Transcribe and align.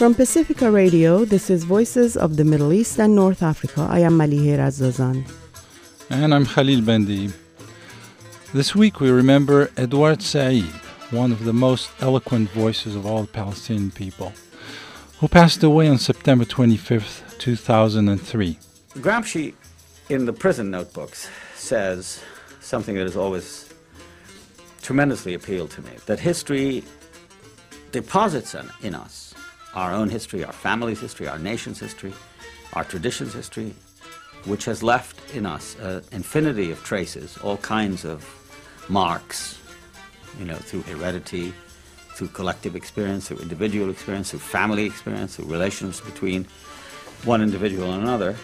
From 0.00 0.14
Pacifica 0.14 0.70
Radio, 0.70 1.26
this 1.26 1.50
is 1.50 1.64
Voices 1.64 2.16
of 2.16 2.38
the 2.38 2.44
Middle 2.46 2.72
East 2.72 2.98
and 2.98 3.14
North 3.14 3.42
Africa. 3.42 3.86
I 3.90 3.98
am 3.98 4.16
Malihe 4.16 4.56
Razazan. 4.56 5.30
And 6.08 6.32
I'm 6.32 6.46
Khalil 6.46 6.80
Bendib. 6.80 7.34
This 8.54 8.74
week 8.74 8.98
we 9.00 9.10
remember 9.10 9.70
Edward 9.76 10.22
Said, 10.22 10.62
one 11.10 11.32
of 11.32 11.44
the 11.44 11.52
most 11.52 11.90
eloquent 12.00 12.48
voices 12.48 12.96
of 12.96 13.04
all 13.04 13.20
the 13.20 13.28
Palestinian 13.28 13.90
people, 13.90 14.32
who 15.18 15.28
passed 15.28 15.62
away 15.62 15.86
on 15.86 15.98
September 15.98 16.46
25th, 16.46 17.38
2003. 17.38 18.58
Gramsci, 18.94 19.52
in 20.08 20.24
the 20.24 20.32
prison 20.32 20.70
notebooks, 20.70 21.28
says 21.56 22.24
something 22.60 22.94
that 22.94 23.04
has 23.04 23.18
always 23.18 23.68
tremendously 24.80 25.34
appealed 25.34 25.70
to 25.72 25.82
me 25.82 25.90
that 26.06 26.18
history 26.18 26.84
deposits 27.92 28.56
in 28.80 28.94
us 28.94 29.29
our 29.74 29.92
own 29.92 30.08
history, 30.08 30.44
our 30.44 30.52
family's 30.52 31.00
history, 31.00 31.28
our 31.28 31.38
nation's 31.38 31.78
history, 31.78 32.12
our 32.72 32.84
tradition's 32.84 33.32
history, 33.32 33.74
which 34.44 34.64
has 34.64 34.82
left 34.82 35.34
in 35.34 35.46
us 35.46 35.76
an 35.80 36.02
infinity 36.12 36.70
of 36.70 36.82
traces, 36.82 37.36
all 37.38 37.56
kinds 37.58 38.04
of 38.04 38.24
marks, 38.88 39.58
you 40.38 40.44
know, 40.44 40.56
through 40.56 40.82
heredity, 40.82 41.52
through 42.14 42.28
collective 42.28 42.74
experience, 42.76 43.28
through 43.28 43.38
individual 43.38 43.90
experience, 43.90 44.30
through 44.30 44.40
family 44.40 44.84
experience, 44.84 45.36
through 45.36 45.46
relations 45.46 46.00
between 46.00 46.46
one 47.24 47.42
individual 47.42 47.92
and 47.92 48.02
another. 48.02 48.36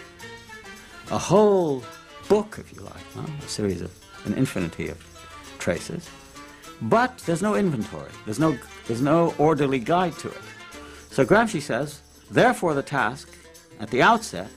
A 1.11 1.19
whole 1.19 1.83
book, 2.29 2.57
if 2.59 2.73
you 2.75 2.83
like, 2.83 3.13
huh? 3.15 3.23
a 3.45 3.49
series 3.49 3.81
of 3.81 3.93
an 4.25 4.35
infinity 4.35 4.89
of 4.89 4.99
traces. 5.59 6.09
But 6.83 7.19
there's 7.27 7.43
no 7.43 7.55
inventory. 7.55 8.11
There's 8.25 8.39
no, 8.39 8.59
there's 8.87 9.01
no 9.01 9.35
orderly 9.39 9.79
guide 9.79 10.13
to 10.19 10.29
it. 10.29 10.43
So 11.11 11.25
Gramsci 11.25 11.61
says, 11.61 12.01
therefore 12.31 12.75
the 12.75 12.83
task 12.83 13.29
at 13.81 13.91
the 13.91 14.03
outset 14.03 14.49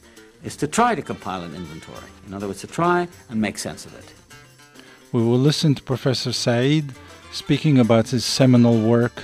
is 0.44 0.56
to 0.58 0.67
try 0.67 0.95
to 0.95 1.02
compile 1.02 1.44
an 1.44 1.56
inventory. 1.56 2.09
In 2.28 2.33
other 2.33 2.47
words, 2.47 2.61
to 2.61 2.67
try 2.67 3.08
and 3.30 3.41
make 3.41 3.58
sense 3.58 3.86
of 3.86 3.94
it. 3.97 4.14
We 5.11 5.22
will 5.22 5.39
listen 5.39 5.75
to 5.75 5.83
Professor 5.83 6.31
Said 6.31 6.94
speaking 7.31 7.80
about 7.80 8.09
his 8.09 8.25
seminal 8.25 8.80
work, 8.80 9.23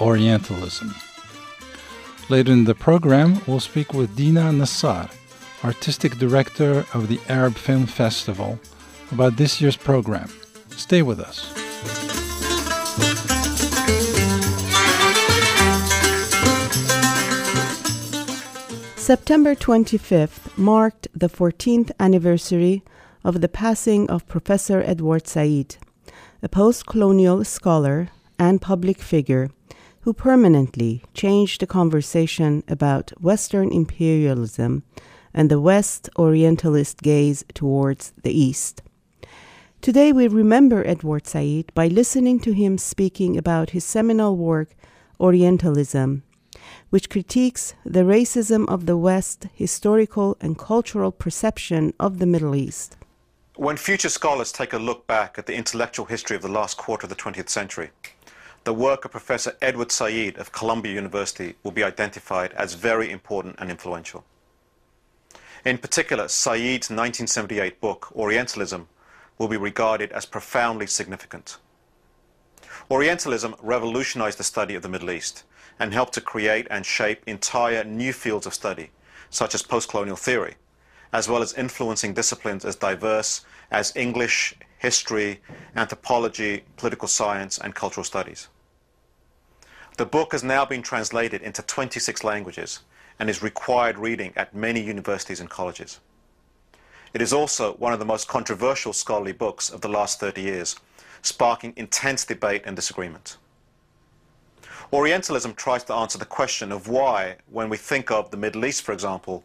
Orientalism. 0.00 0.94
Later 2.28 2.52
in 2.52 2.64
the 2.64 2.74
program, 2.74 3.40
we'll 3.46 3.60
speak 3.60 3.92
with 3.92 4.16
Dina 4.16 4.52
Nassar, 4.52 5.10
artistic 5.64 6.18
director 6.18 6.86
of 6.94 7.08
the 7.08 7.20
Arab 7.28 7.56
Film 7.56 7.86
Festival, 7.86 8.58
about 9.10 9.36
this 9.36 9.60
year's 9.60 9.76
program. 9.76 10.30
Stay 10.70 11.02
with 11.02 11.20
us. 11.20 12.21
September 19.02 19.56
25th 19.56 20.56
marked 20.56 21.08
the 21.12 21.28
14th 21.28 21.90
anniversary 21.98 22.84
of 23.24 23.40
the 23.40 23.48
passing 23.48 24.08
of 24.08 24.28
Professor 24.28 24.80
Edward 24.86 25.26
Said, 25.26 25.74
a 26.40 26.48
post 26.48 26.86
colonial 26.86 27.44
scholar 27.44 28.10
and 28.38 28.62
public 28.62 29.00
figure 29.00 29.50
who 30.02 30.12
permanently 30.12 31.02
changed 31.14 31.60
the 31.60 31.66
conversation 31.66 32.62
about 32.68 33.10
Western 33.20 33.72
imperialism 33.72 34.84
and 35.34 35.50
the 35.50 35.60
West 35.60 36.08
Orientalist 36.16 37.02
gaze 37.02 37.44
towards 37.54 38.12
the 38.22 38.30
East. 38.30 38.82
Today 39.80 40.12
we 40.12 40.28
remember 40.28 40.86
Edward 40.86 41.26
Said 41.26 41.74
by 41.74 41.88
listening 41.88 42.38
to 42.38 42.52
him 42.52 42.78
speaking 42.78 43.36
about 43.36 43.70
his 43.70 43.84
seminal 43.84 44.36
work, 44.36 44.76
Orientalism 45.18 46.22
which 46.90 47.10
critiques 47.10 47.74
the 47.84 48.04
racism 48.04 48.68
of 48.68 48.86
the 48.86 48.96
West 48.96 49.46
historical 49.54 50.36
and 50.40 50.58
cultural 50.58 51.12
perception 51.12 51.92
of 51.98 52.18
the 52.18 52.26
Middle 52.26 52.54
East. 52.54 52.96
When 53.56 53.76
future 53.76 54.08
scholars 54.08 54.50
take 54.50 54.72
a 54.72 54.78
look 54.78 55.06
back 55.06 55.38
at 55.38 55.46
the 55.46 55.54
intellectual 55.54 56.06
history 56.06 56.36
of 56.36 56.42
the 56.42 56.48
last 56.48 56.76
quarter 56.76 57.04
of 57.04 57.10
the 57.10 57.16
20th 57.16 57.48
century, 57.48 57.90
the 58.64 58.72
work 58.72 59.04
of 59.04 59.10
Professor 59.10 59.56
Edward 59.60 59.90
Said 59.90 60.36
of 60.36 60.52
Columbia 60.52 60.94
University 60.94 61.56
will 61.62 61.72
be 61.72 61.82
identified 61.82 62.52
as 62.52 62.74
very 62.74 63.10
important 63.10 63.56
and 63.58 63.70
influential. 63.70 64.24
In 65.64 65.78
particular, 65.78 66.28
Said's 66.28 66.88
1978 66.88 67.80
book, 67.80 68.10
Orientalism, 68.16 68.88
will 69.38 69.48
be 69.48 69.56
regarded 69.56 70.12
as 70.12 70.26
profoundly 70.26 70.86
significant. 70.86 71.58
Orientalism 72.90 73.54
revolutionized 73.62 74.38
the 74.38 74.44
study 74.44 74.74
of 74.74 74.82
the 74.82 74.88
Middle 74.88 75.10
East 75.10 75.44
and 75.78 75.92
helped 75.92 76.14
to 76.14 76.20
create 76.20 76.66
and 76.70 76.84
shape 76.84 77.22
entire 77.26 77.84
new 77.84 78.12
fields 78.12 78.46
of 78.46 78.54
study, 78.54 78.90
such 79.30 79.54
as 79.54 79.62
postcolonial 79.62 80.18
theory, 80.18 80.54
as 81.12 81.28
well 81.28 81.42
as 81.42 81.54
influencing 81.54 82.14
disciplines 82.14 82.64
as 82.64 82.76
diverse 82.76 83.44
as 83.70 83.94
English, 83.96 84.54
history, 84.78 85.40
anthropology, 85.76 86.64
political 86.76 87.08
science, 87.08 87.58
and 87.58 87.74
cultural 87.74 88.04
studies. 88.04 88.48
The 89.96 90.06
book 90.06 90.32
has 90.32 90.42
now 90.42 90.64
been 90.64 90.82
translated 90.82 91.42
into 91.42 91.62
26 91.62 92.24
languages 92.24 92.80
and 93.18 93.28
is 93.28 93.42
required 93.42 93.98
reading 93.98 94.32
at 94.36 94.54
many 94.54 94.80
universities 94.80 95.40
and 95.40 95.50
colleges. 95.50 96.00
It 97.14 97.20
is 97.20 97.32
also 97.32 97.74
one 97.74 97.92
of 97.92 97.98
the 97.98 98.06
most 98.06 98.26
controversial 98.26 98.92
scholarly 98.92 99.32
books 99.32 99.68
of 99.68 99.82
the 99.82 99.88
last 99.88 100.18
30 100.18 100.40
years, 100.40 100.76
sparking 101.20 101.74
intense 101.76 102.24
debate 102.24 102.62
and 102.64 102.74
disagreement. 102.74 103.36
Orientalism 104.94 105.54
tries 105.54 105.84
to 105.84 105.94
answer 105.94 106.18
the 106.18 106.26
question 106.26 106.70
of 106.70 106.86
why, 106.86 107.36
when 107.50 107.70
we 107.70 107.78
think 107.78 108.10
of 108.10 108.30
the 108.30 108.36
Middle 108.36 108.66
East, 108.66 108.82
for 108.82 108.92
example, 108.92 109.42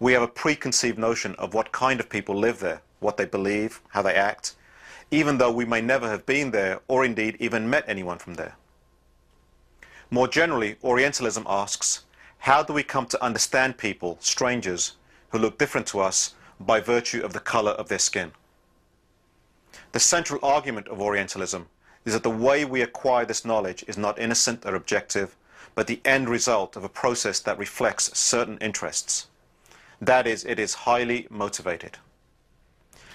we 0.00 0.12
have 0.12 0.22
a 0.22 0.28
preconceived 0.28 0.98
notion 0.98 1.36
of 1.36 1.54
what 1.54 1.70
kind 1.70 2.00
of 2.00 2.10
people 2.10 2.34
live 2.34 2.58
there, 2.58 2.82
what 2.98 3.16
they 3.16 3.24
believe, 3.24 3.80
how 3.90 4.02
they 4.02 4.14
act, 4.14 4.56
even 5.12 5.38
though 5.38 5.52
we 5.52 5.64
may 5.64 5.80
never 5.80 6.08
have 6.08 6.26
been 6.26 6.50
there 6.50 6.80
or 6.88 7.04
indeed 7.04 7.36
even 7.38 7.70
met 7.70 7.84
anyone 7.86 8.18
from 8.18 8.34
there. 8.34 8.56
More 10.10 10.26
generally, 10.26 10.76
Orientalism 10.82 11.46
asks, 11.48 12.04
how 12.38 12.64
do 12.64 12.72
we 12.72 12.82
come 12.82 13.06
to 13.06 13.22
understand 13.22 13.78
people, 13.78 14.16
strangers, 14.20 14.96
who 15.30 15.38
look 15.38 15.58
different 15.58 15.86
to 15.88 16.00
us 16.00 16.34
by 16.58 16.80
virtue 16.80 17.22
of 17.22 17.32
the 17.32 17.40
color 17.40 17.72
of 17.72 17.88
their 17.88 18.00
skin? 18.00 18.32
The 19.92 20.00
central 20.00 20.40
argument 20.42 20.88
of 20.88 21.00
Orientalism 21.00 21.68
is 22.08 22.14
that 22.14 22.22
the 22.22 22.30
way 22.30 22.64
we 22.64 22.80
acquire 22.80 23.26
this 23.26 23.44
knowledge 23.44 23.84
is 23.86 23.98
not 23.98 24.18
innocent 24.18 24.64
or 24.64 24.74
objective, 24.74 25.36
but 25.74 25.86
the 25.86 26.00
end 26.06 26.26
result 26.26 26.74
of 26.74 26.82
a 26.82 26.88
process 26.88 27.38
that 27.40 27.58
reflects 27.58 28.18
certain 28.18 28.56
interests. 28.62 29.26
That 30.00 30.26
is, 30.26 30.42
it 30.46 30.58
is 30.58 30.86
highly 30.88 31.26
motivated. 31.28 31.98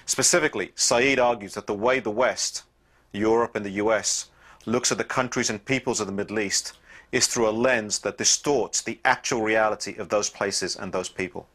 Specifically, 0.06 0.74
Said 0.76 1.18
argues 1.18 1.56
that 1.56 1.66
the 1.66 1.74
way 1.74 2.00
the 2.00 2.12
West, 2.12 2.66
Europe 3.12 3.56
and 3.56 3.66
the 3.66 3.82
US, 3.84 4.30
looks 4.68 4.92
at 4.92 5.00
the 5.00 5.04
countries 5.04 5.50
and 5.50 5.66
peoples 5.66 6.00
of 6.00 6.06
the 6.06 6.14
Middle 6.14 6.40
East 6.40 6.74
is 7.12 7.26
through 7.26 7.50
a 7.50 7.60
lens 7.68 7.98
that 8.00 8.20
distorts 8.20 8.80
the 8.80 9.00
actual 9.04 9.42
reality 9.42 9.96
of 9.98 10.10
those 10.10 10.30
places 10.30 10.76
and 10.76 10.94
those 10.94 11.10
people. 11.10 11.48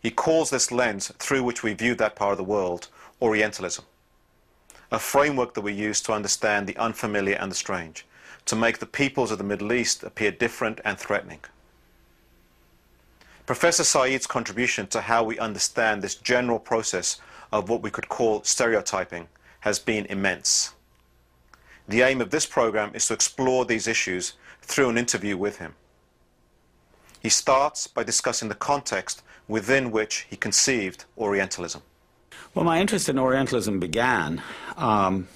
He 0.00 0.10
calls 0.10 0.48
this 0.48 0.72
lens 0.72 1.12
through 1.18 1.42
which 1.42 1.62
we 1.62 1.74
view 1.74 1.94
that 1.96 2.16
part 2.16 2.32
of 2.32 2.38
the 2.38 2.52
world 2.54 2.88
Orientalism 3.20 3.84
a 4.90 4.98
framework 4.98 5.54
that 5.54 5.62
we 5.62 5.72
use 5.72 6.00
to 6.02 6.12
understand 6.12 6.66
the 6.66 6.76
unfamiliar 6.76 7.36
and 7.36 7.50
the 7.50 7.56
strange, 7.56 8.06
to 8.44 8.56
make 8.56 8.78
the 8.78 8.86
peoples 8.86 9.30
of 9.30 9.38
the 9.38 9.44
Middle 9.44 9.72
East 9.72 10.02
appear 10.02 10.30
different 10.30 10.80
and 10.84 10.98
threatening. 10.98 11.40
Professor 13.46 13.84
Said's 13.84 14.26
contribution 14.26 14.86
to 14.88 15.00
how 15.00 15.22
we 15.22 15.38
understand 15.38 16.02
this 16.02 16.16
general 16.16 16.58
process 16.58 17.20
of 17.52 17.68
what 17.68 17.82
we 17.82 17.90
could 17.90 18.08
call 18.08 18.42
stereotyping 18.42 19.28
has 19.60 19.78
been 19.78 20.06
immense. 20.06 20.74
The 21.88 22.02
aim 22.02 22.20
of 22.20 22.30
this 22.30 22.46
program 22.46 22.90
is 22.94 23.06
to 23.06 23.14
explore 23.14 23.64
these 23.64 23.86
issues 23.86 24.32
through 24.62 24.90
an 24.90 24.98
interview 24.98 25.36
with 25.36 25.58
him. 25.58 25.74
He 27.20 27.28
starts 27.28 27.86
by 27.86 28.02
discussing 28.02 28.48
the 28.48 28.54
context 28.54 29.22
within 29.48 29.92
which 29.92 30.26
he 30.28 30.36
conceived 30.36 31.04
Orientalism. 31.16 31.82
Well, 32.56 32.64
my 32.64 32.80
interest 32.80 33.10
in 33.10 33.18
Orientalism 33.18 33.80
began 33.80 34.40
um, 34.78 35.28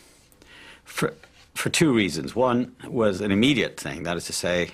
for, 0.84 1.12
for 1.52 1.68
two 1.68 1.92
reasons. 1.92 2.34
One 2.34 2.74
was 2.88 3.20
an 3.20 3.30
immediate 3.30 3.78
thing, 3.78 4.04
that 4.04 4.16
is 4.16 4.24
to 4.24 4.32
say, 4.32 4.70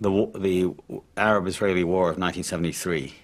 the, 0.00 0.30
the 0.36 0.72
Arab-Israeli 1.16 1.82
War 1.82 2.02
of 2.02 2.18
1973, 2.18 3.14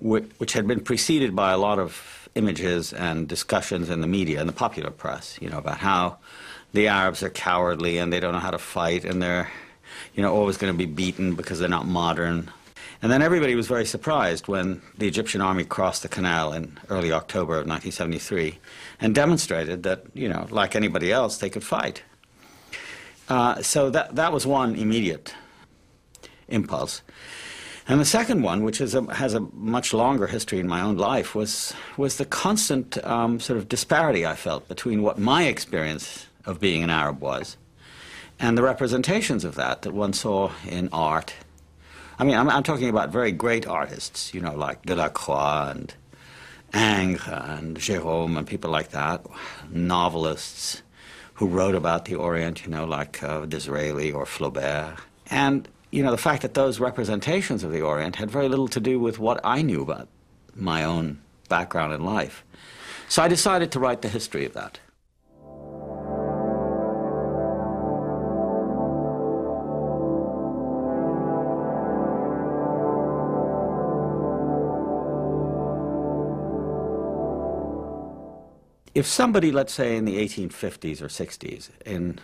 which 0.00 0.54
had 0.54 0.66
been 0.66 0.80
preceded 0.80 1.36
by 1.36 1.52
a 1.52 1.56
lot 1.56 1.78
of 1.78 2.28
images 2.34 2.92
and 2.92 3.28
discussions 3.28 3.90
in 3.90 4.00
the 4.00 4.08
media 4.08 4.40
and 4.40 4.48
the 4.48 4.52
popular 4.52 4.90
press, 4.90 5.38
you 5.40 5.48
know, 5.48 5.58
about 5.58 5.78
how 5.78 6.18
the 6.72 6.88
Arabs 6.88 7.22
are 7.22 7.30
cowardly 7.30 7.98
and 7.98 8.12
they 8.12 8.18
don't 8.18 8.32
know 8.32 8.40
how 8.40 8.50
to 8.50 8.58
fight 8.58 9.04
and 9.04 9.22
they're, 9.22 9.52
you 10.16 10.22
know, 10.24 10.34
always 10.34 10.56
going 10.56 10.72
to 10.72 10.76
be 10.76 10.84
beaten 10.84 11.36
because 11.36 11.60
they're 11.60 11.68
not 11.68 11.86
modern 11.86 12.50
and 13.02 13.12
then 13.12 13.22
everybody 13.22 13.54
was 13.54 13.68
very 13.68 13.84
surprised 13.84 14.48
when 14.48 14.82
the 14.96 15.06
Egyptian 15.06 15.40
army 15.40 15.64
crossed 15.64 16.02
the 16.02 16.08
canal 16.08 16.52
in 16.52 16.78
early 16.88 17.12
October 17.12 17.54
of 17.54 17.66
1973 17.66 18.58
and 19.00 19.14
demonstrated 19.14 19.84
that, 19.84 20.04
you 20.14 20.28
know, 20.28 20.46
like 20.50 20.74
anybody 20.74 21.12
else, 21.12 21.38
they 21.38 21.50
could 21.50 21.64
fight. 21.64 22.02
Uh, 23.28 23.62
so 23.62 23.90
that, 23.90 24.16
that 24.16 24.32
was 24.32 24.46
one 24.46 24.74
immediate 24.74 25.34
impulse. 26.48 27.02
And 27.86 28.00
the 28.00 28.04
second 28.04 28.42
one, 28.42 28.64
which 28.64 28.80
a, 28.80 29.14
has 29.14 29.34
a 29.34 29.40
much 29.40 29.94
longer 29.94 30.26
history 30.26 30.58
in 30.58 30.66
my 30.66 30.80
own 30.80 30.96
life, 30.96 31.34
was, 31.34 31.72
was 31.96 32.16
the 32.16 32.24
constant 32.24 33.02
um, 33.04 33.40
sort 33.40 33.58
of 33.58 33.68
disparity 33.68 34.26
I 34.26 34.34
felt 34.34 34.68
between 34.68 35.02
what 35.02 35.18
my 35.18 35.44
experience 35.44 36.26
of 36.44 36.60
being 36.60 36.82
an 36.82 36.90
Arab 36.90 37.20
was 37.20 37.56
and 38.40 38.56
the 38.56 38.62
representations 38.62 39.44
of 39.44 39.54
that 39.56 39.82
that 39.82 39.92
one 39.92 40.12
saw 40.12 40.50
in 40.66 40.88
art. 40.92 41.34
I 42.18 42.24
mean, 42.24 42.36
I'm, 42.36 42.50
I'm 42.50 42.64
talking 42.64 42.88
about 42.88 43.10
very 43.10 43.30
great 43.30 43.66
artists, 43.66 44.34
you 44.34 44.40
know, 44.40 44.54
like 44.54 44.82
Delacroix 44.84 45.70
and 45.70 45.94
Ingres 46.74 47.28
and 47.28 47.76
Gérôme 47.76 48.36
and 48.36 48.46
people 48.46 48.70
like 48.70 48.90
that, 48.90 49.24
novelists 49.70 50.82
who 51.34 51.46
wrote 51.46 51.76
about 51.76 52.06
the 52.06 52.16
Orient, 52.16 52.64
you 52.64 52.70
know, 52.70 52.84
like 52.84 53.22
uh, 53.22 53.46
Disraeli 53.46 54.10
or 54.10 54.24
Flaubert. 54.24 54.98
And, 55.30 55.68
you 55.92 56.02
know, 56.02 56.10
the 56.10 56.18
fact 56.18 56.42
that 56.42 56.54
those 56.54 56.80
representations 56.80 57.62
of 57.62 57.70
the 57.70 57.82
Orient 57.82 58.16
had 58.16 58.30
very 58.30 58.48
little 58.48 58.68
to 58.68 58.80
do 58.80 58.98
with 58.98 59.20
what 59.20 59.40
I 59.44 59.62
knew 59.62 59.82
about 59.82 60.08
my 60.56 60.82
own 60.82 61.20
background 61.48 61.92
in 61.92 62.04
life. 62.04 62.44
So 63.08 63.22
I 63.22 63.28
decided 63.28 63.70
to 63.72 63.78
write 63.78 64.02
the 64.02 64.08
history 64.08 64.44
of 64.44 64.54
that. 64.54 64.80
If 78.98 79.06
somebody, 79.06 79.52
let's 79.52 79.72
say 79.72 79.96
in 79.96 80.06
the 80.06 80.16
1850s 80.18 81.00
or 81.00 81.06
60s 81.06 81.70
in 81.86 82.18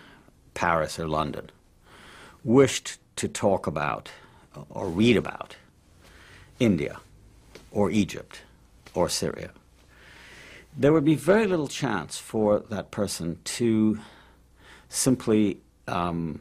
Paris 0.54 0.98
or 0.98 1.06
London, 1.06 1.48
wished 2.42 2.98
to 3.14 3.28
talk 3.28 3.68
about 3.68 4.10
or 4.70 4.88
read 4.88 5.16
about 5.16 5.54
India 6.58 6.98
or 7.70 7.92
Egypt 7.92 8.40
or 8.92 9.08
Syria, 9.08 9.50
there 10.76 10.92
would 10.92 11.04
be 11.04 11.14
very 11.14 11.46
little 11.46 11.68
chance 11.68 12.18
for 12.18 12.58
that 12.58 12.90
person 12.90 13.38
to 13.44 14.00
simply 14.88 15.58
um, 15.86 16.40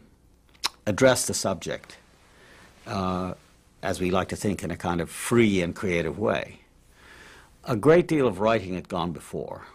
address 0.88 1.28
the 1.28 1.36
subject, 1.36 1.98
uh, 2.88 3.36
as 3.84 4.02
we 4.02 4.10
like 4.10 4.30
to 4.30 4.36
think, 4.36 4.64
in 4.64 4.72
a 4.72 4.78
kind 4.78 5.00
of 5.00 5.12
free 5.12 5.62
and 5.62 5.76
creative 5.76 6.18
way. 6.18 6.62
A 7.66 7.76
great 7.76 8.08
deal 8.08 8.26
of 8.26 8.40
writing 8.40 8.74
had 8.74 8.90
gone 8.90 9.12
before. 9.12 9.68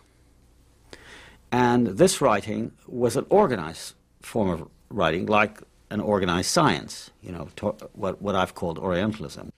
And 1.50 1.86
this 1.86 2.20
writing 2.20 2.72
was 2.86 3.16
an 3.16 3.26
organized 3.30 3.94
form 4.20 4.50
of 4.50 4.68
writing, 4.90 5.26
like 5.26 5.62
an 5.90 6.00
organized 6.00 6.50
science, 6.50 7.10
you 7.22 7.32
know, 7.32 7.48
what, 7.94 8.20
what 8.20 8.34
I've 8.34 8.54
called 8.54 8.78
Orientalism. 8.78 9.52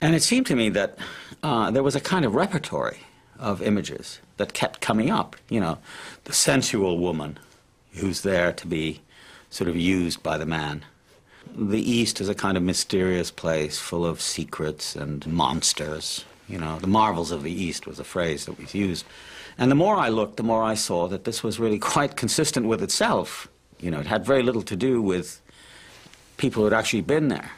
And 0.00 0.14
it 0.14 0.22
seemed 0.22 0.46
to 0.46 0.56
me 0.56 0.68
that 0.70 0.98
uh, 1.42 1.70
there 1.70 1.82
was 1.82 1.96
a 1.96 2.00
kind 2.00 2.24
of 2.24 2.34
repertory 2.34 2.98
of 3.38 3.62
images 3.62 4.20
that 4.36 4.52
kept 4.52 4.80
coming 4.80 5.10
up, 5.10 5.36
you 5.48 5.60
know, 5.60 5.78
the 6.24 6.32
sensual 6.32 6.98
woman 6.98 7.38
who's 7.94 8.22
there 8.22 8.52
to 8.52 8.66
be 8.66 9.00
sort 9.50 9.68
of 9.68 9.76
used 9.76 10.22
by 10.22 10.38
the 10.38 10.46
man. 10.46 10.84
The 11.54 11.78
East 11.78 12.20
is 12.20 12.28
a 12.28 12.34
kind 12.34 12.56
of 12.56 12.62
mysterious 12.62 13.30
place 13.30 13.78
full 13.78 14.06
of 14.06 14.20
secrets 14.20 14.96
and 14.96 15.26
monsters. 15.26 16.24
You 16.48 16.58
know, 16.58 16.78
the 16.78 16.86
marvels 16.86 17.30
of 17.30 17.42
the 17.42 17.52
East 17.52 17.86
was 17.86 17.98
a 17.98 18.04
phrase 18.04 18.46
that 18.46 18.58
was 18.58 18.74
used. 18.74 19.04
And 19.62 19.70
the 19.70 19.76
more 19.76 19.94
I 19.94 20.08
looked, 20.08 20.38
the 20.38 20.42
more 20.42 20.64
I 20.64 20.74
saw 20.74 21.06
that 21.06 21.22
this 21.22 21.44
was 21.44 21.60
really 21.60 21.78
quite 21.94 22.16
consistent 22.16 22.66
with 22.66 22.82
itself. 22.82 23.46
You 23.78 23.92
know, 23.92 24.00
it 24.00 24.08
had 24.08 24.26
very 24.26 24.42
little 24.42 24.62
to 24.62 24.74
do 24.74 25.00
with 25.00 25.40
people 26.36 26.62
who 26.62 26.64
had 26.64 26.76
actually 26.76 27.02
been 27.02 27.28
there. 27.28 27.52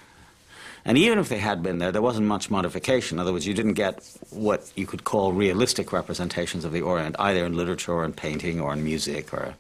And 0.85 0.99
even 0.99 1.19
if 1.19 1.31
they 1.31 1.39
had 1.39 1.63
been 1.63 1.79
there, 1.79 1.91
there 1.91 2.03
wasn't 2.03 2.27
much 2.27 2.51
modification. 2.51 3.17
In 3.17 3.21
other 3.21 3.33
words, 3.33 3.47
you 3.47 3.55
didn't 3.55 3.73
get 3.73 4.07
what 4.29 4.71
you 4.77 4.87
could 4.87 5.05
call 5.05 5.33
realistic 5.33 5.95
representations 5.95 6.67
of 6.67 6.73
the 6.73 6.83
Orient, 6.83 7.17
either 7.19 7.47
in 7.47 7.57
literature 7.57 7.95
or 7.95 8.05
in 8.05 8.13
painting 8.13 8.61
or 8.61 8.75
in 8.75 8.85
music 8.85 9.33
or 9.33 9.55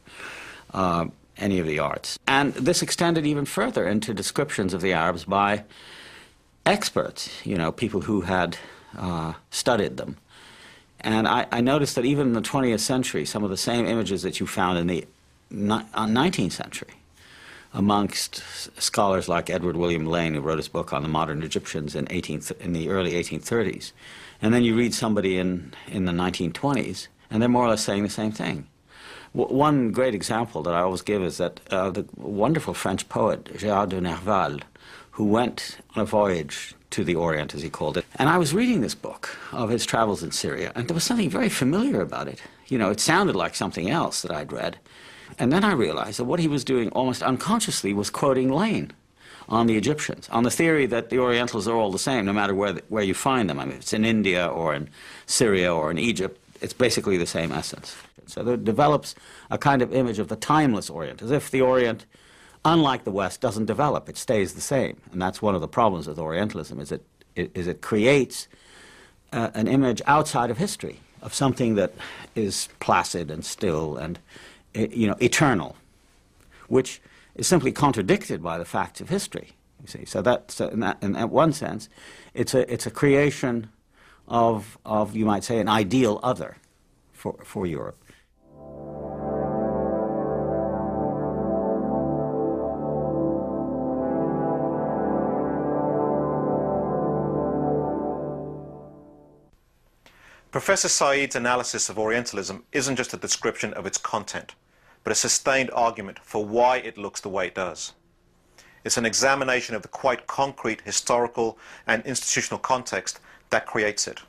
uh, 0.74 1.06
any 1.38 1.60
of 1.60 1.66
the 1.66 1.78
arts. 1.78 2.18
And 2.28 2.52
this 2.52 2.82
extended 2.82 3.24
even 3.24 3.46
further 3.46 3.88
into 3.88 4.12
descriptions 4.12 4.74
of 4.74 4.82
the 4.82 4.92
Arabs 4.92 5.24
by 5.24 5.64
experts, 6.66 7.30
you 7.46 7.56
know, 7.56 7.72
people 7.72 8.02
who 8.02 8.20
had 8.20 8.58
uh, 8.98 9.32
studied 9.50 9.96
them. 9.96 10.18
And 11.04 11.28
I, 11.28 11.46
I, 11.52 11.60
noticed 11.60 11.96
that 11.96 12.06
even 12.06 12.28
in 12.28 12.32
the 12.32 12.40
20th 12.40 12.80
century, 12.80 13.26
some 13.26 13.44
of 13.44 13.50
the 13.50 13.58
same 13.58 13.84
images 13.86 14.22
that 14.22 14.40
you 14.40 14.46
found 14.46 14.78
in 14.78 14.86
the 14.86 15.06
19th 15.52 16.46
uh, 16.46 16.50
century 16.50 16.94
amongst 17.74 18.36
scholars 18.80 19.28
like 19.28 19.50
Edward 19.50 19.76
William 19.76 20.06
Lane, 20.06 20.32
who 20.32 20.40
wrote 20.40 20.56
his 20.56 20.68
book 20.68 20.94
on 20.94 21.02
the 21.02 21.08
modern 21.08 21.42
Egyptians 21.42 21.94
in, 21.94 22.06
18th, 22.06 22.58
in 22.58 22.72
the 22.72 22.88
early 22.88 23.12
1830s. 23.12 23.92
And 24.40 24.54
then 24.54 24.64
you 24.64 24.74
read 24.74 24.94
somebody 24.94 25.36
in, 25.36 25.74
in 25.88 26.06
the 26.06 26.12
1920s, 26.12 27.08
and 27.30 27.42
they're 27.42 27.50
more 27.50 27.66
or 27.66 27.68
less 27.68 27.84
saying 27.84 28.04
the 28.04 28.08
same 28.08 28.32
thing. 28.32 28.66
W 29.34 29.54
one 29.54 29.90
great 29.90 30.14
example 30.14 30.62
that 30.62 30.74
I 30.74 30.80
always 30.80 31.02
give 31.02 31.22
is 31.22 31.36
that 31.36 31.60
uh, 31.70 31.90
the 31.90 32.06
wonderful 32.16 32.72
French 32.72 33.08
poet 33.08 33.44
Gérard 33.44 33.90
de 33.90 34.00
Nerval, 34.00 34.62
who 35.10 35.24
went 35.24 35.78
on 35.94 36.02
a 36.02 36.06
voyage 36.06 36.74
to 36.94 37.02
the 37.02 37.16
Orient, 37.16 37.54
as 37.56 37.62
he 37.62 37.68
called 37.68 37.96
it. 37.96 38.04
And 38.14 38.28
I 38.28 38.38
was 38.38 38.54
reading 38.54 38.80
this 38.80 38.94
book 38.94 39.36
of 39.50 39.68
his 39.68 39.84
travels 39.84 40.22
in 40.22 40.30
Syria, 40.30 40.70
and 40.76 40.86
there 40.86 40.94
was 40.94 41.02
something 41.02 41.28
very 41.28 41.48
familiar 41.48 42.00
about 42.00 42.28
it. 42.28 42.40
You 42.68 42.78
know, 42.78 42.90
it 42.90 43.00
sounded 43.00 43.34
like 43.34 43.56
something 43.56 43.90
else 43.90 44.22
that 44.22 44.30
I'd 44.30 44.52
read. 44.52 44.78
And 45.36 45.52
then 45.52 45.64
I 45.64 45.72
realized 45.72 46.20
that 46.20 46.24
what 46.24 46.38
he 46.38 46.46
was 46.46 46.62
doing 46.62 46.90
almost 46.90 47.20
unconsciously 47.20 47.92
was 47.92 48.10
quoting 48.10 48.48
Lane 48.48 48.92
on 49.48 49.66
the 49.66 49.76
Egyptians, 49.76 50.28
on 50.30 50.44
the 50.44 50.52
theory 50.52 50.86
that 50.86 51.10
the 51.10 51.18
Orientals 51.18 51.66
are 51.66 51.74
all 51.74 51.90
the 51.90 51.98
same, 51.98 52.24
no 52.24 52.32
matter 52.32 52.54
where, 52.54 52.74
the, 52.74 52.82
where 52.88 53.02
you 53.02 53.12
find 53.12 53.50
them. 53.50 53.58
I 53.58 53.64
mean, 53.64 53.78
it's 53.78 53.92
in 53.92 54.04
India 54.04 54.46
or 54.46 54.72
in 54.72 54.88
Syria 55.26 55.74
or 55.74 55.90
in 55.90 55.98
Egypt, 55.98 56.40
it's 56.60 56.72
basically 56.72 57.16
the 57.16 57.26
same 57.26 57.50
essence. 57.50 57.96
So 58.26 58.44
there 58.44 58.56
develops 58.56 59.16
a 59.50 59.58
kind 59.58 59.82
of 59.82 59.92
image 59.92 60.20
of 60.20 60.28
the 60.28 60.36
timeless 60.36 60.88
Orient, 60.88 61.22
as 61.22 61.32
if 61.32 61.50
the 61.50 61.60
Orient 61.60 62.06
unlike 62.64 63.04
the 63.04 63.10
West, 63.10 63.40
doesn't 63.40 63.66
develop. 63.66 64.08
It 64.08 64.16
stays 64.16 64.54
the 64.54 64.60
same. 64.60 65.00
And 65.12 65.20
that's 65.20 65.42
one 65.42 65.54
of 65.54 65.60
the 65.60 65.68
problems 65.68 66.06
with 66.06 66.18
Orientalism, 66.18 66.80
is 66.80 66.92
it, 66.92 67.04
is 67.36 67.66
it 67.66 67.80
creates 67.80 68.48
uh, 69.32 69.50
an 69.54 69.68
image 69.68 70.00
outside 70.06 70.50
of 70.50 70.58
history 70.58 71.00
of 71.22 71.34
something 71.34 71.74
that 71.74 71.92
is 72.34 72.68
placid 72.80 73.30
and 73.30 73.44
still 73.44 73.96
and, 73.96 74.18
you 74.74 75.06
know, 75.06 75.16
eternal, 75.20 75.76
which 76.68 77.00
is 77.34 77.46
simply 77.46 77.72
contradicted 77.72 78.42
by 78.42 78.58
the 78.58 78.64
facts 78.64 79.00
of 79.00 79.08
history. 79.08 79.52
You 79.82 79.88
see, 79.88 80.04
so 80.04 80.22
that, 80.22 80.58
in, 80.72 80.80
that, 80.80 80.98
in 81.02 81.12
that 81.12 81.30
one 81.30 81.52
sense, 81.52 81.88
it's 82.32 82.54
a, 82.54 82.70
it's 82.72 82.86
a 82.86 82.90
creation 82.90 83.70
of, 84.28 84.78
of, 84.84 85.16
you 85.16 85.24
might 85.24 85.44
say, 85.44 85.58
an 85.58 85.68
ideal 85.68 86.20
other 86.22 86.56
for, 87.12 87.34
for 87.44 87.66
Europe. 87.66 88.02
Professor 100.54 100.88
Said's 100.88 101.34
analysis 101.34 101.88
of 101.88 101.98
Orientalism 101.98 102.62
isn't 102.70 102.94
just 102.94 103.12
a 103.12 103.16
description 103.16 103.74
of 103.74 103.86
its 103.86 103.98
content, 103.98 104.54
but 105.02 105.10
a 105.10 105.16
sustained 105.16 105.68
argument 105.72 106.20
for 106.20 106.44
why 106.44 106.76
it 106.76 106.96
looks 106.96 107.20
the 107.20 107.28
way 107.28 107.48
it 107.48 107.56
does. 107.56 107.92
It's 108.84 108.96
an 108.96 109.04
examination 109.04 109.74
of 109.74 109.82
the 109.82 109.88
quite 109.88 110.28
concrete 110.28 110.82
historical 110.82 111.58
and 111.88 112.06
institutional 112.06 112.60
context 112.60 113.18
that 113.50 113.66
creates 113.66 114.06
it. 114.06 114.20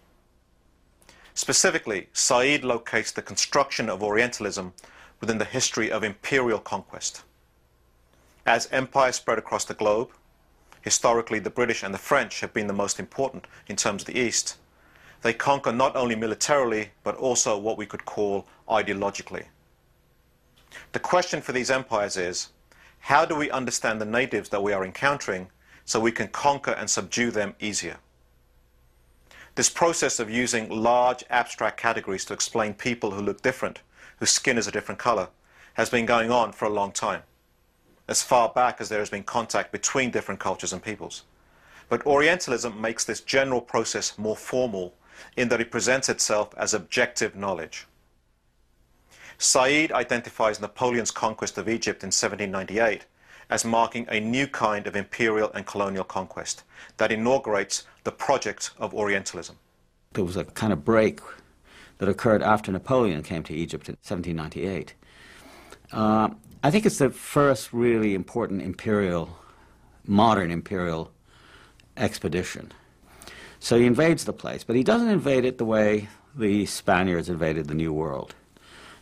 Specifically, 1.36 2.10
Said 2.12 2.64
locates 2.64 3.12
the 3.12 3.22
construction 3.22 3.88
of 3.88 4.02
Orientalism 4.02 4.74
within 5.22 5.38
the 5.38 5.46
history 5.46 5.92
of 5.92 6.04
imperial 6.04 6.58
conquest. 6.58 7.22
As 8.48 8.68
empires 8.72 9.18
spread 9.18 9.38
across 9.38 9.66
the 9.66 9.76
globe, 9.76 10.10
historically 10.82 11.38
the 11.38 11.52
British 11.52 11.84
and 11.84 11.94
the 11.94 12.00
French 12.00 12.40
have 12.40 12.52
been 12.52 12.66
the 12.66 12.74
most 12.74 13.00
important 13.00 13.46
in 13.68 13.76
terms 13.76 14.02
of 14.02 14.08
the 14.08 14.18
East, 14.18 14.58
they 15.26 15.34
conquer 15.34 15.72
not 15.72 15.96
only 15.96 16.14
militarily, 16.14 16.92
but 17.04 17.16
also 17.16 17.58
what 17.58 17.80
we 17.80 17.88
could 17.88 18.06
call 18.06 18.46
ideologically. 18.70 19.46
The 20.92 21.00
question 21.00 21.42
for 21.42 21.52
these 21.52 21.72
empires 21.72 22.16
is, 22.16 22.50
how 23.00 23.26
do 23.26 23.36
we 23.36 23.50
understand 23.50 24.00
the 24.00 24.06
natives 24.06 24.50
that 24.50 24.62
we 24.62 24.72
are 24.72 24.86
encountering 24.86 25.48
so 25.84 26.00
we 26.00 26.12
can 26.12 26.28
conquer 26.28 26.74
and 26.74 26.88
subdue 26.88 27.32
them 27.32 27.56
easier? 27.60 27.98
This 29.56 29.68
process 29.68 30.20
of 30.20 30.30
using 30.30 30.70
large 30.70 31.24
abstract 31.32 31.78
categories 31.78 32.26
to 32.26 32.34
explain 32.34 32.76
people 32.76 33.10
who 33.10 33.24
look 33.24 33.42
different, 33.42 33.82
whose 34.20 34.30
skin 34.30 34.60
is 34.60 34.68
a 34.68 34.72
different 34.72 35.00
color, 35.00 35.30
has 35.74 35.90
been 35.90 36.06
going 36.06 36.30
on 36.30 36.52
for 36.52 36.66
a 36.66 36.70
long 36.70 36.92
time, 36.92 37.24
as 38.08 38.22
far 38.22 38.50
back 38.50 38.80
as 38.80 38.90
there 38.90 39.00
has 39.00 39.10
been 39.10 39.24
contact 39.24 39.72
between 39.72 40.12
different 40.12 40.40
cultures 40.40 40.72
and 40.72 40.84
peoples. 40.84 41.24
But 41.90 42.06
Orientalism 42.06 42.80
makes 42.80 43.06
this 43.06 43.22
general 43.22 43.62
process 43.62 44.20
more 44.20 44.38
formal 44.38 44.94
in 45.36 45.50
that 45.50 45.62
it 45.62 45.72
presents 45.72 46.10
itself 46.10 46.54
as 46.58 46.74
objective 46.74 47.36
knowledge. 47.36 47.88
Said 49.38 49.92
identifies 49.92 50.62
Napoleon's 50.62 51.12
conquest 51.12 51.58
of 51.58 51.68
Egypt 51.68 52.04
in 52.04 52.08
1798 52.08 53.06
as 53.50 53.66
marking 53.66 54.08
a 54.10 54.20
new 54.20 54.48
kind 54.48 54.88
of 54.88 54.96
imperial 54.96 55.52
and 55.54 55.66
colonial 55.66 56.04
conquest 56.04 56.64
that 56.98 57.12
inaugurates 57.12 57.84
the 58.04 58.12
project 58.12 58.72
of 58.80 58.94
Orientalism. 58.94 59.58
There 60.14 60.24
was 60.24 60.38
a 60.38 60.46
kind 60.46 60.74
of 60.74 60.84
break 60.86 61.20
that 61.98 62.10
occurred 62.10 62.42
after 62.42 62.72
Napoleon 62.72 63.24
came 63.24 63.44
to 63.44 63.54
Egypt 63.54 63.88
in 63.88 63.98
1798. 64.04 64.94
Uh, 65.92 66.30
I 66.64 66.72
think 66.72 66.86
it's 66.86 66.98
the 66.98 67.10
first 67.10 67.72
really 67.74 68.16
important 68.16 68.62
imperial, 68.62 69.38
modern 70.06 70.52
imperial 70.52 71.12
expedition. 71.96 72.72
So 73.66 73.80
he 73.80 73.88
invades 73.88 74.26
the 74.26 74.32
place, 74.32 74.64
but 74.64 74.76
he 74.76 74.84
doesn't 74.84 75.10
invade 75.10 75.44
it 75.44 75.58
the 75.58 75.66
way 75.66 76.08
the 76.36 76.68
Spaniards 76.68 77.30
invaded 77.30 77.68
the 77.68 77.74
New 77.74 77.92
World, 77.92 78.36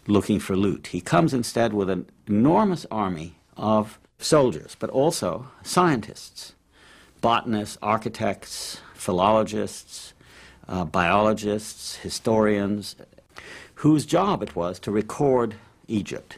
looking 0.08 0.39
for 0.39 0.55
loot. 0.55 0.88
He 0.88 1.01
comes 1.01 1.34
instead 1.34 1.74
with 1.74 1.89
an 1.89 2.05
enormous 2.29 2.86
army 2.89 3.36
of 3.58 4.00
soldiers, 4.20 4.77
but 4.79 4.89
also 4.89 5.48
scientists, 5.63 6.53
botanists, 7.20 7.77
architects, 7.82 8.79
philologists, 8.93 10.13
uh, 10.70 10.86
biologists, 10.86 11.98
historians, 11.98 12.96
whose 13.75 14.05
job 14.05 14.41
it 14.41 14.55
was 14.55 14.79
to 14.79 14.91
record 14.91 15.55
Egypt 15.89 16.38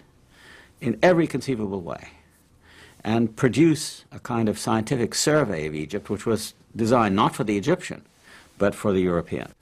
in 0.81 0.97
every 1.03 1.27
conceivable 1.27 1.81
way 1.81 2.09
and 3.03 3.35
produce 3.35 4.03
a 4.11 4.17
kind 4.17 4.49
of 4.49 4.57
scientific 4.57 5.13
survey 5.13 5.67
of 5.67 5.75
Egypt, 5.75 6.09
which 6.09 6.25
was 6.25 6.55
designed 6.75 7.15
not 7.15 7.35
for 7.35 7.43
the 7.43 7.55
Egyptian, 7.55 8.01
but 8.57 8.75
for 8.75 8.91
the 8.91 9.01
European. 9.01 9.53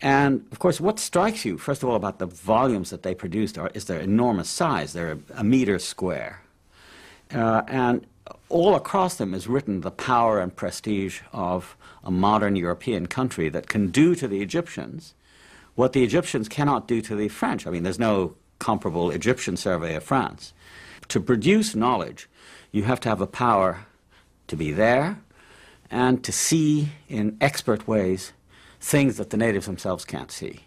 And 0.00 0.44
of 0.50 0.58
course, 0.58 0.80
what 0.80 0.98
strikes 0.98 1.44
you, 1.44 1.58
first 1.58 1.82
of 1.82 1.88
all, 1.88 1.94
about 1.94 2.18
the 2.18 2.26
volumes 2.26 2.90
that 2.90 3.04
they 3.04 3.14
produced 3.14 3.56
are, 3.56 3.70
is 3.72 3.84
their 3.84 4.00
enormous 4.00 4.48
size. 4.48 4.92
They're 4.92 5.12
a, 5.12 5.18
a 5.36 5.44
meter 5.44 5.78
square. 5.78 6.42
Uh, 7.32 7.62
and 7.68 8.06
all 8.48 8.74
across 8.74 9.16
them 9.16 9.32
is 9.32 9.46
written 9.46 9.80
the 9.80 9.90
power 9.90 10.40
and 10.40 10.54
prestige 10.54 11.20
of 11.32 11.76
a 12.04 12.10
modern 12.10 12.56
European 12.56 13.06
country 13.06 13.48
that 13.48 13.68
can 13.68 13.88
do 13.88 14.14
to 14.16 14.26
the 14.26 14.42
Egyptians 14.42 15.14
what 15.74 15.92
the 15.94 16.04
Egyptians 16.04 16.48
cannot 16.48 16.86
do 16.86 17.00
to 17.00 17.16
the 17.16 17.28
French. 17.28 17.66
I 17.66 17.70
mean, 17.70 17.82
there's 17.82 17.98
no 17.98 18.34
comparable 18.58 19.10
Egyptian 19.10 19.56
survey 19.56 19.94
of 19.94 20.04
France. 20.04 20.52
To 21.08 21.20
produce 21.20 21.74
knowledge, 21.74 22.28
you 22.72 22.84
have 22.84 23.00
to 23.00 23.08
have 23.08 23.20
a 23.20 23.26
power 23.26 23.86
to 24.48 24.56
be 24.56 24.70
there 24.70 25.18
and 25.92 26.24
to 26.24 26.32
see 26.32 26.88
in 27.08 27.36
expert 27.40 27.86
ways 27.86 28.32
things 28.80 29.18
that 29.18 29.28
the 29.30 29.36
natives 29.36 29.66
themselves 29.66 30.04
can't 30.04 30.32
see. 30.32 30.60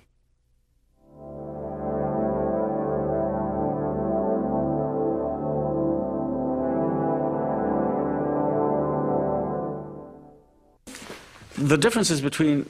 The 11.57 11.77
differences 11.77 12.21
between 12.21 12.69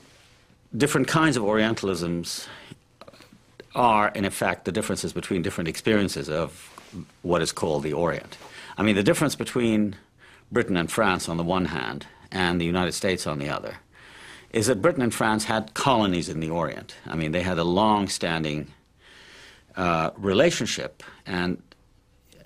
different 0.77 1.07
kinds 1.07 1.35
of 1.35 1.43
Orientalisms 1.43 2.47
are, 3.73 4.09
in 4.09 4.23
effect, 4.23 4.63
the 4.63 4.71
differences 4.71 5.11
between 5.11 5.41
different 5.41 5.67
experiences 5.67 6.29
of 6.29 6.71
what 7.23 7.41
is 7.41 7.51
called 7.51 7.83
the 7.83 7.91
Orient. 7.91 8.37
I 8.77 8.83
mean, 8.83 8.95
the 8.95 9.03
difference 9.03 9.35
between 9.35 9.97
Britain 10.51 10.77
and 10.77 10.89
France 10.89 11.27
on 11.27 11.35
the 11.35 11.43
one 11.43 11.65
hand 11.65 12.05
and 12.35 12.59
the 12.59 12.65
United 12.65 12.91
States 12.91 13.25
on 13.25 13.39
the 13.39 13.49
other 13.49 13.77
is 14.51 14.67
that 14.67 14.81
Britain 14.81 15.01
and 15.01 15.13
France 15.13 15.45
had 15.45 15.73
colonies 15.73 16.27
in 16.29 16.39
the 16.41 16.49
Orient. 16.49 16.95
I 17.07 17.15
mean, 17.15 17.31
they 17.31 17.41
had 17.41 17.57
a 17.57 17.63
long 17.63 18.07
standing 18.09 18.67
uh, 19.75 20.11
relationship 20.17 21.01
and 21.25 21.61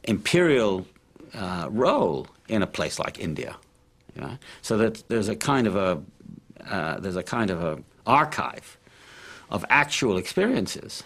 imperial 0.03 0.85
uh, 1.33 1.67
role 1.71 2.27
in 2.47 2.61
a 2.61 2.67
place 2.67 2.99
like 2.99 3.19
India. 3.19 3.55
You 4.15 4.21
know? 4.21 4.37
So 4.61 4.77
that 4.77 5.03
there's 5.09 5.27
a 5.27 5.35
kind 5.35 5.67
of 5.67 5.75
a 5.75 6.01
uh, 6.69 6.99
there's 6.99 7.15
a 7.15 7.23
kind 7.23 7.49
of 7.49 7.63
a 7.63 7.83
archive 8.05 8.77
of 9.49 9.65
actual 9.69 10.17
experiences 10.17 11.03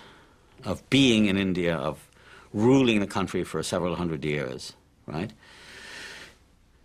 of 0.65 0.89
being 0.89 1.27
in 1.27 1.37
India, 1.37 1.75
of 1.75 2.09
ruling 2.53 2.99
the 2.99 3.07
country 3.07 3.43
for 3.43 3.63
several 3.63 3.95
hundred 3.95 4.25
years, 4.25 4.73
right? 5.05 5.31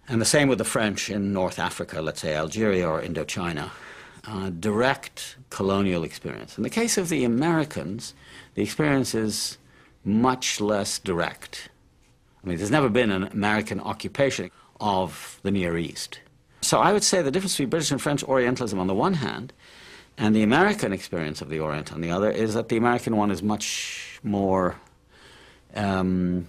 And 0.09 0.21
the 0.21 0.27
same 0.27 0.49
with 0.49 0.59
the 0.59 0.65
French 0.65 1.11
in 1.11 1.33
North 1.33 1.59
Africa, 1.59 2.01
let's 2.01 2.21
say 2.21 2.35
Algeria 2.35 2.89
or 2.89 3.03
Indochina. 3.03 3.71
Uh, 4.27 4.51
direct 4.51 5.37
colonial 5.49 6.05
experience. 6.05 6.59
In 6.59 6.63
the 6.63 6.71
case 6.71 6.99
of 6.99 7.09
the 7.09 7.25
Americans, 7.25 8.15
the 8.55 8.63
experience 8.63 9.15
is 9.15 9.59
much 10.05 10.61
less 10.61 10.99
direct. 10.99 11.69
I 12.43 12.49
mean, 12.49 12.59
there's 12.59 12.71
never 12.71 12.89
been 12.89 13.11
an 13.11 13.25
American 13.25 13.81
occupation 13.81 14.51
of 14.81 15.41
the 15.43 15.51
Near 15.51 15.79
East. 15.79 16.21
So 16.61 16.79
I 16.79 16.93
would 16.93 17.05
say 17.05 17.23
the 17.23 17.31
difference 17.31 17.55
between 17.55 17.71
British 17.71 17.91
and 17.91 18.03
French 18.03 18.23
Orientalism 18.25 18.79
on 18.79 18.87
the 18.87 18.95
one 18.95 19.15
hand 19.15 19.53
and 20.19 20.35
the 20.35 20.43
American 20.43 20.93
experience 20.93 21.41
of 21.41 21.49
the 21.49 21.61
Orient 21.61 21.93
on 21.93 22.01
the 22.01 22.11
other 22.11 22.31
is 22.31 22.55
that 22.55 22.69
the 22.69 22.77
American 22.77 23.17
one 23.17 23.31
is 23.31 23.43
much 23.43 24.19
more 24.23 24.77
um, 25.75 26.49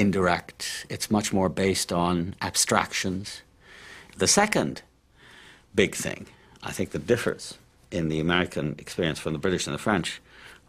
indirect. 0.00 0.86
It's 0.88 1.10
much 1.10 1.32
more 1.32 1.50
based 1.50 1.92
on 1.92 2.34
abstractions. 2.40 3.42
The 4.16 4.26
second 4.26 4.82
big 5.74 5.94
thing, 5.94 6.26
I 6.62 6.72
think, 6.72 6.90
that 6.92 7.06
differs 7.06 7.58
in 7.90 8.08
the 8.08 8.18
American 8.18 8.76
experience 8.78 9.18
from 9.18 9.34
the 9.34 9.38
British 9.38 9.66
and 9.66 9.74
the 9.74 9.78
French 9.78 10.20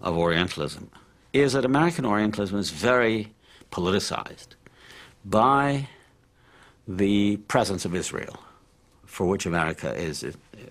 of 0.01 0.17
Orientalism 0.17 0.91
is 1.31 1.53
that 1.53 1.63
American 1.63 2.05
Orientalism 2.05 2.57
is 2.59 2.71
very 2.71 3.31
politicized 3.71 4.50
by 5.23 5.88
the 6.85 7.38
presence 7.47 7.85
of 7.85 7.95
Israel, 7.95 8.38
for 9.05 9.27
which 9.27 9.45
America 9.45 9.93
is 9.93 10.25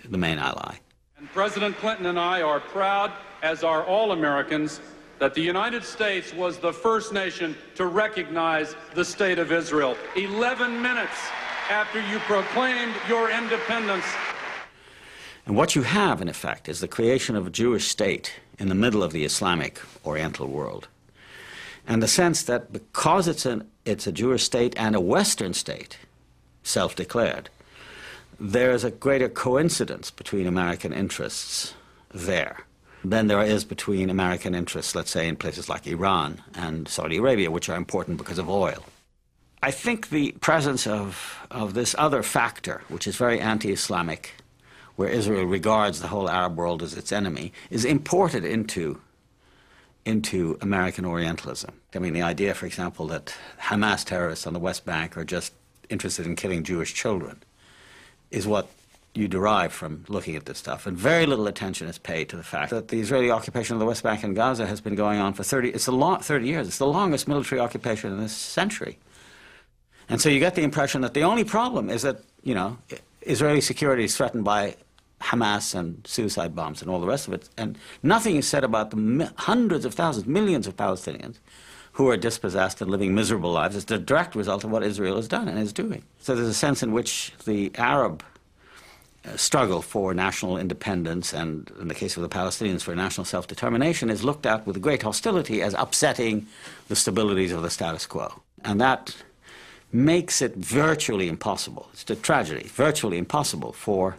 the 0.04 0.18
main 0.18 0.38
ally. 0.38 0.74
And 1.16 1.30
President 1.32 1.76
Clinton 1.78 2.06
and 2.06 2.18
I 2.18 2.42
are 2.42 2.60
proud, 2.60 3.10
as 3.42 3.64
are 3.64 3.84
all 3.84 4.12
Americans, 4.12 4.80
that 5.20 5.34
the 5.34 5.42
United 5.42 5.84
States 5.84 6.34
was 6.34 6.58
the 6.58 6.72
first 6.72 7.12
nation 7.12 7.54
to 7.74 7.86
recognize 7.86 8.74
the 8.94 9.04
State 9.04 9.38
of 9.38 9.52
Israel. 9.52 9.96
11 10.16 10.80
minutes 10.82 11.28
after 11.68 12.00
you 12.08 12.18
proclaimed 12.20 12.94
your 13.06 13.30
independence. 13.30 14.06
And 15.44 15.54
what 15.54 15.76
you 15.76 15.82
have, 15.82 16.22
in 16.22 16.28
effect, 16.28 16.70
is 16.70 16.80
the 16.80 16.88
creation 16.88 17.36
of 17.36 17.46
a 17.46 17.50
Jewish 17.50 17.88
state 17.88 18.32
in 18.58 18.68
the 18.68 18.74
middle 18.74 19.02
of 19.02 19.12
the 19.12 19.24
Islamic 19.24 19.78
Oriental 20.06 20.46
world. 20.46 20.88
And 21.86 22.02
the 22.02 22.08
sense 22.08 22.42
that 22.44 22.72
because 22.72 23.28
it's, 23.28 23.44
an, 23.44 23.68
it's 23.84 24.06
a 24.06 24.12
Jewish 24.12 24.44
state 24.44 24.74
and 24.78 24.96
a 24.96 25.00
Western 25.00 25.52
state, 25.52 25.98
self 26.62 26.96
declared, 26.96 27.50
there 28.38 28.72
is 28.72 28.84
a 28.84 28.90
greater 28.90 29.28
coincidence 29.28 30.10
between 30.10 30.46
American 30.46 30.94
interests 30.94 31.74
there 32.12 32.64
than 33.04 33.26
there 33.26 33.42
is 33.42 33.64
between 33.64 34.10
American 34.10 34.54
interests, 34.54 34.94
let's 34.94 35.10
say, 35.10 35.26
in 35.28 35.36
places 35.36 35.68
like 35.68 35.86
Iran 35.86 36.42
and 36.54 36.86
Saudi 36.88 37.16
Arabia, 37.16 37.50
which 37.50 37.68
are 37.68 37.76
important 37.76 38.18
because 38.18 38.38
of 38.38 38.48
oil. 38.48 38.84
I 39.62 39.70
think 39.70 40.08
the 40.08 40.32
presence 40.40 40.86
of, 40.86 41.46
of 41.50 41.74
this 41.74 41.94
other 41.98 42.22
factor, 42.22 42.82
which 42.88 43.06
is 43.06 43.16
very 43.16 43.40
anti 43.40 43.72
Islamic, 43.72 44.34
where 44.96 45.08
Israel 45.08 45.44
regards 45.44 46.00
the 46.00 46.08
whole 46.08 46.28
Arab 46.28 46.56
world 46.56 46.82
as 46.82 46.94
its 46.94 47.12
enemy, 47.12 47.52
is 47.70 47.84
imported 47.84 48.44
into, 48.44 49.00
into 50.04 50.58
American 50.60 51.04
Orientalism. 51.04 51.72
I 51.94 51.98
mean, 51.98 52.14
the 52.14 52.22
idea, 52.22 52.54
for 52.54 52.66
example, 52.66 53.06
that 53.08 53.34
Hamas 53.60 54.04
terrorists 54.04 54.46
on 54.46 54.52
the 54.52 54.58
West 54.58 54.84
Bank 54.84 55.16
are 55.16 55.24
just 55.24 55.52
interested 55.90 56.26
in 56.26 56.36
killing 56.36 56.62
Jewish 56.62 56.94
children 56.94 57.42
is 58.30 58.46
what 58.46 58.70
you 59.14 59.26
derive 59.26 59.72
from 59.72 60.04
looking 60.08 60.36
at 60.36 60.44
this 60.46 60.58
stuff. 60.58 60.86
And 60.86 60.96
very 60.96 61.26
little 61.26 61.48
attention 61.48 61.88
is 61.88 61.98
paid 61.98 62.28
to 62.28 62.36
the 62.36 62.42
fact 62.42 62.70
that 62.70 62.88
the 62.88 63.00
Israeli 63.00 63.30
occupation 63.30 63.74
of 63.74 63.80
the 63.80 63.86
West 63.86 64.02
Bank 64.02 64.22
and 64.22 64.36
Gaza 64.36 64.66
has 64.66 64.80
been 64.80 64.94
going 64.94 65.18
on 65.18 65.34
for 65.34 65.42
30, 65.42 65.70
it's 65.70 65.88
a 65.88 65.92
long, 65.92 66.20
30 66.20 66.46
years. 66.46 66.68
It's 66.68 66.78
the 66.78 66.86
longest 66.86 67.26
military 67.26 67.60
occupation 67.60 68.12
in 68.12 68.20
this 68.20 68.36
century. 68.36 68.98
And 70.08 70.20
so 70.20 70.28
you 70.28 70.38
get 70.38 70.54
the 70.54 70.62
impression 70.62 71.00
that 71.02 71.14
the 71.14 71.22
only 71.22 71.44
problem 71.44 71.90
is 71.90 72.02
that, 72.02 72.22
you 72.42 72.54
know, 72.54 72.78
Israeli 73.22 73.60
security 73.60 74.04
is 74.04 74.16
threatened 74.16 74.44
by 74.44 74.76
Hamas 75.20 75.74
and 75.74 76.06
suicide 76.06 76.54
bombs 76.54 76.80
and 76.80 76.90
all 76.90 77.00
the 77.00 77.06
rest 77.06 77.28
of 77.28 77.34
it. 77.34 77.48
And 77.56 77.78
nothing 78.02 78.36
is 78.36 78.46
said 78.48 78.64
about 78.64 78.90
the 78.90 79.32
hundreds 79.36 79.84
of 79.84 79.94
thousands, 79.94 80.26
millions 80.26 80.66
of 80.66 80.76
Palestinians 80.76 81.38
who 81.92 82.08
are 82.08 82.16
dispossessed 82.16 82.80
and 82.80 82.90
living 82.90 83.14
miserable 83.14 83.52
lives. 83.52 83.76
It's 83.76 83.84
the 83.84 83.98
direct 83.98 84.34
result 84.34 84.64
of 84.64 84.70
what 84.70 84.82
Israel 84.82 85.16
has 85.16 85.28
done 85.28 85.48
and 85.48 85.58
is 85.58 85.72
doing. 85.72 86.04
So 86.20 86.34
there's 86.34 86.48
a 86.48 86.54
sense 86.54 86.82
in 86.82 86.92
which 86.92 87.32
the 87.44 87.72
Arab 87.74 88.22
Uh, 89.22 89.36
struggle 89.36 89.82
for 89.82 90.14
national 90.14 90.56
independence 90.56 91.34
and, 91.34 91.70
in 91.78 91.88
the 91.88 91.94
case 91.94 92.16
of 92.16 92.22
the 92.22 92.28
Palestinians, 92.28 92.80
for 92.80 92.96
national 92.96 93.26
self 93.26 93.46
determination 93.46 94.08
is 94.08 94.24
looked 94.24 94.46
at 94.46 94.66
with 94.66 94.80
great 94.80 95.02
hostility 95.02 95.60
as 95.60 95.74
upsetting 95.74 96.46
the 96.88 96.94
stabilities 96.94 97.52
of 97.52 97.60
the 97.60 97.68
status 97.68 98.06
quo. 98.06 98.40
And 98.64 98.80
that 98.80 99.14
makes 99.92 100.40
it 100.40 100.56
virtually 100.56 101.28
impossible. 101.28 101.90
It's 101.92 102.08
a 102.08 102.16
tragedy, 102.16 102.66
virtually 102.68 103.18
impossible 103.18 103.74
for 103.74 104.16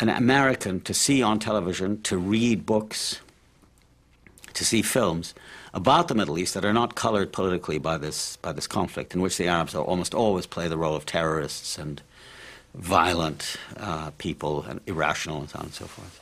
an 0.00 0.10
American 0.10 0.82
to 0.82 0.92
see 0.92 1.22
on 1.22 1.38
television, 1.38 2.02
to 2.02 2.18
read 2.18 2.66
books, 2.66 3.20
to 4.52 4.66
see 4.66 4.82
films 4.82 5.32
about 5.72 6.08
the 6.08 6.14
Middle 6.14 6.38
East 6.38 6.52
that 6.52 6.64
are 6.64 6.74
not 6.74 6.94
colored 6.94 7.32
politically 7.32 7.78
by 7.78 7.96
this, 7.96 8.36
by 8.36 8.52
this 8.52 8.66
conflict, 8.66 9.14
in 9.14 9.22
which 9.22 9.38
the 9.38 9.48
Arabs 9.48 9.74
almost 9.74 10.12
always 10.12 10.44
play 10.44 10.68
the 10.68 10.76
role 10.76 10.94
of 10.94 11.06
terrorists 11.06 11.78
and 11.78 12.02
violent 12.74 13.56
uh, 13.76 14.10
people 14.18 14.62
and 14.62 14.80
irrational 14.86 15.40
and 15.40 15.50
so 15.50 15.58
on 15.58 15.64
and 15.66 15.74
so 15.74 15.86
forth. 15.86 16.20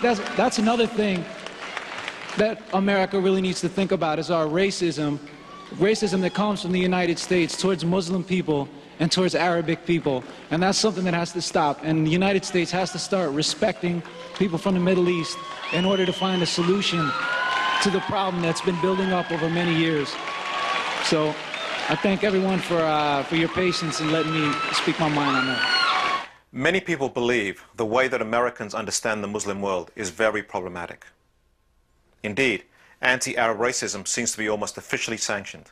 That's, 0.00 0.20
that's 0.36 0.58
another 0.58 0.86
thing 0.86 1.24
that 2.36 2.62
America 2.72 3.18
really 3.18 3.40
needs 3.40 3.60
to 3.62 3.68
think 3.68 3.90
about 3.90 4.20
is 4.20 4.30
our 4.30 4.46
racism, 4.46 5.18
racism 5.74 6.20
that 6.20 6.34
comes 6.34 6.62
from 6.62 6.70
the 6.70 6.78
United 6.78 7.18
States 7.18 7.60
towards 7.60 7.84
Muslim 7.84 8.22
people 8.22 8.68
and 9.00 9.10
towards 9.10 9.34
Arabic 9.34 9.86
people. 9.86 10.24
And 10.50 10.62
that's 10.62 10.78
something 10.78 11.04
that 11.04 11.14
has 11.14 11.32
to 11.32 11.42
stop. 11.42 11.80
And 11.82 12.06
the 12.06 12.10
United 12.10 12.44
States 12.44 12.70
has 12.72 12.92
to 12.92 12.98
start 12.98 13.30
respecting 13.32 14.02
people 14.38 14.58
from 14.58 14.74
the 14.74 14.80
Middle 14.80 15.08
East 15.08 15.38
in 15.72 15.84
order 15.84 16.04
to 16.06 16.12
find 16.12 16.42
a 16.42 16.46
solution 16.46 17.10
to 17.82 17.90
the 17.90 18.00
problem 18.00 18.42
that's 18.42 18.60
been 18.60 18.80
building 18.80 19.12
up 19.12 19.30
over 19.30 19.48
many 19.48 19.74
years. 19.74 20.08
So 21.04 21.34
I 21.88 21.94
thank 21.94 22.24
everyone 22.24 22.58
for, 22.58 22.78
uh, 22.78 23.22
for 23.24 23.36
your 23.36 23.48
patience 23.50 24.00
and 24.00 24.10
letting 24.12 24.32
me 24.32 24.52
speak 24.72 24.98
my 24.98 25.08
mind 25.08 25.36
on 25.36 25.46
that. 25.46 26.28
Many 26.52 26.80
people 26.80 27.08
believe 27.08 27.64
the 27.76 27.86
way 27.86 28.08
that 28.08 28.22
Americans 28.22 28.74
understand 28.74 29.22
the 29.22 29.28
Muslim 29.28 29.60
world 29.60 29.90
is 29.94 30.10
very 30.10 30.42
problematic. 30.42 31.06
Indeed, 32.22 32.64
anti-Arab 33.00 33.58
racism 33.58 34.08
seems 34.08 34.32
to 34.32 34.38
be 34.38 34.48
almost 34.48 34.76
officially 34.76 35.18
sanctioned. 35.18 35.70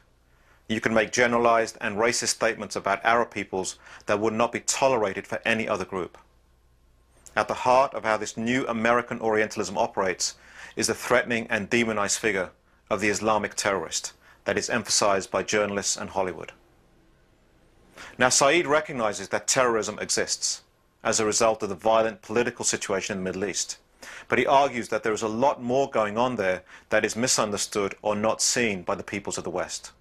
You 0.69 0.81
can 0.81 0.93
make 0.95 1.13
generalized 1.13 1.79
and 1.81 1.97
racist 1.97 2.29
statements 2.29 2.75
about 2.75 3.05
Arab 3.05 3.31
peoples 3.31 3.79
that 4.07 4.19
would 4.19 4.33
not 4.33 4.51
be 4.51 4.61
tolerated 4.61 5.27
for 5.27 5.41
any 5.45 5.69
other 5.69 5.85
group. 5.85 6.19
At 7.37 7.49
the 7.49 7.55
heart 7.55 7.95
of 7.95 8.05
how 8.05 8.17
this 8.17 8.37
new 8.37 8.67
American 8.67 9.21
Orientalism 9.21 9.79
operates 9.79 10.35
is 10.75 10.89
the 10.89 10.95
threatening 10.95 11.47
and 11.51 11.71
demonized 11.71 12.19
figure 12.19 12.51
of 12.91 13.01
the 13.01 13.09
Islamic 13.09 13.55
terrorist 13.55 14.13
that 14.45 14.59
is 14.59 14.71
emphasized 14.71 15.31
by 15.31 15.43
journalists 15.43 15.97
and 15.97 16.11
Hollywood. 16.11 16.53
Now, 18.19 18.31
Said 18.31 18.67
recognizes 18.67 19.29
that 19.29 19.47
terrorism 19.47 19.99
exists 19.99 20.63
as 21.05 21.21
a 21.21 21.27
result 21.27 21.63
of 21.63 21.69
the 21.69 21.75
violent 21.75 22.23
political 22.23 22.65
situation 22.65 23.17
in 23.17 23.23
the 23.23 23.31
Middle 23.31 23.45
East. 23.45 23.79
But 24.29 24.39
he 24.39 24.47
argues 24.47 24.89
that 24.89 25.03
there 25.03 25.13
is 25.13 25.23
a 25.23 25.29
lot 25.29 25.63
more 25.63 25.89
going 25.91 26.19
on 26.19 26.37
there 26.37 26.63
that 26.89 27.05
is 27.05 27.15
misunderstood 27.15 27.95
or 28.03 28.17
not 28.17 28.43
seen 28.43 28.83
by 28.83 28.95
the 28.95 29.05
peoples 29.05 29.39
of 29.39 29.45
the 29.45 29.51
West. 29.51 29.93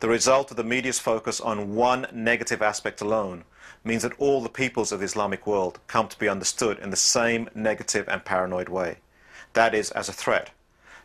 The 0.00 0.08
result 0.08 0.52
of 0.52 0.56
the 0.56 0.64
media's 0.64 1.00
focus 1.00 1.40
on 1.40 1.74
one 1.74 2.06
negative 2.12 2.62
aspect 2.62 3.00
alone 3.00 3.44
means 3.82 4.02
that 4.02 4.18
all 4.18 4.40
the 4.40 4.48
peoples 4.48 4.92
of 4.92 5.00
the 5.00 5.04
Islamic 5.04 5.44
world 5.44 5.80
come 5.88 6.06
to 6.06 6.18
be 6.18 6.28
understood 6.28 6.78
in 6.78 6.90
the 6.90 6.96
same 6.96 7.48
negative 7.52 8.08
and 8.08 8.24
paranoid 8.24 8.68
way. 8.68 8.98
That 9.54 9.74
is, 9.74 9.90
as 9.90 10.08
a 10.08 10.12
threat. 10.12 10.50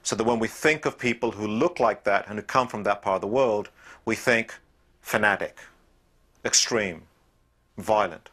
So 0.04 0.16
that 0.16 0.26
when 0.26 0.38
we 0.38 0.48
think 0.48 0.86
of 0.86 1.00
people 1.00 1.32
who 1.32 1.48
look 1.48 1.80
like 1.80 2.04
that 2.04 2.28
and 2.28 2.38
who 2.38 2.44
come 2.44 2.68
from 2.68 2.84
that 2.84 3.02
part 3.02 3.16
of 3.16 3.22
the 3.22 3.28
world, 3.28 3.70
we 4.06 4.16
think 4.16 4.60
fanatic, 5.02 5.58
extreme, 6.46 7.04
violent. 7.78 8.30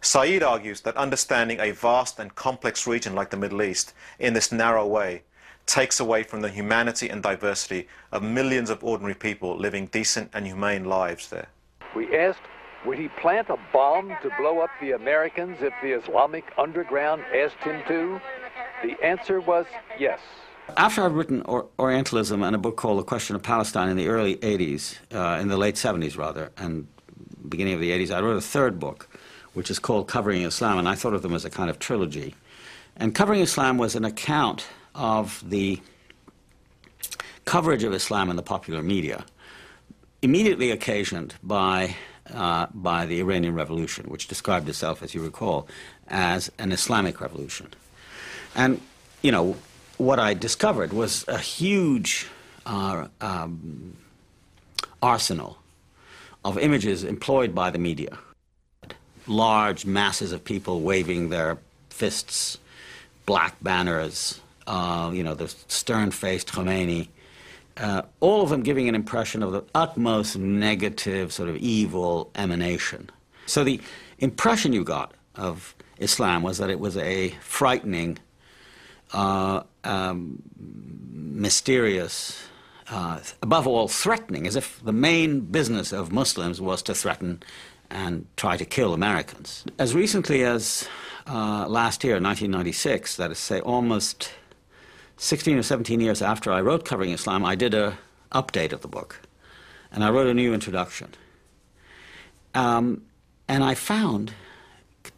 Said 0.00 0.42
argues 0.42 0.80
that 0.82 0.96
understanding 0.96 1.60
a 1.60 1.72
vast 1.72 2.18
and 2.18 2.34
complex 2.34 2.86
region 2.86 3.14
like 3.14 3.28
the 3.28 3.36
Middle 3.36 3.62
East 3.62 3.92
in 4.18 4.32
this 4.32 4.50
narrow 4.50 4.86
way 4.86 5.24
takes 5.70 6.00
away 6.00 6.24
from 6.24 6.40
the 6.40 6.48
humanity 6.48 7.08
and 7.08 7.22
diversity 7.22 7.86
of 8.10 8.22
millions 8.22 8.70
of 8.70 8.82
ordinary 8.82 9.14
people 9.14 9.56
living 9.56 9.86
decent 9.86 10.28
and 10.34 10.44
humane 10.44 10.84
lives 10.84 11.28
there. 11.28 11.46
We 11.94 12.16
asked, 12.16 12.40
would 12.84 12.98
he 12.98 13.08
plant 13.08 13.48
a 13.50 13.56
bomb 13.72 14.08
to 14.22 14.30
blow 14.36 14.60
up 14.60 14.70
the 14.80 14.92
Americans 14.92 15.58
if 15.60 15.72
the 15.80 15.92
Islamic 15.92 16.44
underground 16.58 17.22
asked 17.34 17.62
him 17.62 17.82
to? 17.86 18.20
The 18.82 19.00
answer 19.04 19.40
was 19.40 19.66
yes. 19.98 20.18
After 20.76 21.04
I'd 21.04 21.12
written 21.12 21.42
or 21.42 21.68
Orientalism 21.78 22.42
and 22.42 22.56
a 22.56 22.58
book 22.58 22.76
called 22.76 22.98
The 22.98 23.04
Question 23.04 23.36
of 23.36 23.42
Palestine 23.42 23.88
in 23.88 23.96
the 23.96 24.08
early 24.08 24.36
80s, 24.36 24.98
uh, 25.12 25.40
in 25.40 25.48
the 25.48 25.56
late 25.56 25.76
70s 25.76 26.16
rather, 26.16 26.50
and 26.56 26.88
beginning 27.48 27.74
of 27.74 27.80
the 27.80 27.90
80s, 27.90 28.10
I 28.10 28.20
wrote 28.20 28.36
a 28.36 28.40
third 28.40 28.80
book, 28.80 29.08
which 29.52 29.70
is 29.70 29.78
called 29.78 30.08
Covering 30.08 30.42
Islam, 30.42 30.78
and 30.78 30.88
I 30.88 30.94
thought 30.94 31.14
of 31.14 31.22
them 31.22 31.34
as 31.34 31.44
a 31.44 31.50
kind 31.50 31.70
of 31.70 31.78
trilogy. 31.78 32.34
And 32.96 33.14
Covering 33.14 33.40
Islam 33.40 33.78
was 33.78 33.94
an 33.94 34.04
account 34.04 34.66
of 34.94 35.42
the 35.48 35.80
coverage 37.44 37.84
of 37.84 37.92
Islam 37.92 38.30
in 38.30 38.36
the 38.36 38.42
popular 38.42 38.82
media, 38.82 39.24
immediately 40.22 40.70
occasioned 40.70 41.34
by, 41.42 41.96
uh, 42.32 42.66
by 42.74 43.06
the 43.06 43.20
Iranian 43.20 43.54
Revolution, 43.54 44.06
which 44.06 44.28
described 44.28 44.68
itself, 44.68 45.02
as 45.02 45.14
you 45.14 45.22
recall, 45.22 45.66
as 46.08 46.50
an 46.58 46.72
Islamic 46.72 47.20
revolution. 47.20 47.68
And, 48.54 48.80
you 49.22 49.32
know, 49.32 49.56
what 49.96 50.18
I 50.18 50.34
discovered 50.34 50.92
was 50.92 51.24
a 51.28 51.38
huge 51.38 52.28
uh, 52.66 53.08
um, 53.20 53.96
arsenal 55.02 55.58
of 56.44 56.58
images 56.58 57.04
employed 57.04 57.54
by 57.54 57.70
the 57.70 57.78
media. 57.78 58.18
Large 59.26 59.86
masses 59.86 60.32
of 60.32 60.44
people 60.44 60.80
waving 60.80 61.28
their 61.28 61.58
fists, 61.90 62.58
black 63.26 63.56
banners, 63.62 64.40
uh, 64.70 65.10
you 65.12 65.24
know, 65.24 65.34
the 65.34 65.48
stern-faced 65.66 66.46
Khomeini, 66.46 67.08
uh, 67.76 68.02
all 68.20 68.42
of 68.42 68.50
them 68.50 68.62
giving 68.62 68.88
an 68.88 68.94
impression 68.94 69.42
of 69.42 69.50
the 69.50 69.64
utmost 69.74 70.38
negative, 70.38 71.32
sort 71.32 71.48
of 71.48 71.56
evil 71.56 72.30
emanation. 72.36 73.10
So 73.46 73.64
the 73.64 73.80
impression 74.20 74.72
you 74.72 74.84
got 74.84 75.12
of 75.34 75.74
Islam 75.98 76.42
was 76.42 76.58
that 76.58 76.70
it 76.70 76.78
was 76.78 76.96
a 76.96 77.30
frightening, 77.40 78.18
uh, 79.12 79.64
um, 79.82 80.40
mysterious, 80.56 82.40
uh, 82.90 83.18
above 83.42 83.66
all 83.66 83.88
threatening, 83.88 84.46
as 84.46 84.54
if 84.54 84.80
the 84.84 84.92
main 84.92 85.40
business 85.40 85.92
of 85.92 86.12
Muslims 86.12 86.60
was 86.60 86.80
to 86.82 86.94
threaten 86.94 87.42
and 87.90 88.24
try 88.36 88.56
to 88.56 88.64
kill 88.64 88.94
Americans. 88.94 89.64
As 89.80 89.96
recently 89.96 90.44
as 90.44 90.88
uh, 91.26 91.66
last 91.66 92.04
year, 92.04 92.14
1996, 92.14 93.16
that 93.16 93.32
is, 93.32 93.38
say, 93.38 93.58
almost 93.60 94.30
16 95.22 95.58
or 95.58 95.62
17 95.62 96.00
years 96.00 96.22
after 96.22 96.50
I 96.50 96.62
wrote 96.62 96.86
Covering 96.86 97.10
Islam, 97.10 97.44
I 97.44 97.54
did 97.54 97.74
a 97.74 97.98
update 98.32 98.72
of 98.72 98.80
the 98.80 98.88
book, 98.88 99.20
and 99.92 100.02
I 100.02 100.08
wrote 100.08 100.26
a 100.26 100.32
new 100.32 100.54
introduction. 100.54 101.08
Um, 102.54 103.02
and 103.46 103.62
I 103.62 103.74
found, 103.74 104.32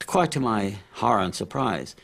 quite 0.04 0.32
to 0.32 0.40
my 0.40 0.78
horror 0.94 1.20
and 1.20 1.32
surprise, 1.32 1.94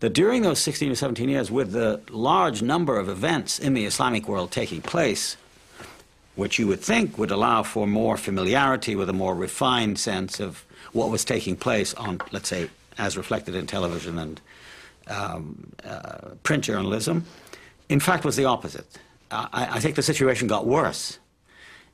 that 0.00 0.12
during 0.12 0.42
those 0.42 0.58
16 0.58 0.92
or 0.92 0.94
17 0.94 1.30
years, 1.30 1.50
with 1.50 1.72
the 1.72 2.02
large 2.10 2.60
number 2.60 2.98
of 2.98 3.08
events 3.08 3.58
in 3.58 3.72
the 3.72 3.86
Islamic 3.86 4.28
world 4.28 4.50
taking 4.50 4.82
place, 4.82 5.38
which 6.34 6.58
you 6.58 6.66
would 6.66 6.80
think 6.80 7.16
would 7.16 7.30
allow 7.30 7.62
for 7.62 7.86
more 7.86 8.18
familiarity 8.18 8.94
with 8.94 9.08
a 9.08 9.14
more 9.14 9.34
refined 9.34 9.98
sense 9.98 10.38
of 10.38 10.66
what 10.92 11.08
was 11.08 11.24
taking 11.24 11.56
place 11.56 11.94
on, 11.94 12.20
let's 12.30 12.50
say, 12.50 12.68
as 12.98 13.16
reflected 13.16 13.54
in 13.54 13.66
television 13.66 14.18
and 14.18 14.38
um, 15.08 15.72
uh, 15.84 16.34
print 16.42 16.64
journalism, 16.64 17.24
in 17.88 18.00
fact, 18.00 18.24
was 18.24 18.36
the 18.36 18.44
opposite. 18.44 18.86
I, 19.30 19.68
I 19.72 19.80
think 19.80 19.96
the 19.96 20.02
situation 20.02 20.48
got 20.48 20.66
worse, 20.66 21.18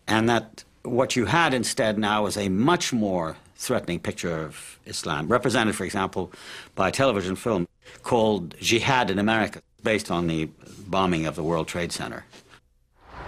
and 0.06 0.28
that 0.28 0.64
what 0.82 1.16
you 1.16 1.26
had 1.26 1.54
instead 1.54 1.98
now 1.98 2.24
was 2.24 2.36
a 2.36 2.48
much 2.48 2.92
more 2.92 3.36
threatening 3.56 3.98
picture 3.98 4.44
of 4.44 4.78
Islam, 4.86 5.28
represented, 5.28 5.74
for 5.74 5.84
example, 5.84 6.32
by 6.74 6.88
a 6.88 6.92
television 6.92 7.36
film 7.36 7.66
called 8.02 8.54
Jihad 8.60 9.10
in 9.10 9.18
America, 9.18 9.60
based 9.82 10.10
on 10.10 10.26
the 10.26 10.48
bombing 10.86 11.26
of 11.26 11.34
the 11.34 11.42
World 11.42 11.68
Trade 11.68 11.92
Center. 11.92 12.24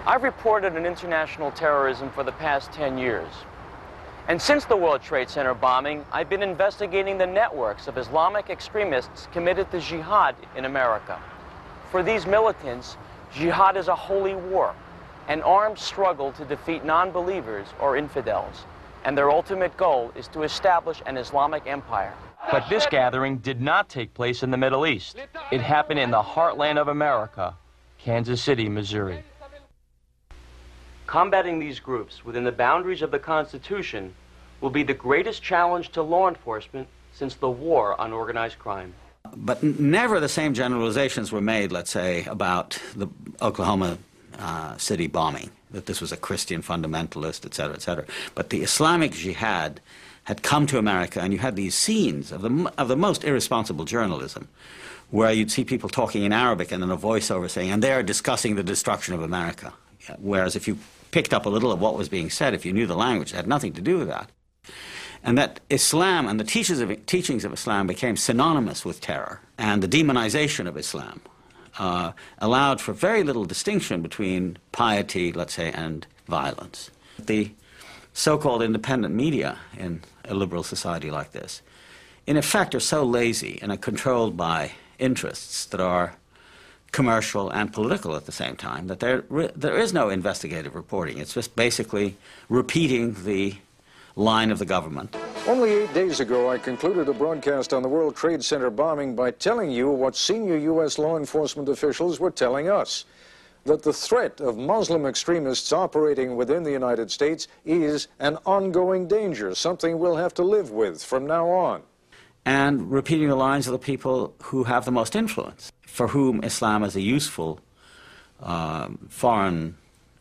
I've 0.06 0.22
reported 0.22 0.76
on 0.76 0.86
international 0.86 1.50
terrorism 1.50 2.10
for 2.10 2.24
the 2.24 2.32
past 2.32 2.72
10 2.72 2.96
years. 2.96 3.28
And 4.30 4.40
since 4.40 4.64
the 4.64 4.76
World 4.76 5.02
Trade 5.02 5.28
Center 5.28 5.54
bombing, 5.54 6.06
I've 6.12 6.28
been 6.28 6.44
investigating 6.44 7.18
the 7.18 7.26
networks 7.26 7.88
of 7.88 7.98
Islamic 7.98 8.48
extremists 8.48 9.26
committed 9.32 9.68
to 9.72 9.80
jihad 9.80 10.36
in 10.54 10.66
America. 10.66 11.20
For 11.90 12.04
these 12.04 12.26
militants, 12.26 12.96
jihad 13.34 13.76
is 13.76 13.88
a 13.88 13.96
holy 13.96 14.36
war, 14.36 14.72
an 15.26 15.42
armed 15.42 15.80
struggle 15.80 16.30
to 16.34 16.44
defeat 16.44 16.84
non-believers 16.84 17.66
or 17.80 17.96
infidels. 17.96 18.66
And 19.04 19.18
their 19.18 19.32
ultimate 19.32 19.76
goal 19.76 20.12
is 20.14 20.28
to 20.28 20.44
establish 20.44 21.02
an 21.06 21.16
Islamic 21.16 21.66
empire. 21.66 22.14
But 22.52 22.68
this 22.70 22.86
gathering 22.86 23.38
did 23.38 23.60
not 23.60 23.88
take 23.88 24.14
place 24.14 24.44
in 24.44 24.52
the 24.52 24.56
Middle 24.56 24.86
East. 24.86 25.18
It 25.50 25.60
happened 25.60 25.98
in 25.98 26.12
the 26.12 26.22
heartland 26.22 26.78
of 26.78 26.86
America, 26.86 27.56
Kansas 27.98 28.40
City, 28.40 28.68
Missouri. 28.68 29.24
Combating 31.08 31.58
these 31.58 31.80
groups 31.80 32.24
within 32.24 32.44
the 32.44 32.52
boundaries 32.52 33.02
of 33.02 33.10
the 33.10 33.18
Constitution 33.18 34.14
will 34.60 34.70
be 34.70 34.82
the 34.82 34.94
greatest 34.94 35.42
challenge 35.42 35.90
to 35.92 36.02
law 36.02 36.28
enforcement 36.28 36.88
since 37.12 37.34
the 37.34 37.50
war 37.50 38.00
on 38.00 38.12
organized 38.12 38.58
crime. 38.58 38.92
But 39.36 39.62
never 39.62 40.20
the 40.20 40.28
same 40.28 40.54
generalizations 40.54 41.30
were 41.30 41.40
made, 41.40 41.72
let's 41.72 41.90
say, 41.90 42.24
about 42.24 42.78
the 42.96 43.08
Oklahoma 43.40 43.98
uh, 44.38 44.76
City 44.78 45.06
bombing, 45.06 45.50
that 45.70 45.86
this 45.86 46.00
was 46.00 46.12
a 46.12 46.16
Christian 46.16 46.62
fundamentalist, 46.62 47.44
et 47.44 47.54
cetera, 47.54 47.74
et 47.74 47.82
cetera. 47.82 48.04
But 48.34 48.50
the 48.50 48.62
Islamic 48.62 49.12
jihad 49.12 49.80
had 50.24 50.42
come 50.42 50.66
to 50.66 50.78
America, 50.78 51.20
and 51.20 51.32
you 51.32 51.38
had 51.38 51.56
these 51.56 51.74
scenes 51.74 52.32
of 52.32 52.42
the, 52.42 52.72
of 52.78 52.88
the 52.88 52.96
most 52.96 53.24
irresponsible 53.24 53.84
journalism, 53.84 54.48
where 55.10 55.32
you'd 55.32 55.50
see 55.50 55.64
people 55.64 55.88
talking 55.88 56.22
in 56.22 56.32
Arabic 56.32 56.72
and 56.72 56.82
then 56.82 56.90
a 56.90 56.96
voiceover 56.96 57.50
saying, 57.50 57.70
and 57.70 57.82
they're 57.82 58.02
discussing 58.02 58.54
the 58.54 58.62
destruction 58.62 59.12
of 59.14 59.22
America. 59.22 59.72
Whereas 60.18 60.56
if 60.56 60.66
you 60.68 60.78
picked 61.10 61.34
up 61.34 61.46
a 61.46 61.48
little 61.48 61.72
of 61.72 61.80
what 61.80 61.96
was 61.96 62.08
being 62.08 62.30
said, 62.30 62.54
if 62.54 62.64
you 62.64 62.72
knew 62.72 62.86
the 62.86 62.96
language, 62.96 63.32
it 63.32 63.36
had 63.36 63.46
nothing 63.48 63.72
to 63.74 63.82
do 63.82 63.98
with 63.98 64.08
that. 64.08 64.30
And 65.22 65.36
that 65.36 65.60
Islam 65.68 66.26
and 66.26 66.40
the 66.40 66.44
teachings 66.44 66.80
of, 66.80 67.06
teachings 67.06 67.44
of 67.44 67.52
Islam 67.52 67.86
became 67.86 68.16
synonymous 68.16 68.84
with 68.84 69.00
terror, 69.00 69.40
and 69.58 69.82
the 69.82 69.88
demonization 69.88 70.66
of 70.66 70.76
Islam 70.76 71.20
uh, 71.78 72.12
allowed 72.38 72.80
for 72.80 72.92
very 72.92 73.22
little 73.22 73.44
distinction 73.44 74.02
between 74.02 74.58
piety, 74.72 75.32
let's 75.32 75.54
say, 75.54 75.70
and 75.72 76.06
violence. 76.26 76.90
The 77.18 77.52
so 78.12 78.38
called 78.38 78.62
independent 78.62 79.14
media 79.14 79.58
in 79.76 80.02
a 80.24 80.34
liberal 80.34 80.62
society 80.62 81.10
like 81.10 81.32
this, 81.32 81.62
in 82.26 82.36
effect, 82.36 82.74
are 82.74 82.80
so 82.80 83.04
lazy 83.04 83.58
and 83.62 83.70
are 83.72 83.76
controlled 83.76 84.36
by 84.36 84.72
interests 84.98 85.64
that 85.66 85.80
are 85.80 86.14
commercial 86.92 87.50
and 87.50 87.72
political 87.72 88.16
at 88.16 88.26
the 88.26 88.32
same 88.32 88.56
time 88.56 88.88
that 88.88 89.00
there, 89.00 89.22
there 89.54 89.78
is 89.78 89.92
no 89.92 90.08
investigative 90.08 90.74
reporting. 90.74 91.18
It's 91.18 91.34
just 91.34 91.54
basically 91.54 92.16
repeating 92.48 93.14
the 93.24 93.56
line 94.16 94.50
of 94.50 94.58
the 94.58 94.66
government. 94.66 95.16
Only 95.46 95.70
eight 95.70 95.94
days 95.94 96.20
ago, 96.20 96.50
I 96.50 96.58
concluded 96.58 97.08
a 97.08 97.12
broadcast 97.12 97.72
on 97.72 97.82
the 97.82 97.88
World 97.88 98.16
Trade 98.16 98.44
Center 98.44 98.70
bombing 98.70 99.14
by 99.14 99.30
telling 99.30 99.70
you 99.70 99.90
what 99.90 100.16
senior 100.16 100.56
U.S. 100.56 100.98
law 100.98 101.16
enforcement 101.16 101.68
officials 101.68 102.20
were 102.20 102.30
telling 102.30 102.68
us 102.68 103.04
that 103.64 103.82
the 103.82 103.92
threat 103.92 104.40
of 104.40 104.56
Muslim 104.56 105.06
extremists 105.06 105.72
operating 105.72 106.36
within 106.36 106.62
the 106.62 106.70
United 106.70 107.10
States 107.10 107.48
is 107.64 108.08
an 108.18 108.38
ongoing 108.46 109.06
danger, 109.06 109.54
something 109.54 109.98
we'll 109.98 110.16
have 110.16 110.34
to 110.34 110.42
live 110.42 110.70
with 110.70 111.02
from 111.02 111.26
now 111.26 111.48
on. 111.48 111.82
And 112.44 112.90
repeating 112.90 113.28
the 113.28 113.36
lines 113.36 113.66
of 113.66 113.72
the 113.72 113.78
people 113.78 114.34
who 114.44 114.64
have 114.64 114.86
the 114.86 114.90
most 114.90 115.14
influence, 115.14 115.72
for 115.86 116.08
whom 116.08 116.42
Islam 116.42 116.82
is 116.84 116.96
a 116.96 117.00
useful 117.00 117.60
uh, 118.42 118.88
foreign 119.08 119.76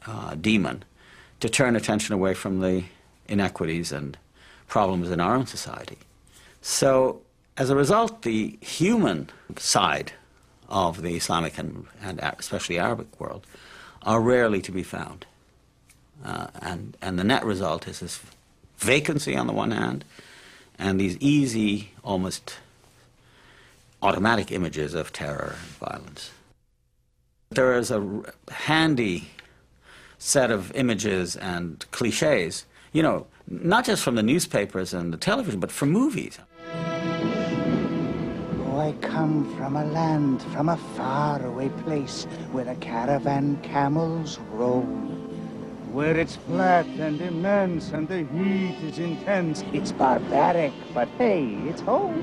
uh, 0.06 0.36
demon 0.36 0.84
to 1.40 1.48
turn 1.48 1.76
attention 1.78 2.14
away 2.14 2.34
from 2.34 2.60
the 2.60 2.84
inequities 3.30 3.92
and 3.92 4.18
problems 4.68 5.10
in 5.12 5.20
our 5.20 5.36
own 5.36 5.46
society. 5.46 5.98
So, 6.62 7.22
as 7.58 7.70
a 7.70 7.76
result, 7.76 8.22
the 8.22 8.58
human 8.62 9.30
side 9.58 10.14
of 10.70 11.02
the 11.02 11.16
Islamic 11.16 11.58
and, 11.58 11.88
and 12.02 12.20
especially 12.38 12.78
Arabic 12.78 13.20
world 13.20 13.46
are 14.04 14.22
rarely 14.22 14.62
to 14.62 14.72
be 14.72 14.84
found. 14.84 15.26
Uh, 16.24 16.48
and, 16.62 16.98
and 17.02 17.18
the 17.18 17.24
net 17.24 17.44
result 17.44 17.88
is 17.88 18.00
this 18.00 18.20
vacancy 18.78 19.36
on 19.36 19.48
the 19.48 19.54
one 19.54 19.72
hand 19.72 20.06
and 20.78 21.00
these 21.00 21.18
easy, 21.18 21.92
almost 22.04 22.56
automatic 24.02 24.52
images 24.52 24.94
of 24.94 25.12
terror 25.12 25.56
and 25.60 25.90
violence. 25.90 26.32
There 27.50 27.78
is 27.78 27.92
a 27.92 28.24
handy 28.50 29.30
set 30.18 30.52
of 30.52 30.72
images 30.74 31.36
and 31.36 31.86
cliches 31.92 32.66
you 32.92 33.04
know, 33.04 33.28
not 33.48 33.86
just 33.86 34.04
from 34.04 34.16
the 34.16 34.24
newspapers 34.24 34.94
and 34.94 35.14
the 35.14 35.18
television, 35.18 35.60
but 35.60 35.72
from 35.72 35.92
movies. 35.92 36.40
Oh, 38.66 38.80
I 38.80 38.94
come 39.02 39.56
from 39.58 39.76
a 39.76 39.86
land, 39.86 40.42
from 40.54 40.70
a 40.70 40.78
faraway 40.96 41.70
place, 41.84 42.26
where 42.52 42.66
the 42.66 42.76
caravan 42.76 43.58
camels 43.62 44.40
roll. 44.52 44.84
Where 45.92 46.18
it's 46.18 46.36
flat 46.36 46.86
and 46.86 47.20
immense 47.20 47.92
and 47.92 48.08
the 48.08 48.24
heat 48.24 48.78
is 48.84 49.00
intense. 49.00 49.64
It's 49.74 49.92
barbaric, 49.92 50.72
but 50.94 51.08
hey, 51.18 51.46
it's 51.66 51.82
home. 51.82 52.22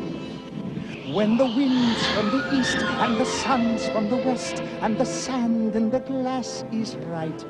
When 1.13 1.37
the 1.37 1.47
wind's 1.47 2.07
from 2.09 2.31
the 2.31 2.59
east 2.59 2.79
and 2.79 3.17
the 3.17 3.25
sun's 3.25 3.89
from 3.89 4.09
the 4.09 4.17
west 4.17 4.61
and 4.83 4.99
the 4.99 5.05
sand 5.05 5.75
in 5.75 5.91
the 5.91 6.01
glass 6.01 6.65
is 6.73 6.97
right, 6.97 7.45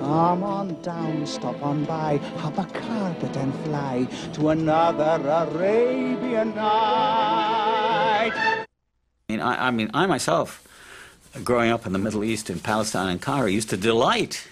Come 0.00 0.44
on 0.44 0.80
down, 0.82 1.26
stop 1.26 1.62
on 1.62 1.84
by, 1.84 2.18
hop 2.38 2.58
a 2.58 2.64
carpet 2.64 3.36
and 3.36 3.54
fly 3.64 4.06
to 4.34 4.50
another 4.50 5.20
Arabian 5.24 6.54
night. 6.54 8.32
I 8.34 8.66
mean, 9.28 9.40
I, 9.40 9.68
I 9.68 9.70
mean, 9.70 9.90
I 9.94 10.06
myself, 10.06 10.66
growing 11.42 11.70
up 11.70 11.86
in 11.86 11.92
the 11.92 11.98
Middle 11.98 12.22
East, 12.22 12.50
in 12.50 12.60
Palestine 12.60 13.08
and 13.08 13.20
Cairo, 13.20 13.46
used 13.46 13.70
to 13.70 13.76
delight 13.76 14.46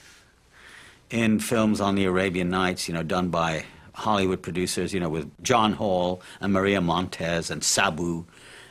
in 1.11 1.39
films 1.39 1.81
on 1.81 1.95
the 1.95 2.05
Arabian 2.05 2.51
Nights, 2.51 2.89
you 2.89 2.95
know, 2.95 3.03
done 3.03 3.29
by 3.29 3.65
Hollywood 3.95 4.43
producers, 4.43 4.93
you 4.93 5.01
know, 5.01 5.09
with 5.09 5.31
Jon 5.43 5.75
Hall 5.75 6.21
and 6.41 6.53
Maria 6.53 6.81
Montez 6.81 7.51
and 7.51 7.63
Sabu. 7.63 8.25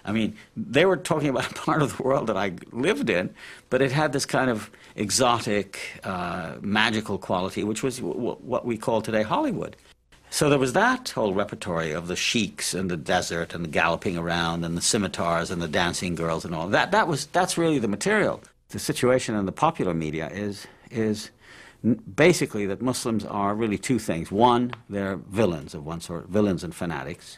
I 0.06 0.12
mean, 0.12 0.36
they 0.56 0.86
were 0.86 0.98
talking 0.98 1.30
about 1.30 1.52
a 1.52 1.54
part 1.54 1.82
of 1.82 1.98
the 1.98 2.04
world 2.04 2.28
that 2.28 2.38
I 2.38 2.54
lived 2.72 3.10
in, 3.10 3.34
but 3.70 3.82
it 3.82 3.92
had 3.92 4.14
this 4.14 4.26
kind 4.26 4.50
of 4.50 4.70
exotic, 4.96 5.80
uh, 6.04 6.56
magical 6.62 7.18
quality, 7.18 7.64
which 7.64 7.84
was 7.84 8.02
what 8.02 8.66
we 8.66 8.78
call 8.78 9.02
today 9.02 9.24
Hollywood. 9.24 9.76
So 10.30 10.50
there 10.50 10.58
was 10.58 10.74
that 10.74 11.10
whole 11.10 11.36
repertory 11.36 11.92
of 11.92 12.08
the 12.08 12.16
sheiks 12.16 12.74
and 12.74 12.90
the 12.90 12.98
desert 12.98 13.54
and 13.54 13.64
the 13.64 13.70
galloping 13.70 14.18
around 14.18 14.66
and 14.66 14.76
the 14.76 14.82
scimitars 14.82 15.52
and 15.52 15.62
the 15.62 15.68
dancing 15.68 16.16
girls 16.16 16.44
and 16.44 16.56
all 16.56 16.68
that. 16.70 16.90
That 16.90 17.08
was 17.08 17.28
that's 17.28 17.56
really 17.56 17.78
the 17.78 17.88
material. 17.88 18.42
The 18.70 18.80
situation 18.80 19.36
in 19.36 19.46
the 19.46 19.52
popular 19.52 19.94
media 19.94 20.30
is 20.30 20.66
is 20.90 21.30
basically 22.16 22.66
that 22.66 22.82
Muslims 22.82 23.26
are 23.26 23.54
really 23.54 23.78
two 23.78 24.00
things. 24.00 24.32
One, 24.32 24.72
they're 24.90 25.18
villains 25.18 25.76
of 25.76 25.86
one 25.86 26.02
sort, 26.02 26.28
villains 26.30 26.64
and 26.64 26.74
fanatics. 26.74 27.38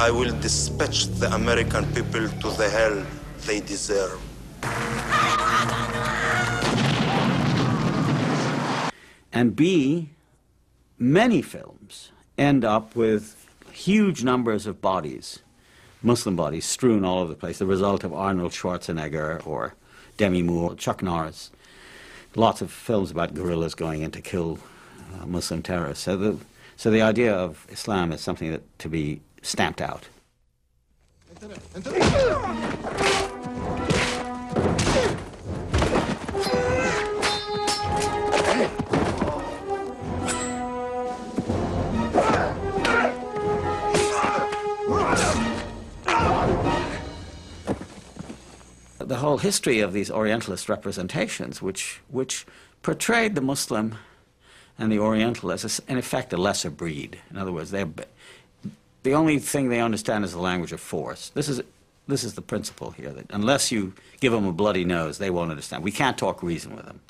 I 0.00 0.12
will 0.12 0.30
dispatch 0.38 1.06
the 1.06 1.26
American 1.34 1.84
people 1.92 2.28
to 2.28 2.50
the 2.56 2.70
hell 2.70 3.04
they 3.46 3.58
deserve. 3.58 4.20
And 9.32 9.56
B, 9.56 10.10
many 11.00 11.42
films 11.42 12.12
end 12.38 12.64
up 12.64 12.94
with 12.94 13.44
huge 13.72 14.22
numbers 14.22 14.68
of 14.68 14.80
bodies, 14.80 15.40
Muslim 16.00 16.36
bodies, 16.36 16.64
strewn 16.64 17.04
all 17.04 17.18
over 17.18 17.30
the 17.30 17.38
place, 17.38 17.58
the 17.58 17.66
result 17.66 18.04
of 18.04 18.12
Arnold 18.12 18.52
Schwarzenegger 18.52 19.44
or 19.44 19.74
Demi 20.16 20.44
Moore, 20.44 20.76
Chuck 20.76 21.02
Norris. 21.02 21.50
Lots 22.36 22.62
of 22.62 22.70
films 22.70 23.10
about 23.10 23.34
guerrillas 23.34 23.74
going 23.74 24.02
in 24.02 24.12
to 24.12 24.20
kill 24.20 24.60
uh, 25.20 25.26
Muslim 25.26 25.60
terrorists. 25.60 26.04
So 26.04 26.16
the, 26.16 26.36
so 26.76 26.92
the 26.92 27.02
idea 27.02 27.34
of 27.34 27.66
Islam 27.68 28.12
is 28.12 28.20
something 28.20 28.52
that 28.52 28.78
to 28.78 28.88
be 28.88 29.22
stamped 29.42 29.80
out. 29.80 30.08
the 49.08 49.16
whole 49.16 49.38
history 49.38 49.80
of 49.80 49.92
these 49.92 50.10
Orientalist 50.10 50.68
representations, 50.68 51.62
which, 51.62 52.00
which 52.08 52.46
portrayed 52.82 53.34
the 53.34 53.40
Muslim 53.40 53.96
and 54.78 54.92
the 54.92 54.98
Oriental 54.98 55.50
as, 55.50 55.80
in 55.88 55.96
effect, 55.96 56.32
a 56.32 56.36
lesser 56.36 56.70
breed. 56.70 57.18
In 57.30 57.38
other 57.38 57.50
words, 57.50 57.70
they're, 57.70 57.88
the 59.02 59.14
only 59.14 59.38
thing 59.38 59.68
they 59.68 59.80
understand 59.80 60.24
is 60.24 60.32
the 60.32 60.40
language 60.40 60.72
of 60.72 60.80
force. 60.80 61.30
This 61.30 61.48
is, 61.48 61.62
this 62.06 62.24
is 62.24 62.34
the 62.34 62.42
principle 62.42 62.90
here, 62.90 63.10
that 63.10 63.26
unless 63.30 63.70
you 63.70 63.92
give 64.20 64.32
them 64.32 64.46
a 64.46 64.52
bloody 64.52 64.84
nose, 64.84 65.18
they 65.18 65.30
won't 65.30 65.50
understand. 65.50 65.82
We 65.82 65.92
can't 65.92 66.18
talk 66.18 66.42
reason 66.42 66.74
with 66.74 66.86
them. 66.86 67.00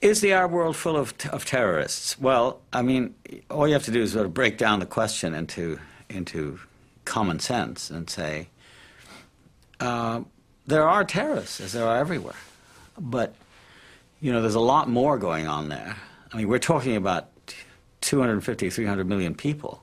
Is 0.00 0.20
the 0.20 0.32
Arab 0.32 0.50
world 0.50 0.76
full 0.76 0.96
of, 0.96 1.14
of 1.30 1.44
terrorists? 1.44 2.18
Well, 2.18 2.60
I 2.72 2.82
mean, 2.82 3.14
all 3.48 3.68
you 3.68 3.74
have 3.74 3.84
to 3.84 3.92
do 3.92 4.02
is 4.02 4.12
sort 4.12 4.26
of 4.26 4.34
break 4.34 4.58
down 4.58 4.80
the 4.80 4.86
question 4.86 5.32
into, 5.32 5.78
into 6.08 6.58
common 7.04 7.38
sense 7.38 7.88
and 7.88 8.10
say, 8.10 8.48
uh, 9.78 10.22
there 10.66 10.88
are 10.88 11.04
terrorists, 11.04 11.60
as 11.60 11.72
there 11.72 11.86
are 11.86 11.98
everywhere. 11.98 12.34
But, 12.98 13.34
you 14.20 14.32
know, 14.32 14.40
there's 14.40 14.54
a 14.54 14.60
lot 14.60 14.88
more 14.88 15.18
going 15.18 15.46
on 15.46 15.68
there. 15.68 15.96
I 16.32 16.36
mean, 16.36 16.48
we're 16.48 16.58
talking 16.58 16.96
about 16.96 17.28
250, 18.00 18.70
300 18.70 19.06
million 19.06 19.34
people. 19.34 19.82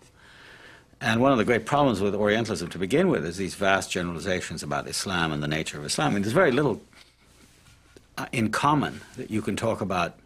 And 1.01 1.21
one 1.21 1.31
of 1.31 1.37
the 1.37 1.45
great 1.45 1.65
problems 1.65 2.01
with 2.01 2.13
Orientalism 2.13 2.69
to 2.69 2.77
begin 2.77 3.07
with 3.07 3.25
is 3.25 3.37
these 3.37 3.55
vast 3.55 3.89
generalizations 3.89 4.63
about 4.63 4.87
Islam 4.87 5.31
and 5.31 5.41
the 5.41 5.47
nature 5.47 5.77
of 5.77 5.85
Islam. 5.85 6.11
I 6.11 6.13
mean, 6.15 6.23
there's 6.23 6.33
very 6.33 6.51
little 6.51 6.81
uh, 8.17 8.25
in 8.31 8.51
common 8.51 8.99
that 9.15 9.31
you 9.31 9.41
can 9.41 9.55
talk 9.55 9.79
about 9.79 10.19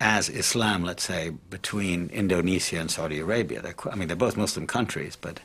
as 0.00 0.28
Islam, 0.30 0.84
let's 0.84 1.02
say, 1.02 1.30
between 1.50 2.08
Indonesia 2.10 2.78
and 2.78 2.90
Saudi 2.90 3.18
Arabia. 3.18 3.60
They're, 3.60 3.74
I 3.90 3.96
mean, 3.96 4.08
they're 4.08 4.16
both 4.16 4.36
Muslim 4.36 4.66
countries, 4.66 5.16
but 5.16 5.40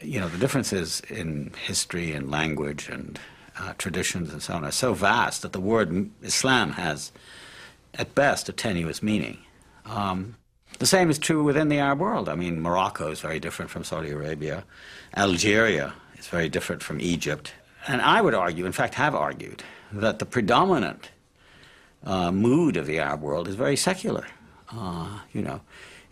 you 0.00 0.20
know 0.20 0.28
the 0.28 0.38
differences 0.38 1.00
in 1.08 1.52
history 1.66 2.12
and 2.12 2.30
language 2.30 2.88
and 2.88 3.18
uh, 3.58 3.74
traditions 3.78 4.32
and 4.32 4.42
so 4.42 4.54
on 4.54 4.64
are 4.64 4.70
so 4.70 4.94
vast 4.94 5.42
that 5.42 5.52
the 5.52 5.60
word 5.60 6.10
Islam 6.22 6.72
has, 6.72 7.12
at 7.94 8.14
best, 8.14 8.48
a 8.48 8.52
tenuous 8.52 9.02
meaning. 9.02 9.38
Um, 9.84 10.36
the 10.78 10.86
same 10.86 11.08
is 11.08 11.18
true 11.18 11.42
within 11.42 11.68
the 11.68 11.78
Arab 11.78 12.00
world. 12.00 12.28
I 12.28 12.34
mean, 12.34 12.60
Morocco 12.60 13.10
is 13.10 13.20
very 13.20 13.40
different 13.40 13.70
from 13.70 13.84
Saudi 13.84 14.10
Arabia. 14.10 14.64
Algeria 15.16 15.94
is 16.18 16.26
very 16.26 16.48
different 16.48 16.82
from 16.82 17.00
Egypt. 17.00 17.52
And 17.86 18.02
I 18.02 18.20
would 18.20 18.34
argue, 18.34 18.66
in 18.66 18.72
fact, 18.72 18.94
have 18.94 19.14
argued, 19.14 19.62
that 19.92 20.18
the 20.18 20.26
predominant 20.26 21.10
uh, 22.04 22.30
mood 22.30 22.76
of 22.76 22.86
the 22.86 22.98
Arab 22.98 23.22
world 23.22 23.48
is 23.48 23.54
very 23.54 23.76
secular. 23.76 24.26
Uh, 24.70 25.20
you 25.32 25.40
know, 25.40 25.60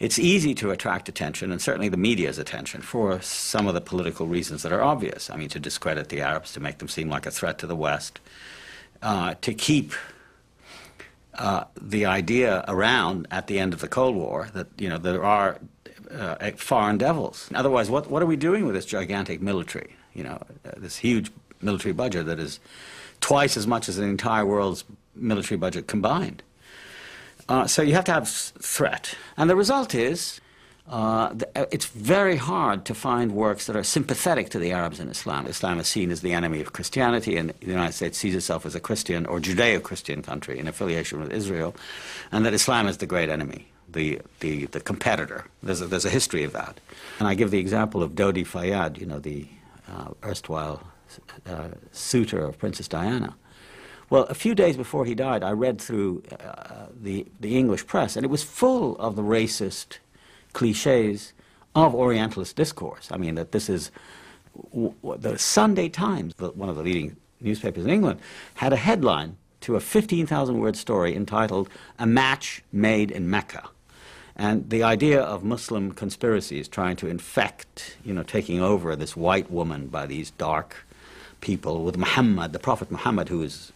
it's 0.05 0.19
easy 0.19 0.55
to 0.57 0.71
attract 0.71 1.09
attention, 1.09 1.51
and 1.51 1.63
certainly 1.63 1.89
the 1.89 1.97
media's 1.97 2.39
attention, 2.39 2.83
for 2.83 3.23
some 3.23 3.67
of 3.67 3.73
the 3.73 3.81
political 3.81 4.27
reasons 4.27 4.63
that 4.63 4.71
are 4.71 4.83
obvious. 4.83 5.31
I 5.31 5.37
mean, 5.37 5.49
to 5.49 5.59
discredit 5.59 6.11
the 6.11 6.21
Arabs, 6.21 6.53
to 6.53 6.61
make 6.61 6.77
them 6.77 6.89
seem 6.89 7.09
like 7.09 7.25
a 7.25 7.31
threat 7.31 7.59
to 7.61 7.67
the 7.67 7.75
West, 7.75 8.21
uh, 9.01 9.35
to 9.41 9.55
keep 9.55 9.95
uh, 11.39 11.65
the 11.81 12.05
idea 12.05 12.67
around 12.69 13.27
at 13.31 13.47
the 13.47 13.59
end 13.59 13.73
of 13.73 13.81
the 13.81 13.89
Cold 13.89 14.15
War 14.15 14.51
that 14.53 14.67
you 14.77 14.91
know 14.91 14.99
there 14.99 15.25
are 15.25 15.59
uh, 16.11 16.51
foreign 16.57 16.99
devils. 16.99 17.49
Otherwise, 17.55 17.89
what 17.89 18.11
what 18.11 18.23
are 18.23 18.27
we 18.27 18.37
doing 18.37 18.67
with 18.67 18.75
this 18.75 18.85
gigantic 18.85 19.41
military? 19.41 19.97
You 20.13 20.25
know, 20.25 20.39
uh, 20.67 20.73
this 20.77 20.97
huge 20.97 21.33
military 21.63 21.95
budget 21.95 22.27
that 22.27 22.39
is 22.39 22.61
twice 23.21 23.57
as 23.57 23.67
much 23.67 23.89
as 23.89 23.97
the 23.97 24.05
entire 24.05 24.45
world's 24.45 24.85
military 25.15 25.57
budget 25.57 25.87
combined. 25.87 26.43
Uh, 27.49 27.67
so 27.67 27.83
you 27.83 27.95
have 27.95 28.05
to 28.05 28.13
have 28.13 28.29
threat, 28.29 29.15
and 29.37 29.51
the 29.51 29.57
result 29.57 29.95
is 29.95 30.41
uh, 30.89 31.35
uh, 31.57 31.65
it's 31.71 31.87
very 31.87 32.37
hard 32.37 32.85
to 32.85 32.95
find 32.95 33.33
works 33.33 33.67
that 33.67 33.75
are 33.75 33.83
sympathetic 33.83 34.51
to 34.51 34.59
the 34.59 34.71
Arabs 34.73 35.01
in 35.01 35.09
Islam. 35.09 35.47
Islam 35.47 35.81
is 35.81 35.89
seen 35.89 36.11
as 36.11 36.21
the 36.21 36.35
enemy 36.35 36.61
of 36.61 36.75
Christianity, 36.75 37.39
and 37.39 37.51
the 37.61 37.67
United 37.67 37.95
States 37.95 38.19
sees 38.19 38.35
itself 38.35 38.67
as 38.67 38.75
a 38.75 38.81
Christian 38.81 39.25
or 39.25 39.41
Judeo 39.41 39.83
Christian 39.83 40.21
country 40.21 40.59
in 40.59 40.69
affiliation 40.69 41.21
with 41.21 41.33
Israel, 41.33 41.75
and 42.31 42.45
that 42.45 42.53
Islam 42.53 42.87
is 42.87 42.99
the 42.99 43.07
great 43.07 43.31
enemy, 43.31 43.67
the, 43.89 44.21
the, 44.41 44.67
the 44.67 44.81
competitor. 44.81 45.47
There's 45.63 45.81
a, 45.81 45.87
there's 45.87 46.05
a 46.05 46.11
history 46.11 46.45
of 46.45 46.53
that. 46.53 46.79
And 47.19 47.29
I 47.29 47.35
give 47.35 47.51
the 47.51 47.59
example 47.59 48.03
of 48.03 48.15
Dodi 48.15 48.45
Fayed, 48.45 48.99
you 48.99 49.07
know, 49.07 49.19
the 49.19 49.49
uh, 49.91 50.11
erstwhile 50.23 50.83
uh, 51.47 51.69
suitor 51.93 52.45
of 52.45 52.59
Princess 52.59 52.89
Diana. 52.89 53.35
Well, 54.11 54.25
a 54.25 54.35
few 54.35 54.55
days 54.55 54.77
before 54.77 55.05
he 55.05 55.15
died, 55.15 55.43
I 55.43 55.53
read 55.53 55.81
through 55.81 56.23
uh, 56.41 56.87
the, 56.95 57.27
the 57.41 57.57
English 57.57 57.87
press, 57.87 58.17
and 58.17 58.25
it 58.25 58.29
was 58.29 58.43
full 58.43 58.97
of 58.99 59.17
the 59.17 59.23
racist 59.23 59.99
cliches 60.53 61.33
of 61.75 61.95
Orientalist 61.95 62.57
discourse. 62.57 63.11
I 63.11 63.17
mean, 63.17 63.35
that 63.35 63.53
this 63.53 63.69
is 63.69 63.91
the 64.73 65.39
Sunday 65.39 65.89
Times, 65.89 66.35
one 66.39 66.69
of 66.69 66.77
the 66.77 66.83
leading 66.83 67.17
newspapers 67.41 67.85
in 67.85 67.91
England, 67.91 68.21
had 68.55 68.73
a 68.73 68.77
headline 68.77 69.37
to 69.63 69.77
a 69.77 69.81
15,000 69.81 70.59
word 70.59 70.77
story 70.77 71.17
entitled 71.17 71.69
A 71.99 72.07
Match 72.07 72.63
Made 72.71 73.11
in 73.11 73.29
Mecca. 73.31 73.69
And 74.37 74.69
the 74.69 74.83
idea 74.83 75.23
of 75.23 75.45
Muslim 75.45 75.93
conspiracies 75.93 76.69
trying 76.69 76.97
to 76.97 77.07
infect, 77.07 77.97
you 78.05 78.13
know, 78.13 78.25
taking 78.25 78.61
over 78.61 78.97
this 78.97 79.17
white 79.17 79.51
woman 79.51 79.87
by 79.87 80.07
these 80.07 80.33
dark 80.33 80.85
people 81.41 81.85
with 81.85 81.97
Muhammad, 81.97 82.53
the 82.53 82.59
Prophet 82.59 82.91
Muhammad, 82.91 83.29
who 83.29 83.43
is 83.43 83.73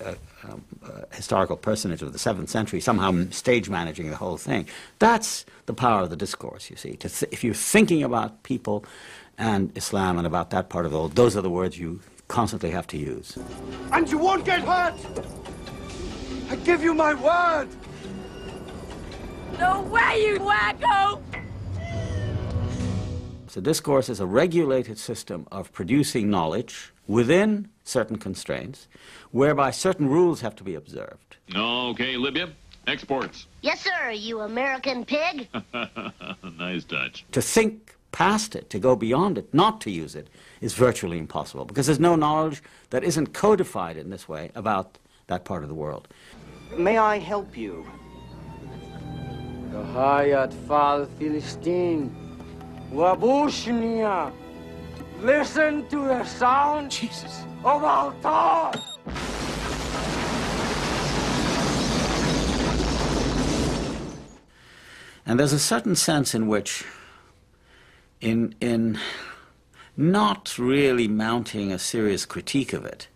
a, 0.00 0.16
um, 0.44 0.64
historical 1.12 1.56
personage 1.56 2.02
of 2.02 2.12
the 2.12 2.18
seventh 2.18 2.50
century, 2.50 2.80
somehow 2.80 3.30
stage 3.30 3.68
managing 3.68 4.10
the 4.10 4.16
whole 4.16 4.36
thing. 4.36 4.66
That's 4.98 5.44
the 5.66 5.74
power 5.74 6.02
of 6.02 6.10
the 6.10 6.16
discourse, 6.16 6.70
you 6.70 6.76
see. 6.76 6.96
Th 6.96 7.24
if 7.30 7.44
you're 7.44 7.62
thinking 7.74 8.02
about 8.02 8.42
people 8.42 8.84
and 9.38 9.70
Islam 9.76 10.18
and 10.18 10.26
about 10.26 10.50
that 10.50 10.68
part 10.68 10.84
of 10.86 10.92
the 10.92 10.98
world, 10.98 11.14
those 11.14 11.36
are 11.36 11.42
the 11.42 11.50
words 11.50 11.78
you 11.78 12.00
constantly 12.28 12.70
have 12.70 12.86
to 12.88 12.96
use. 12.96 13.38
And 13.92 14.10
you 14.10 14.18
won't 14.18 14.44
get 14.44 14.60
hurt! 14.60 14.94
I 16.50 16.56
give 16.56 16.82
you 16.82 16.94
my 16.94 17.14
word! 17.14 17.68
No 19.58 19.82
way, 19.82 20.12
you 20.26 20.38
wacko! 20.38 21.20
So 23.52 23.60
discourse 23.60 24.08
is 24.08 24.18
a 24.18 24.24
regulated 24.24 24.98
system 24.98 25.46
of 25.52 25.74
producing 25.74 26.30
knowledge 26.30 26.90
within 27.06 27.68
certain 27.84 28.16
constraints, 28.16 28.88
whereby 29.30 29.72
certain 29.72 30.08
rules 30.08 30.40
have 30.40 30.56
to 30.56 30.64
be 30.64 30.74
observed. 30.74 31.36
Okay, 31.54 32.16
Libya, 32.16 32.48
exports. 32.86 33.48
Yes, 33.60 33.82
sir, 33.82 34.10
you 34.10 34.40
American 34.40 35.04
pig. 35.04 35.48
nice 36.58 36.84
touch. 36.84 37.26
To 37.32 37.42
think 37.42 37.94
past 38.10 38.56
it, 38.56 38.70
to 38.70 38.78
go 38.78 38.96
beyond 38.96 39.36
it, 39.36 39.52
not 39.52 39.82
to 39.82 39.90
use 39.90 40.14
it, 40.14 40.28
is 40.62 40.72
virtually 40.72 41.18
impossible 41.18 41.66
because 41.66 41.84
there's 41.84 42.00
no 42.00 42.16
knowledge 42.16 42.62
that 42.88 43.04
isn't 43.04 43.34
codified 43.34 43.98
in 43.98 44.08
this 44.08 44.26
way 44.26 44.50
about 44.54 44.96
that 45.26 45.44
part 45.44 45.62
of 45.62 45.68
the 45.68 45.74
world. 45.74 46.08
May 46.78 46.96
I 46.96 47.18
help 47.18 47.54
you? 47.54 47.86
The 49.72 49.84
Hayat 49.92 50.54
Fal 50.66 51.04
Philistine. 51.18 52.21
Wabushnia. 52.92 54.32
Listen 55.22 55.88
to 55.88 56.04
the 56.04 56.24
sound 56.24 56.90
Jesus. 56.90 57.44
of 57.64 57.82
Altar. 57.82 58.78
And 65.24 65.38
there's 65.38 65.52
a 65.52 65.58
certain 65.58 65.96
sense 65.96 66.34
in 66.34 66.48
which, 66.48 66.84
in, 68.20 68.54
in 68.60 68.98
not 69.96 70.58
really 70.58 71.08
mounting 71.08 71.72
a 71.72 71.78
serious 71.78 72.26
critique 72.26 72.72
of 72.72 72.84
it, 72.84 73.08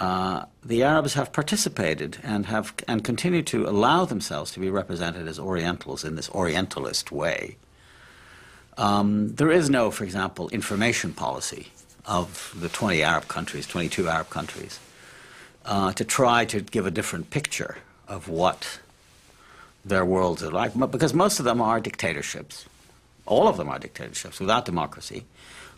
uh, 0.00 0.44
the 0.64 0.82
Arabs 0.82 1.14
have 1.14 1.32
participated 1.32 2.18
and 2.22 2.46
have 2.46 2.74
and 2.88 3.04
continue 3.04 3.42
to 3.42 3.66
allow 3.66 4.04
themselves 4.04 4.50
to 4.52 4.60
be 4.60 4.70
represented 4.70 5.28
as 5.28 5.38
Orientals 5.38 6.04
in 6.04 6.16
this 6.16 6.30
Orientalist 6.30 7.12
way. 7.12 7.56
Um, 8.78 9.34
there 9.34 9.50
is 9.50 9.68
no, 9.68 9.90
for 9.90 10.04
example, 10.04 10.48
information 10.48 11.12
policy 11.12 11.68
of 12.06 12.54
the 12.58 12.68
20 12.68 13.02
Arab 13.02 13.28
countries, 13.28 13.66
22 13.66 14.08
Arab 14.08 14.30
countries, 14.30 14.80
uh, 15.64 15.92
to 15.92 16.04
try 16.04 16.44
to 16.46 16.60
give 16.60 16.86
a 16.86 16.90
different 16.90 17.30
picture 17.30 17.76
of 18.08 18.28
what 18.28 18.80
their 19.84 20.04
worlds 20.04 20.42
are 20.42 20.50
like, 20.50 20.72
because 20.90 21.12
most 21.12 21.38
of 21.38 21.44
them 21.44 21.60
are 21.60 21.80
dictatorships. 21.80 22.66
All 23.26 23.46
of 23.46 23.56
them 23.56 23.68
are 23.68 23.78
dictatorships 23.78 24.40
without 24.40 24.64
democracy, 24.64 25.24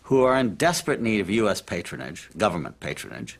who 0.03 0.23
are 0.23 0.37
in 0.37 0.55
desperate 0.55 1.01
need 1.01 1.19
of 1.19 1.29
U.S. 1.29 1.61
patronage, 1.61 2.29
government 2.37 2.79
patronage, 2.79 3.37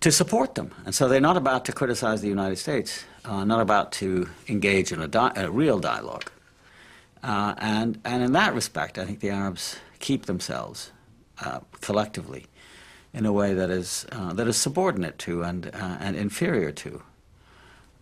to 0.00 0.12
support 0.12 0.54
them. 0.54 0.72
And 0.84 0.94
so 0.94 1.08
they're 1.08 1.20
not 1.20 1.36
about 1.36 1.64
to 1.66 1.72
criticize 1.72 2.20
the 2.20 2.28
United 2.28 2.56
States, 2.56 3.04
uh, 3.24 3.44
not 3.44 3.60
about 3.60 3.92
to 3.92 4.28
engage 4.46 4.92
in 4.92 5.00
a, 5.00 5.08
di- 5.08 5.32
a 5.36 5.50
real 5.50 5.78
dialogue. 5.78 6.30
Uh, 7.22 7.54
and, 7.58 8.00
and 8.04 8.22
in 8.22 8.32
that 8.32 8.54
respect, 8.54 8.98
I 8.98 9.04
think 9.04 9.20
the 9.20 9.30
Arabs 9.30 9.76
keep 9.98 10.26
themselves 10.26 10.92
uh, 11.44 11.60
collectively 11.80 12.46
in 13.12 13.26
a 13.26 13.32
way 13.32 13.54
that 13.54 13.70
is, 13.70 14.06
uh, 14.12 14.32
that 14.34 14.46
is 14.46 14.56
subordinate 14.56 15.18
to 15.18 15.42
and, 15.42 15.66
uh, 15.66 15.96
and 16.00 16.16
inferior 16.16 16.70
to 16.72 17.02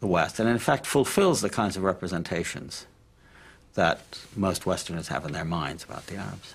the 0.00 0.06
West, 0.06 0.38
and 0.38 0.48
in 0.48 0.58
fact 0.58 0.86
fulfills 0.86 1.40
the 1.40 1.48
kinds 1.48 1.76
of 1.76 1.82
representations 1.82 2.86
that 3.74 4.00
most 4.34 4.66
Westerners 4.66 5.08
have 5.08 5.24
in 5.24 5.32
their 5.32 5.44
minds 5.44 5.84
about 5.84 6.06
the 6.06 6.16
Arabs. 6.16 6.54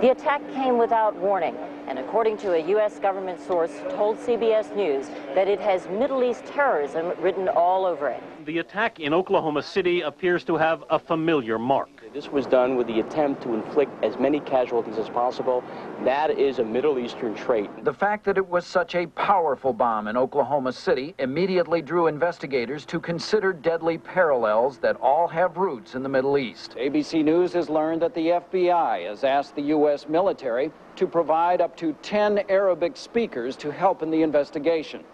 The 0.00 0.12
attack 0.12 0.40
came 0.54 0.78
without 0.78 1.14
warning, 1.16 1.54
and 1.86 1.98
according 1.98 2.38
to 2.38 2.54
a 2.54 2.68
U.S. 2.70 2.98
government 2.98 3.38
source, 3.38 3.70
told 3.90 4.16
CBS 4.16 4.74
News 4.74 5.08
that 5.34 5.46
it 5.46 5.60
has 5.60 5.86
Middle 5.88 6.24
East 6.24 6.46
terrorism 6.46 7.12
written 7.20 7.48
all 7.48 7.84
over 7.84 8.08
it. 8.08 8.22
The 8.46 8.58
attack 8.58 9.00
in 9.00 9.12
Oklahoma 9.12 9.62
City 9.62 10.00
appears 10.00 10.44
to 10.44 10.56
have 10.56 10.82
a 10.88 10.98
familiar 10.98 11.58
mark. 11.58 11.90
This 12.14 12.28
was 12.28 12.46
done 12.46 12.74
with 12.74 12.86
the 12.86 13.00
attempt 13.00 13.42
to 13.42 13.52
inflict 13.52 13.92
as 14.02 14.18
many 14.18 14.40
casualties 14.40 14.96
as 14.96 15.10
possible. 15.10 15.62
That 16.04 16.30
is 16.30 16.58
a 16.58 16.64
Middle 16.64 16.98
Eastern 16.98 17.34
trait. 17.34 17.68
The 17.84 17.92
fact 17.92 18.24
that 18.24 18.38
it 18.38 18.48
was 18.48 18.66
such 18.66 18.94
a 18.94 19.06
powerful 19.08 19.74
bomb 19.74 20.08
in 20.08 20.16
Oklahoma 20.16 20.72
City 20.72 21.14
immediately 21.18 21.82
drew 21.82 22.06
investigators 22.06 22.86
to 22.86 22.98
consider 22.98 23.52
deadly 23.52 23.98
parallels 23.98 24.78
that 24.78 24.96
all 25.02 25.28
have 25.28 25.58
roots 25.58 25.94
in 25.94 26.02
the 26.02 26.08
Middle 26.08 26.38
East. 26.38 26.76
ABC 26.78 27.22
News 27.22 27.52
has 27.52 27.68
learned 27.68 28.00
that 28.00 28.14
the 28.14 28.28
FBI 28.28 29.06
has 29.06 29.22
asked 29.22 29.54
the 29.54 29.62
U.S. 29.62 30.08
military 30.08 30.72
to 30.96 31.06
provide 31.06 31.60
up 31.60 31.76
to 31.76 31.92
10 32.00 32.44
Arabic 32.48 32.96
speakers 32.96 33.54
to 33.56 33.70
help 33.70 34.02
in 34.02 34.10
the 34.10 34.22
investigation. 34.22 35.04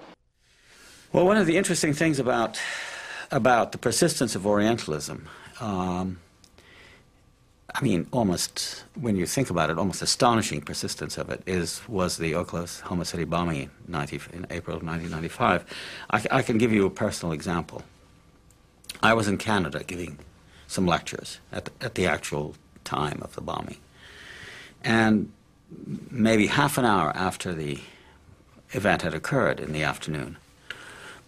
Well, 1.13 1.27
one 1.27 1.37
of 1.37 1.47
the 1.47 1.57
interesting 1.57 1.93
things 1.93 2.21
about 2.21 2.61
about 3.31 3.73
the 3.73 3.79
persistence 3.79 4.35
of 4.35 4.47
Orientalism, 4.47 5.29
um, 5.61 6.19
I 7.75 7.83
mean, 7.83 8.07
almost 8.11 8.85
when 8.95 9.17
you 9.17 9.27
think 9.27 9.51
about 9.51 9.69
it, 9.69 9.79
almost 9.79 10.01
astonishing 10.01 10.63
persistence 10.63 11.19
of 11.19 11.29
it 11.29 11.43
is 11.47 11.87
was 11.89 12.17
the 12.17 12.35
Oklahoma 12.35 13.05
City 13.05 13.25
bombing 13.25 13.63
in, 13.63 13.71
90, 13.87 14.21
in 14.33 14.47
April 14.51 14.77
of 14.77 14.83
1995. 14.83 15.65
I, 16.11 16.39
I 16.39 16.43
can 16.43 16.57
give 16.57 16.73
you 16.73 16.87
a 16.87 16.91
personal 16.91 17.33
example. 17.33 17.83
I 19.03 19.13
was 19.13 19.29
in 19.29 19.37
Canada 19.37 19.85
giving 19.85 20.19
some 20.69 20.87
lectures 20.87 21.39
at 21.53 21.67
the, 21.67 21.73
at 21.83 21.95
the 21.97 22.07
actual 22.07 22.55
time 22.85 23.21
of 23.21 23.35
the 23.35 23.43
bombing, 23.43 23.77
and 24.83 25.31
maybe 26.11 26.47
half 26.47 26.79
an 26.79 26.87
hour 26.87 27.13
after 27.15 27.53
the 27.53 27.81
event 28.73 29.03
had 29.03 29.13
occurred 29.13 29.61
in 29.61 29.73
the 29.73 29.83
afternoon, 29.83 30.39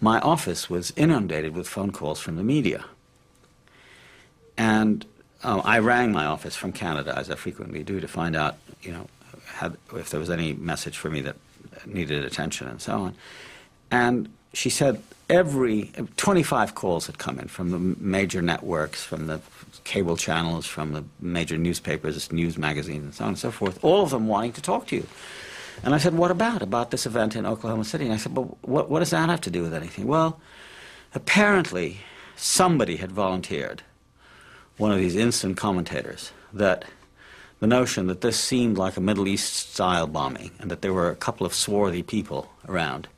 my 0.01 0.21
office 0.21 0.71
was 0.71 0.93
inundated 0.97 1.55
with 1.55 1.69
phone 1.69 1.91
calls 1.91 2.21
from 2.21 2.37
the 2.37 2.45
media. 2.45 2.85
And 4.57 5.05
uh, 5.43 5.63
I 5.65 5.79
rang 5.79 6.13
my 6.13 6.27
office 6.27 6.57
from 6.57 6.73
Canada, 6.73 7.17
as 7.17 7.31
I 7.31 7.35
frequently 7.35 7.83
do, 7.83 8.01
to 8.01 8.09
find 8.09 8.37
out, 8.37 8.57
you 8.83 8.93
know, 8.93 9.07
had, 9.47 9.77
if 9.95 10.11
there 10.11 10.21
was 10.21 10.31
any 10.31 10.53
message 10.53 10.97
for 10.97 11.11
me 11.11 11.21
that 11.23 11.37
needed 11.87 12.25
attention 12.25 12.69
and 12.69 12.81
so 12.81 12.93
on. 12.93 13.15
And 13.91 14.29
she 14.53 14.71
said 14.71 15.03
every 15.29 15.93
25 16.17 16.75
calls 16.75 17.07
had 17.07 17.19
come 17.19 17.39
in 17.39 17.49
from 17.49 17.71
the 17.71 17.79
major 17.79 18.43
networks, 18.43 19.05
from 19.05 19.27
the 19.27 19.41
cable 19.85 20.17
channels, 20.17 20.67
from 20.67 20.93
the 20.93 21.05
major 21.21 21.57
newspapers, 21.57 22.33
news 22.33 22.59
magazines, 22.59 23.05
and 23.05 23.15
so 23.15 23.25
on 23.25 23.29
and 23.31 23.39
so 23.39 23.51
forth, 23.51 23.83
all 23.85 24.03
of 24.03 24.11
them 24.11 24.27
wanting 24.27 24.53
to 24.53 24.63
talk 24.63 24.87
to 24.89 24.97
you. 24.97 25.07
And 25.83 25.95
I 25.95 25.99
said, 25.99 26.15
what 26.15 26.31
about, 26.31 26.63
about 26.63 26.91
this 26.91 27.07
event 27.07 27.37
in 27.37 27.47
Oklahoma 27.47 27.85
City? 27.85 28.05
And 28.05 28.15
I 28.15 28.17
said, 28.17 28.37
well, 28.37 28.59
what, 28.63 28.91
what 28.91 29.01
does 29.01 29.11
that 29.11 29.29
have 29.29 29.41
to 29.43 29.51
do 29.51 29.63
with 29.63 29.75
anything? 29.75 30.07
Well, 30.07 30.41
apparently 31.15 31.99
somebody 32.37 32.97
had 32.97 33.13
volunteered, 33.13 33.83
one 34.77 34.93
of 34.93 34.99
these 34.99 35.17
instant 35.17 35.57
commentators, 35.57 36.33
that 36.53 36.85
the 37.61 37.67
notion 37.67 38.07
that 38.07 38.21
this 38.21 38.39
seemed 38.39 38.79
like 38.79 38.97
a 38.97 39.01
Middle 39.01 39.27
East 39.27 39.73
style 39.73 40.07
bombing 40.07 40.53
and 40.59 40.71
that 40.71 40.83
there 40.83 40.93
were 40.93 41.11
a 41.11 41.17
couple 41.17 41.47
of 41.47 41.55
swarthy 41.55 42.03
people 42.03 42.51
around 42.69 43.09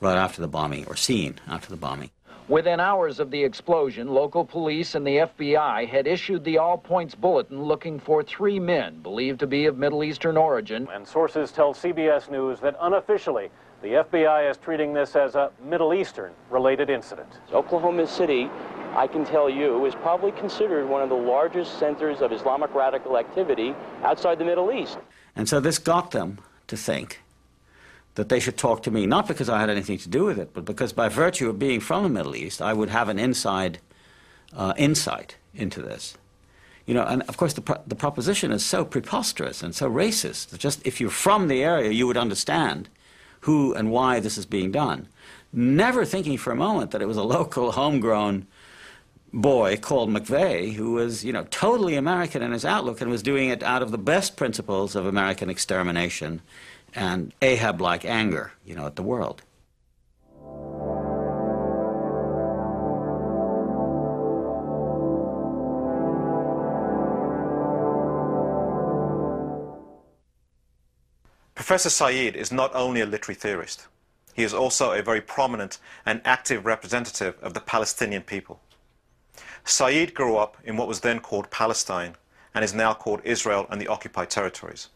right 0.00 0.16
after 0.16 0.40
the 0.40 0.48
bombing 0.48 0.86
or 0.86 0.96
seen 0.96 1.38
after 1.46 1.68
the 1.70 1.76
bombing. 1.76 2.10
Within 2.48 2.78
hours 2.78 3.18
of 3.18 3.32
the 3.32 3.42
explosion, 3.42 4.06
local 4.06 4.44
police 4.44 4.94
and 4.94 5.04
the 5.04 5.16
FBI 5.16 5.88
had 5.88 6.06
issued 6.06 6.44
the 6.44 6.58
All 6.58 6.78
Points 6.78 7.12
Bulletin 7.12 7.64
looking 7.64 7.98
for 7.98 8.22
three 8.22 8.60
men 8.60 9.00
believed 9.00 9.40
to 9.40 9.48
be 9.48 9.66
of 9.66 9.76
Middle 9.76 10.04
Eastern 10.04 10.36
origin. 10.36 10.86
And 10.94 11.06
sources 11.06 11.50
tell 11.50 11.74
CBS 11.74 12.30
News 12.30 12.60
that 12.60 12.76
unofficially, 12.80 13.50
the 13.82 13.88
FBI 13.88 14.48
is 14.48 14.58
treating 14.58 14.94
this 14.94 15.16
as 15.16 15.34
a 15.34 15.50
Middle 15.60 15.92
Eastern 15.92 16.32
related 16.48 16.88
incident. 16.88 17.28
Oklahoma 17.52 18.06
City, 18.06 18.48
I 18.94 19.08
can 19.08 19.24
tell 19.24 19.50
you, 19.50 19.84
is 19.84 19.96
probably 19.96 20.30
considered 20.30 20.88
one 20.88 21.02
of 21.02 21.08
the 21.08 21.16
largest 21.16 21.80
centers 21.80 22.20
of 22.20 22.30
Islamic 22.30 22.72
radical 22.76 23.18
activity 23.18 23.74
outside 24.04 24.38
the 24.38 24.44
Middle 24.44 24.70
East. 24.70 24.98
And 25.34 25.48
so 25.48 25.58
this 25.58 25.78
got 25.80 26.12
them 26.12 26.38
to 26.68 26.76
think 26.76 27.22
that 28.16 28.28
they 28.28 28.40
should 28.40 28.56
talk 28.56 28.82
to 28.82 28.90
me, 28.90 29.06
not 29.06 29.28
because 29.28 29.48
I 29.48 29.60
had 29.60 29.70
anything 29.70 29.98
to 29.98 30.08
do 30.08 30.24
with 30.24 30.38
it, 30.38 30.52
but 30.52 30.64
because 30.64 30.92
by 30.92 31.08
virtue 31.08 31.48
of 31.48 31.58
being 31.58 31.80
from 31.80 32.02
the 32.02 32.08
Middle 32.08 32.34
East, 32.34 32.60
I 32.60 32.72
would 32.72 32.88
have 32.88 33.08
an 33.08 33.18
inside 33.18 33.78
uh, 34.54 34.74
insight 34.76 35.36
into 35.54 35.80
this. 35.82 36.16
You 36.86 36.94
know, 36.94 37.04
and 37.04 37.22
of 37.22 37.36
course, 37.36 37.52
the, 37.52 37.60
pro 37.60 37.80
the 37.86 37.94
proposition 37.94 38.52
is 38.52 38.64
so 38.64 38.84
preposterous 38.84 39.62
and 39.62 39.74
so 39.74 39.90
racist 39.90 40.48
that 40.48 40.60
just 40.60 40.86
if 40.86 41.00
you're 41.00 41.10
from 41.10 41.48
the 41.48 41.62
area, 41.62 41.90
you 41.90 42.06
would 42.06 42.16
understand 42.16 42.88
who 43.40 43.74
and 43.74 43.90
why 43.90 44.20
this 44.20 44.38
is 44.38 44.46
being 44.46 44.72
done. 44.72 45.08
Never 45.52 46.04
thinking 46.04 46.38
for 46.38 46.52
a 46.52 46.56
moment 46.56 46.92
that 46.92 47.02
it 47.02 47.08
was 47.08 47.16
a 47.16 47.22
local, 47.22 47.72
homegrown 47.72 48.46
boy 49.32 49.76
called 49.76 50.08
McVeigh 50.08 50.74
who 50.74 50.92
was, 50.92 51.24
you 51.24 51.32
know, 51.32 51.46
totally 51.50 51.96
American 51.96 52.42
in 52.42 52.52
his 52.52 52.64
outlook 52.64 53.00
and 53.00 53.10
was 53.10 53.22
doing 53.22 53.50
it 53.50 53.62
out 53.62 53.82
of 53.82 53.90
the 53.90 53.98
best 53.98 54.36
principles 54.36 54.96
of 54.96 55.06
American 55.06 55.50
extermination 55.50 56.40
and 56.96 57.34
Ahab 57.42 57.80
like 57.80 58.04
anger, 58.06 58.52
you 58.64 58.74
know, 58.74 58.86
at 58.86 58.96
the 58.96 59.02
world. 59.02 59.42
Professor 71.54 71.90
Said 71.90 72.36
is 72.36 72.50
not 72.52 72.74
only 72.74 73.00
a 73.00 73.06
literary 73.06 73.34
theorist, 73.34 73.86
he 74.34 74.42
is 74.42 74.54
also 74.54 74.92
a 74.92 75.02
very 75.02 75.20
prominent 75.20 75.78
and 76.06 76.20
active 76.24 76.64
representative 76.64 77.36
of 77.42 77.54
the 77.54 77.60
Palestinian 77.60 78.22
people. 78.22 78.60
Said 79.64 80.14
grew 80.14 80.36
up 80.36 80.56
in 80.64 80.76
what 80.76 80.88
was 80.88 81.00
then 81.00 81.20
called 81.20 81.50
Palestine 81.50 82.14
and 82.54 82.64
is 82.64 82.72
now 82.72 82.94
called 82.94 83.20
Israel 83.24 83.66
and 83.68 83.80
the 83.80 83.88
occupied 83.88 84.30
territories. 84.30 84.88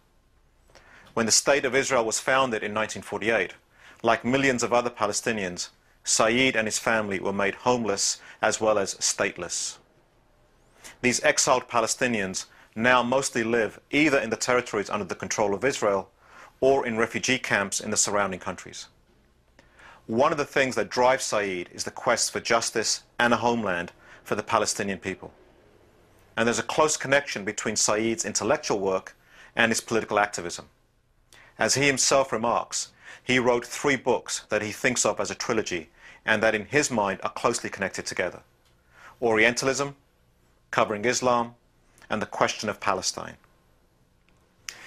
When 1.15 1.27
the 1.27 1.33
State 1.33 1.65
of 1.65 1.75
Israel 1.75 2.05
was 2.05 2.21
founded 2.21 2.63
in 2.63 2.73
1948, 2.73 3.55
like 4.03 4.25
millions 4.25 4.63
of 4.63 4.73
other 4.73 4.91
Palestinians, 4.91 5.71
Said 6.05 6.57
and 6.57 6.67
his 6.67 6.79
family 6.79 7.19
were 7.21 7.33
made 7.33 7.57
homeless 7.57 8.21
as 8.41 8.61
well 8.61 8.79
as 8.79 8.95
stateless. 8.95 9.79
These 11.03 11.23
exiled 11.23 11.69
Palestinians 11.69 12.47
now 12.75 13.03
mostly 13.03 13.43
live 13.43 13.81
either 13.91 14.19
in 14.19 14.31
the 14.31 14.37
territories 14.37 14.89
under 14.89 15.05
the 15.05 15.15
control 15.15 15.53
of 15.53 15.65
Israel 15.65 16.11
or 16.61 16.87
in 16.87 16.97
refugee 16.97 17.39
camps 17.39 17.81
in 17.81 17.91
the 17.91 17.97
surrounding 17.97 18.41
countries. 18.41 18.87
One 20.07 20.33
of 20.33 20.39
the 20.39 20.45
things 20.45 20.75
that 20.77 20.91
drives 20.91 21.25
Said 21.25 21.69
is 21.73 21.85
the 21.85 21.91
quest 21.91 22.31
for 22.31 22.41
justice 22.41 23.03
and 23.19 23.33
a 23.33 23.39
homeland 23.39 23.93
for 24.23 24.35
the 24.35 24.43
Palestinian 24.43 24.99
people. 24.99 25.33
And 26.37 26.47
there's 26.47 26.59
a 26.59 26.65
close 26.65 26.97
connection 26.97 27.45
between 27.45 27.77
Said's 27.77 28.25
intellectual 28.25 28.79
work 28.79 29.17
and 29.57 29.71
his 29.71 29.81
political 29.81 30.19
activism. 30.19 30.67
As 31.61 31.75
he 31.75 31.87
himself 31.87 32.33
remarks, 32.33 32.89
he 33.23 33.39
wrote 33.39 33.67
three 33.67 33.97
books 33.97 34.47
that 34.49 34.63
he 34.63 34.73
thinks 34.73 35.05
of 35.05 35.21
as 35.21 35.31
a 35.31 35.35
trilogy 35.35 35.91
and 36.25 36.43
that 36.43 36.55
in 36.55 36.65
his 36.65 36.91
mind 36.91 37.21
are 37.23 37.31
closely 37.31 37.69
connected 37.69 38.07
together. 38.07 38.41
Orientalism, 39.21 39.95
covering 40.71 41.05
Islam, 41.05 41.57
and 42.09 42.23
the 42.23 42.27
question 42.27 42.71
of 42.71 42.81
Palestine. 42.81 43.37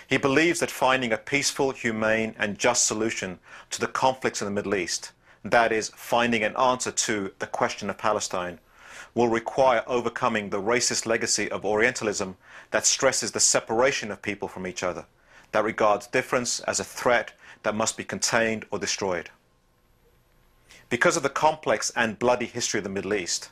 He 0.07 0.17
believes 0.17 0.59
that 0.61 0.71
finding 0.71 1.13
a 1.13 1.17
peaceful, 1.17 1.71
humane, 1.71 2.33
and 2.39 2.57
just 2.57 2.85
solution 2.85 3.37
to 3.69 3.79
the 3.79 3.87
conflicts 3.87 4.41
in 4.41 4.45
the 4.45 4.51
Middle 4.51 4.73
East, 4.73 5.11
that 5.45 5.71
is, 5.71 5.91
finding 5.95 6.43
an 6.43 6.57
answer 6.57 6.91
to 6.91 7.33
the 7.37 7.47
question 7.47 7.87
of 7.91 7.99
Palestine, 7.99 8.57
will 9.13 9.29
require 9.29 9.83
overcoming 9.85 10.49
the 10.49 10.61
racist 10.61 11.05
legacy 11.05 11.51
of 11.51 11.63
Orientalism 11.63 12.35
that 12.71 12.87
stresses 12.87 13.31
the 13.31 13.39
separation 13.39 14.09
of 14.09 14.23
people 14.23 14.47
from 14.47 14.65
each 14.65 14.81
other 14.81 15.05
that 15.53 15.63
regards 15.63 16.07
difference 16.07 16.59
as 16.61 16.79
a 16.79 16.83
threat 16.83 17.33
that 17.63 17.73
must 17.73 17.95
be 17.95 18.03
contained 18.03 18.65
or 18.69 18.77
destroyed. 18.77 19.29
Because 20.89 21.15
of 21.15 21.23
the 21.23 21.29
complex 21.29 21.91
and 21.95 22.19
bloody 22.19 22.45
history 22.45 22.79
of 22.79 22.83
the 22.83 22.89
Middle 22.89 23.13
East, 23.13 23.49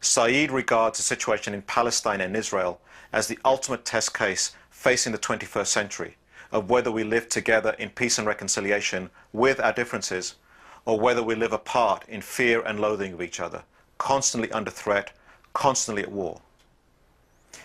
Said 0.00 0.52
regards 0.52 0.98
the 0.98 1.02
situation 1.02 1.52
in 1.52 1.62
Palestine 1.62 2.20
and 2.20 2.36
Israel 2.36 2.80
as 3.12 3.26
the 3.26 3.38
ultimate 3.44 3.84
test 3.84 4.14
case 4.14 4.52
facing 4.70 5.10
the 5.10 5.18
21st 5.18 5.66
century 5.66 6.16
of 6.52 6.70
whether 6.70 6.92
we 6.92 7.02
live 7.02 7.28
together 7.28 7.74
in 7.80 7.90
peace 7.90 8.16
and 8.16 8.26
reconciliation 8.26 9.10
with 9.32 9.58
our 9.58 9.72
differences 9.72 10.36
or 10.84 11.00
whether 11.00 11.22
we 11.22 11.34
live 11.34 11.52
apart 11.52 12.04
in 12.08 12.20
fear 12.20 12.62
and 12.62 12.78
loathing 12.80 13.12
of 13.12 13.20
each 13.20 13.40
other, 13.40 13.64
constantly 13.98 14.50
under 14.52 14.70
threat, 14.70 15.12
constantly 15.52 16.02
at 16.02 16.12
war. 16.12 16.40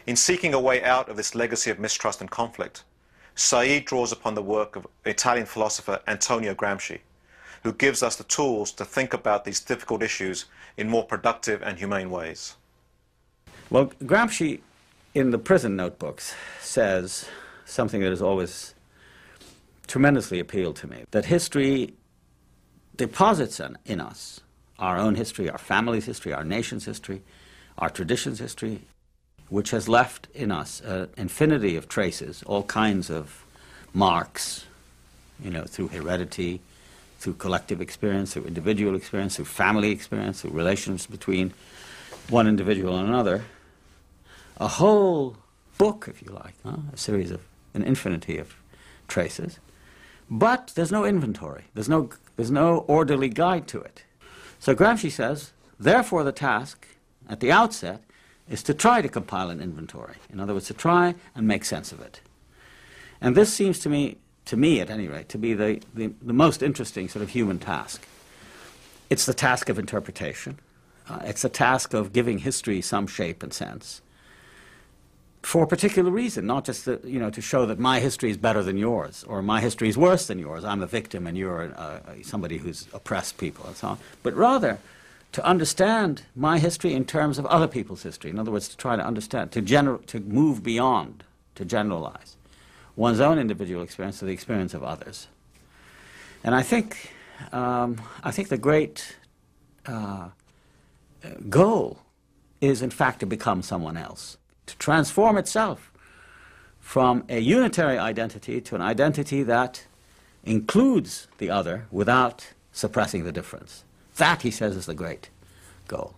In 0.08 0.16
seeking 0.16 0.54
a 0.54 0.60
way 0.60 0.84
out 0.84 1.08
of 1.08 1.16
this 1.16 1.36
legacy 1.36 1.70
of 1.70 1.80
mistrust 1.80 2.20
and 2.20 2.32
conflict, 2.32 2.84
Said 3.36 3.86
draws 3.86 4.12
upon 4.12 4.36
the 4.36 4.42
work 4.42 4.76
of 4.76 4.88
Italian 5.06 5.46
philosopher 5.46 6.00
Antonio 6.08 6.54
Gramsci, 6.54 7.00
who 7.64 7.74
gives 7.74 8.04
us 8.04 8.16
the 8.16 8.24
tools 8.26 8.72
to 8.74 8.86
think 8.86 9.14
about 9.14 9.46
these 9.46 9.60
difficult 9.60 10.04
issues 10.04 10.46
in 10.78 10.90
more 10.90 11.04
productive 11.04 11.62
and 11.62 11.78
humane 11.78 12.10
ways. 12.10 12.56
Well, 13.70 13.88
Gramsci, 14.04 14.60
in 15.14 15.32
the 15.32 15.40
prison 15.40 15.76
notebooks, 15.76 16.36
says 16.62 17.28
something 17.66 18.02
that 18.02 18.10
has 18.10 18.22
always 18.22 18.76
tremendously 19.88 20.40
appealed 20.40 20.76
to 20.78 20.88
me 20.88 21.04
that 21.12 21.26
history 21.26 21.94
deposits 22.96 23.60
in, 23.60 23.78
in 23.86 24.00
us 24.00 24.42
our 24.80 24.98
own 24.98 25.16
history, 25.16 25.50
our 25.50 25.58
family's 25.58 26.06
history, 26.06 26.34
our 26.34 26.44
nation's 26.44 26.86
history, 26.86 27.22
our 27.78 27.90
tradition's 27.90 28.40
history, 28.40 28.82
which 29.50 29.72
has 29.72 29.88
left 29.88 30.28
in 30.34 30.52
us 30.52 30.82
an 30.82 31.10
infinity 31.18 31.76
of 31.76 31.88
traces, 31.88 32.44
all 32.44 32.64
kinds 32.64 33.10
of 33.10 33.46
marks, 33.94 34.66
you 35.44 35.52
know, 35.52 35.64
through 35.64 35.90
heredity, 35.90 36.62
through 37.20 37.34
collective 37.34 37.80
experience, 37.80 38.34
through 38.34 38.46
individual 38.46 38.96
experience, 38.96 39.36
through 39.36 39.46
family 39.46 39.92
experience, 39.92 40.42
through 40.42 40.52
relations 40.52 41.06
between 41.06 41.54
one 42.30 42.48
individual 42.48 42.98
and 42.98 43.08
another. 43.08 43.46
A 44.58 44.68
whole 44.68 45.38
book, 45.78 46.08
if 46.10 46.22
you 46.22 46.32
like, 46.32 46.56
huh? 46.66 46.78
a 46.92 46.98
series 46.98 47.32
of, 47.32 47.42
an 47.74 47.84
infinity 47.84 48.38
of 48.38 48.56
traces. 49.08 49.60
But 50.30 50.72
there's 50.76 50.92
no 50.92 51.06
inventory. 51.06 51.66
There's 51.74 51.90
no, 51.90 52.10
there's 52.36 52.52
no 52.52 52.80
orderly 52.88 53.30
guide 53.30 53.68
to 53.70 53.82
it. 53.82 54.04
So 54.60 54.76
Gramsci 54.76 55.12
says 55.12 55.52
Therefore, 55.80 56.24
the 56.24 56.32
task 56.32 56.88
at 57.28 57.40
the 57.40 57.52
outset 57.52 58.04
is 58.50 58.64
to 58.64 58.74
try 58.74 59.02
to 59.02 59.10
compile 59.10 59.50
an 59.50 59.62
inventory. 59.62 60.16
In 60.32 60.40
other 60.40 60.54
words, 60.54 60.68
to 60.68 60.74
try 60.74 61.16
and 61.36 61.48
make 61.48 61.66
sense 61.66 61.92
of 61.92 62.02
it. 62.02 62.22
And 63.22 63.36
this 63.36 63.54
seems 63.54 63.80
to 63.80 63.90
me, 63.90 64.18
to 64.46 64.58
me 64.58 64.82
at 64.82 64.90
any 64.90 65.08
rate, 65.08 65.30
to 65.30 65.38
be 65.38 65.54
the, 65.54 65.82
the, 65.94 66.12
the 66.22 66.34
most 66.34 66.62
interesting 66.62 67.08
sort 67.08 67.24
of 67.24 67.30
human 67.30 67.60
task. 67.60 68.06
It's 69.10 69.26
the 69.26 69.34
task 69.34 69.70
of 69.70 69.80
interpretation. 69.80 70.60
Uh, 71.10 71.20
it's 71.24 71.44
a 71.44 71.50
task 71.50 71.94
of 71.94 72.14
giving 72.14 72.40
history 72.40 72.82
some 72.82 73.08
shape 73.08 73.44
and 73.44 73.54
sense 73.54 74.02
for 75.44 75.64
a 75.64 75.68
particular 75.68 76.10
reason, 76.10 76.48
not 76.48 76.64
just 76.64 76.86
to, 76.86 77.00
you 77.04 77.20
know, 77.20 77.30
to 77.30 77.42
show 77.42 77.66
that 77.66 77.78
my 77.78 78.00
history 78.00 78.30
is 78.30 78.38
better 78.38 78.64
than 78.64 78.78
yours 78.78 79.26
or 79.28 79.42
my 79.42 79.60
history 79.60 79.90
is 79.90 79.98
worse 79.98 80.28
than 80.28 80.40
yours. 80.40 80.64
I'm 80.64 80.82
a 80.82 80.88
victim 80.88 81.28
and 81.28 81.38
you're 81.38 81.74
uh, 81.76 82.00
somebody 82.24 82.58
who's 82.58 82.88
oppressed 82.94 83.38
people 83.38 83.66
and 83.68 83.76
so 83.76 83.90
on. 83.90 83.98
But 84.24 84.36
rather 84.36 84.80
to 85.34 85.44
understand 85.46 86.24
my 86.36 86.60
history 86.60 86.94
in 86.94 87.06
terms 87.06 87.38
of 87.38 87.46
other 87.48 87.68
people's 87.68 88.04
history. 88.04 88.30
In 88.30 88.40
other 88.40 88.52
words, 88.52 88.70
to 88.70 88.78
try 88.78 88.96
to 88.96 89.06
understand, 89.06 89.52
to, 89.52 89.62
to 89.62 90.20
move 90.22 90.64
beyond, 90.64 91.24
to 91.56 91.66
generalize 91.66 92.38
one's 92.96 93.20
own 93.20 93.40
individual 93.40 93.84
experience 93.84 94.20
to 94.20 94.26
the 94.26 94.32
experience 94.32 94.74
of 94.74 94.84
others. 94.84 95.28
And 96.44 96.54
I 96.54 96.62
think, 96.62 97.14
um, 97.52 98.00
I 98.24 98.32
think 98.32 98.50
the 98.50 98.58
great 98.58 99.18
uh, 99.86 100.30
goal 101.50 102.00
is, 102.62 102.82
in 102.82 102.92
fact, 102.92 103.20
to 103.22 103.26
become 103.26 103.62
someone 103.62 103.98
else 103.98 104.38
to 104.68 104.78
transform 104.78 105.38
itself 105.38 105.92
from 106.80 107.24
a 107.28 107.40
unitary 107.40 107.98
identity 107.98 108.62
to 108.62 108.76
an 108.76 108.82
identity 108.82 109.44
that 109.44 109.86
includes 110.44 111.28
the 111.38 111.50
other 111.50 111.88
without 111.92 112.54
suppressing 112.72 113.24
the 113.24 113.32
difference. 113.32 113.84
That, 114.18 114.42
he 114.42 114.52
says, 114.52 114.76
is 114.76 114.86
the 114.86 114.94
great 114.94 115.30
goal. 115.88 116.16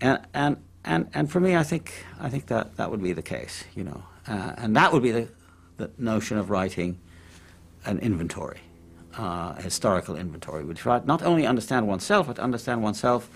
And, 0.00 0.20
and, 0.34 0.56
and, 0.84 1.08
and 1.14 1.30
for 1.30 1.40
me, 1.40 1.56
I 1.56 1.62
think, 1.62 2.04
I 2.20 2.28
think 2.28 2.46
that, 2.46 2.76
that 2.76 2.90
would 2.90 3.02
be 3.02 3.12
the 3.12 3.22
case, 3.22 3.64
you 3.74 3.84
know. 3.84 4.02
Uh, 4.26 4.52
and 4.56 4.74
that 4.76 4.92
would 4.92 5.02
be 5.02 5.10
the, 5.10 5.28
the 5.76 5.90
notion 5.98 6.38
of 6.38 6.50
writing 6.50 6.98
an 7.84 7.98
inventory, 7.98 8.60
uh, 9.18 9.54
a 9.58 9.62
historical 9.62 10.16
inventory, 10.16 10.64
which 10.64 10.86
right, 10.86 11.04
not 11.04 11.22
only 11.22 11.46
understand 11.46 11.86
oneself, 11.86 12.26
but 12.26 12.38
understand 12.38 12.82
oneself 12.82 13.28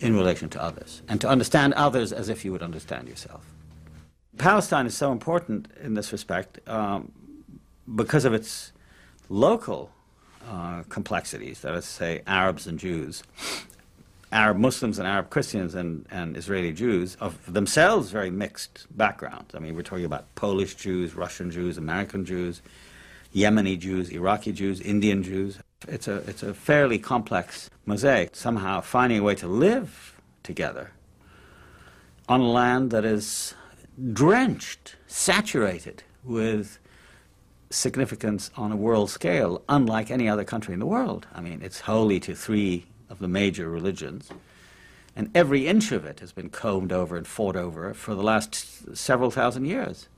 in 0.00 0.16
relation 0.16 0.48
to 0.48 0.62
others, 0.62 1.02
and 1.08 1.20
to 1.20 1.28
understand 1.28 1.74
others 1.74 2.12
as 2.12 2.28
if 2.28 2.44
you 2.44 2.52
would 2.52 2.62
understand 2.62 3.06
yourself. 3.06 3.44
Palestine 4.38 4.86
is 4.86 4.96
so 4.96 5.12
important 5.12 5.68
in 5.82 5.92
this 5.92 6.10
respect 6.12 6.58
um, 6.66 7.12
because 7.94 8.24
of 8.24 8.32
its 8.32 8.72
local 9.28 9.90
uh, 10.50 10.82
complexities, 10.88 11.60
that 11.60 11.74
is 11.74 11.84
to 11.84 11.90
say, 11.90 12.22
Arabs 12.26 12.66
and 12.66 12.78
Jews, 12.78 13.22
Arab 14.32 14.58
Muslims 14.58 14.98
and 14.98 15.06
Arab 15.06 15.30
Christians 15.30 15.74
and, 15.74 16.06
and 16.10 16.36
Israeli 16.36 16.72
Jews, 16.72 17.16
of 17.20 17.52
themselves 17.52 18.10
very 18.10 18.30
mixed 18.30 18.86
backgrounds. 18.96 19.54
I 19.54 19.60
mean, 19.60 19.76
we're 19.76 19.82
talking 19.82 20.04
about 20.04 20.34
Polish 20.34 20.74
Jews, 20.74 21.14
Russian 21.14 21.52
Jews, 21.52 21.78
American 21.78 22.24
Jews, 22.24 22.62
Yemeni 23.34 23.78
Jews, 23.78 24.10
Iraqi 24.10 24.52
Jews, 24.52 24.80
Indian 24.80 25.22
Jews. 25.22 25.58
It's 25.86 26.08
a, 26.08 26.16
it's 26.28 26.42
a 26.42 26.52
fairly 26.52 26.98
complex 26.98 27.70
mosaic, 27.86 28.34
somehow 28.34 28.80
finding 28.80 29.20
a 29.20 29.22
way 29.22 29.36
to 29.36 29.46
live 29.46 30.20
together 30.42 30.90
on 32.28 32.40
a 32.40 32.50
land 32.50 32.90
that 32.90 33.04
is 33.04 33.54
drenched, 34.12 34.96
saturated 35.06 36.02
with 36.24 36.79
significance 37.70 38.50
on 38.56 38.72
a 38.72 38.76
world 38.76 39.10
scale, 39.10 39.62
unlike 39.68 40.10
any 40.10 40.28
other 40.28 40.44
country 40.44 40.74
in 40.74 40.80
the 40.80 40.86
world. 40.86 41.26
I 41.32 41.40
mean, 41.40 41.62
it's 41.62 41.80
holy 41.80 42.20
to 42.20 42.34
three 42.34 42.86
of 43.08 43.20
the 43.20 43.28
major 43.28 43.70
religions, 43.70 44.30
and 45.16 45.30
every 45.34 45.66
inch 45.66 45.92
of 45.92 46.04
it 46.04 46.20
has 46.20 46.32
been 46.32 46.50
combed 46.50 46.92
over 46.92 47.16
and 47.16 47.26
fought 47.26 47.56
over 47.56 47.94
for 47.94 48.14
the 48.14 48.22
last 48.22 48.96
several 48.96 49.30
thousand 49.30 49.64
years. 49.64 50.08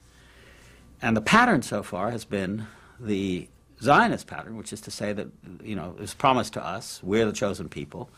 And 1.00 1.16
the 1.16 1.22
pattern 1.22 1.62
so 1.62 1.82
far 1.82 2.10
has 2.10 2.24
been 2.24 2.66
the 3.00 3.48
Zionist 3.82 4.28
pattern, 4.28 4.56
which 4.56 4.72
is 4.72 4.80
to 4.82 4.90
say 4.90 5.12
that, 5.12 5.26
you 5.62 5.74
know, 5.74 5.96
it's 5.98 6.14
promised 6.14 6.52
to 6.52 6.64
us, 6.64 7.00
we're 7.02 7.26
the 7.26 7.32
chosen 7.32 7.68
people. 7.68 8.08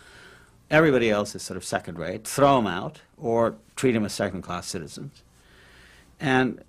Everybody 0.70 1.10
else 1.10 1.34
is 1.34 1.42
sort 1.42 1.56
of 1.56 1.64
second 1.64 1.98
rate, 1.98 2.26
throw 2.26 2.56
them 2.56 2.66
out, 2.66 3.00
or 3.16 3.56
treat 3.76 3.92
them 3.92 4.04
as 4.04 4.12
second 4.12 4.42
class 4.42 4.66
citizens. 4.66 5.22
And 6.20 6.62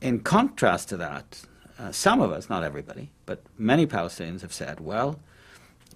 in 0.00 0.20
contrast 0.20 0.88
to 0.90 0.96
that, 0.98 1.42
uh, 1.78 1.92
some 1.92 2.20
of 2.20 2.32
us, 2.32 2.48
not 2.48 2.62
everybody, 2.62 3.10
but 3.26 3.42
many 3.58 3.86
Palestinians 3.86 4.42
have 4.42 4.52
said, 4.52 4.80
well, 4.80 5.18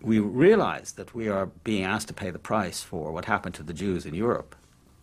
we 0.00 0.18
realize 0.18 0.92
that 0.92 1.14
we 1.14 1.28
are 1.28 1.46
being 1.64 1.84
asked 1.84 2.08
to 2.08 2.14
pay 2.14 2.30
the 2.30 2.38
price 2.38 2.82
for 2.82 3.12
what 3.12 3.24
happened 3.24 3.54
to 3.56 3.62
the 3.62 3.72
Jews 3.72 4.06
in 4.06 4.14
Europe 4.14 4.54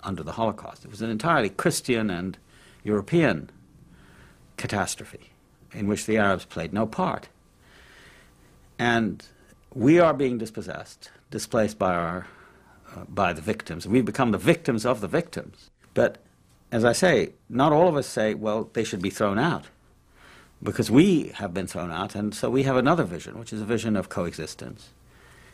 under 0.01 0.24
the 0.24 0.34
Holocaust. 0.34 0.86
It 0.86 0.91
was 0.91 1.01
an 1.01 1.09
entirely 1.09 1.49
Christian 1.49 2.09
and 2.09 2.38
European 2.84 3.49
catastrophe 4.57 5.32
in 5.74 5.88
which 5.88 6.05
the 6.05 6.17
Arabs 6.17 6.45
played 6.45 6.74
no 6.74 6.86
part. 6.86 7.30
And 8.78 9.26
we 9.74 9.99
are 9.99 10.13
being 10.13 10.38
dispossessed, 10.38 11.09
displaced 11.32 11.80
by, 11.80 11.93
our, 11.95 12.28
uh, 12.95 13.05
by 13.07 13.34
the 13.34 13.41
victims. 13.41 13.88
We've 13.88 14.05
become 14.05 14.32
the 14.32 14.38
victims 14.38 14.86
of 14.86 15.01
the 15.01 15.07
victims. 15.07 15.69
But 15.93 16.17
as 16.71 16.86
I 16.86 16.93
say, 16.93 17.34
not 17.49 17.71
all 17.71 17.88
of 17.88 17.95
us 17.95 18.07
say, 18.07 18.34
well, 18.34 18.69
they 18.74 18.84
should 18.84 19.01
be 19.01 19.09
thrown 19.09 19.39
out. 19.39 19.65
Because 20.64 20.89
we 20.89 21.34
have 21.36 21.53
been 21.53 21.68
thrown 21.68 21.91
out, 21.91 22.16
and 22.16 22.34
so 22.34 22.49
we 22.49 22.64
have 22.64 22.78
another 22.78 23.03
vision, 23.03 23.38
which 23.38 23.51
is 23.51 23.61
a 23.61 23.66
vision 23.66 23.97
of 23.97 24.07
coexistence, 24.07 24.89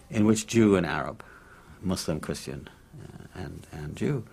in 0.10 0.26
which 0.26 0.46
Jew 0.46 0.76
and 0.76 0.86
Arab, 0.86 1.24
Muslim, 1.82 2.20
Christian, 2.20 2.70
uh, 3.02 3.26
and, 3.36 3.66
and 3.72 3.96
Jew, 3.96 4.24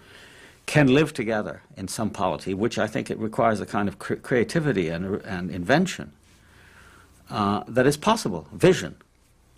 can 0.66 0.88
live 0.88 1.14
together 1.14 1.62
in 1.76 1.88
some 1.88 2.10
polity, 2.10 2.52
which 2.52 2.78
I 2.78 2.86
think 2.86 3.10
it 3.10 3.18
requires 3.18 3.60
a 3.60 3.66
kind 3.66 3.88
of 3.88 3.98
cre 3.98 4.16
creativity 4.16 4.88
and, 4.88 5.22
and 5.22 5.50
invention 5.50 6.12
uh, 7.30 7.62
that 7.68 7.86
is 7.86 7.96
possible, 7.96 8.46
vision, 8.52 8.96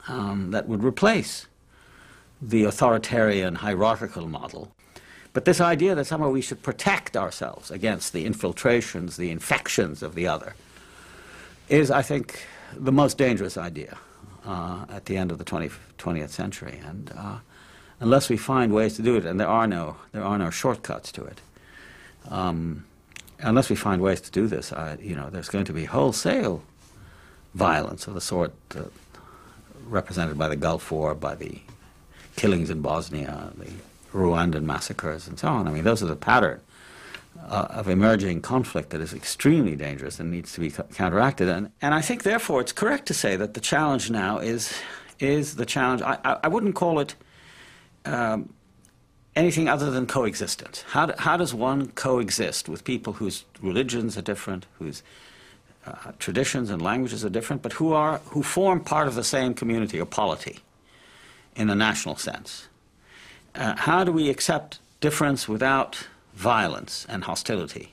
um, 0.06 0.50
that 0.52 0.68
would 0.68 0.84
replace 0.84 1.46
the 2.40 2.64
authoritarian 2.64 3.56
hierarchical 3.56 4.26
model. 4.26 4.70
But 5.32 5.44
this 5.44 5.60
idea 5.60 5.94
that 5.94 6.06
somehow 6.06 6.30
we 6.30 6.40
should 6.40 6.62
protect 6.62 7.16
ourselves 7.16 7.70
against 7.70 8.12
the 8.12 8.24
infiltrations, 8.24 9.16
the 9.16 9.30
infections 9.30 10.02
of 10.02 10.14
the 10.14 10.26
other, 10.26 10.54
is, 11.68 11.90
I 11.90 12.02
think, 12.02 12.46
the 12.74 12.92
most 12.92 13.18
dangerous 13.18 13.56
idea 13.56 13.98
uh, 14.44 14.84
at 14.88 15.06
the 15.06 15.16
end 15.16 15.30
of 15.30 15.38
the 15.38 15.44
20, 15.44 15.70
20th 15.98 16.30
century. 16.30 16.80
And 16.84 17.12
uh, 17.16 17.38
unless 18.00 18.28
we 18.28 18.36
find 18.36 18.72
ways 18.72 18.96
to 18.96 19.02
do 19.02 19.16
it, 19.16 19.26
and 19.26 19.38
there 19.38 19.48
are 19.48 19.66
no, 19.66 19.96
there 20.12 20.24
are 20.24 20.38
no 20.38 20.50
shortcuts 20.50 21.12
to 21.12 21.24
it, 21.24 21.40
um, 22.30 22.84
unless 23.40 23.70
we 23.70 23.76
find 23.76 24.02
ways 24.02 24.20
to 24.22 24.30
do 24.30 24.46
this, 24.46 24.72
I, 24.72 24.96
you 25.00 25.14
know, 25.14 25.30
there's 25.30 25.48
going 25.48 25.64
to 25.66 25.72
be 25.72 25.84
wholesale 25.84 26.62
violence 27.54 28.06
of 28.06 28.14
the 28.14 28.20
sort 28.20 28.52
uh, 28.76 28.82
represented 29.86 30.36
by 30.36 30.48
the 30.48 30.56
Gulf 30.56 30.90
War, 30.90 31.14
by 31.14 31.34
the 31.34 31.60
killings 32.36 32.70
in 32.70 32.82
Bosnia, 32.82 33.50
the 33.56 33.70
Rwandan 34.12 34.62
massacres 34.62 35.26
and 35.26 35.38
so 35.38 35.48
on. 35.48 35.68
I 35.68 35.70
mean, 35.70 35.84
those 35.84 36.02
are 36.02 36.06
the 36.06 36.16
pattern 36.16 36.60
uh, 37.46 37.66
of 37.70 37.88
emerging 37.88 38.40
conflict 38.40 38.90
that 38.90 39.00
is 39.00 39.12
extremely 39.12 39.76
dangerous 39.76 40.20
and 40.20 40.30
needs 40.30 40.52
to 40.52 40.60
be 40.60 40.70
counteracted. 40.70 41.48
And, 41.48 41.70
and 41.80 41.94
I 41.94 42.00
think, 42.00 42.22
therefore, 42.22 42.60
it's 42.60 42.72
correct 42.72 43.06
to 43.06 43.14
say 43.14 43.36
that 43.36 43.54
the 43.54 43.60
challenge 43.60 44.10
now 44.10 44.38
is, 44.38 44.72
is 45.18 45.56
the 45.56 45.66
challenge. 45.66 46.02
I, 46.02 46.18
I, 46.24 46.38
I 46.44 46.48
wouldn't 46.48 46.74
call 46.74 47.00
it 47.00 47.14
um, 48.04 48.52
anything 49.34 49.68
other 49.68 49.90
than 49.90 50.06
coexistence. 50.06 50.84
How, 50.88 51.06
do, 51.06 51.14
how 51.18 51.36
does 51.36 51.54
one 51.54 51.88
coexist 51.92 52.68
with 52.68 52.84
people 52.84 53.14
whose 53.14 53.44
religions 53.62 54.16
are 54.18 54.22
different, 54.22 54.66
whose 54.78 55.02
uh, 55.86 56.12
traditions 56.18 56.70
and 56.70 56.82
languages 56.82 57.24
are 57.24 57.30
different, 57.30 57.62
but 57.62 57.74
who, 57.74 57.92
are, 57.92 58.18
who 58.26 58.42
form 58.42 58.80
part 58.80 59.08
of 59.08 59.14
the 59.14 59.24
same 59.24 59.54
community 59.54 60.00
or 60.00 60.06
polity 60.06 60.58
in 61.56 61.70
a 61.70 61.74
national 61.74 62.16
sense? 62.16 62.68
uh, 63.58 63.74
how 63.76 64.04
do 64.04 64.12
we 64.12 64.30
accept 64.30 64.78
difference 65.00 65.48
without 65.48 66.06
violence 66.38 67.04
and 67.08 67.24
hostility? 67.24 67.92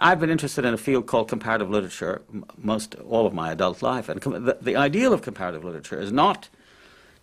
I've 0.00 0.18
been 0.18 0.30
interested 0.30 0.64
in 0.64 0.74
a 0.74 0.76
field 0.76 1.06
called 1.06 1.28
comparative 1.28 1.70
literature 1.70 2.22
most 2.56 2.96
all 2.96 3.26
of 3.26 3.32
my 3.32 3.52
adult 3.52 3.80
life, 3.80 4.08
and 4.08 4.20
the, 4.20 4.58
the 4.60 4.76
ideal 4.76 5.12
of 5.12 5.22
comparative 5.22 5.64
literature 5.64 6.00
is 6.00 6.12
not 6.12 6.48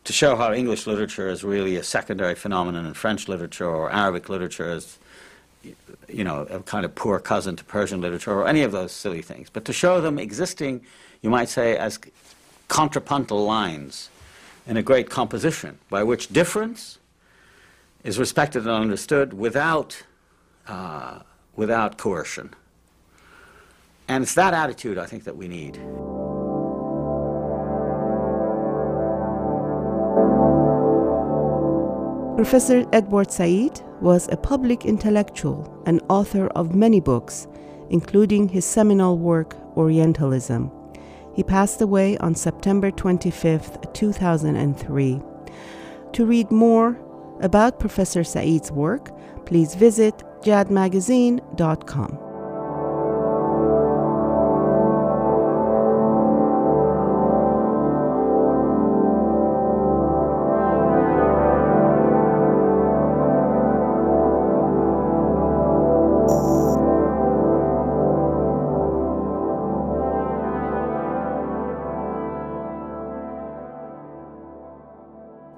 to 0.06 0.14
show 0.14 0.36
how 0.36 0.54
English 0.54 0.88
literature 0.88 1.28
is 1.30 1.44
really 1.44 1.76
a 1.76 1.84
secondary 1.84 2.36
phenomenon 2.36 2.86
and 2.86 2.96
French 2.96 3.28
literature 3.28 3.68
or 3.68 3.92
Arabic 3.92 4.30
literature 4.30 4.72
is, 4.72 5.00
you 6.08 6.24
know, 6.24 6.42
a 6.50 6.60
kind 6.60 6.86
of 6.86 6.94
poor 6.96 7.20
cousin 7.20 7.56
to 7.56 7.64
Persian 7.64 8.00
literature 8.00 8.32
or 8.32 8.48
any 8.48 8.62
of 8.62 8.72
those 8.72 8.92
silly 8.92 9.22
things, 9.22 9.50
but 9.50 9.66
to 9.66 9.74
show 9.74 10.00
them 10.00 10.20
existing, 10.20 10.82
you 11.22 11.30
might 11.30 11.50
say, 11.50 11.78
as 11.78 12.00
contrapuntal 12.68 13.44
lines 13.44 14.10
in 14.68 14.78
a 14.78 14.84
great 14.84 15.10
composition 15.10 15.78
by 15.90 16.04
which 16.04 16.28
difference 16.30 17.00
is 18.06 18.20
respected 18.20 18.62
and 18.62 18.72
understood 18.72 19.34
without, 19.34 20.03
uh, 20.68 21.20
without 21.56 21.97
coercion. 21.97 22.53
And 24.08 24.24
it's 24.24 24.36
that 24.36 24.53
attitude, 24.53 24.99
I 24.99 25.08
think, 25.08 25.24
that 25.24 25.36
we 25.36 25.47
need. 25.47 25.74
Professor 32.38 32.86
Edward 32.93 33.32
Said 33.32 33.82
was 34.01 34.30
a 34.32 34.38
public 34.38 34.86
intellectual 34.86 35.82
and 35.88 35.99
author 36.08 36.45
of 36.49 36.76
many 36.76 36.99
books, 36.99 37.47
including 37.89 38.47
his 38.47 38.66
seminal 38.66 39.18
work, 39.18 39.58
Orientalism. 39.76 40.72
He 41.34 41.41
passed 41.43 41.82
away 41.82 42.18
on 42.20 42.36
September 42.36 42.91
25, 42.91 43.93
2003. 43.93 45.22
To 46.14 46.26
read 46.26 46.51
more 46.51 46.99
about 47.42 47.80
Professor 47.80 48.24
Said's 48.24 48.72
work, 48.72 49.12
please 49.46 49.76
visit 49.76 50.24
jadmagazine.com. 50.42 52.24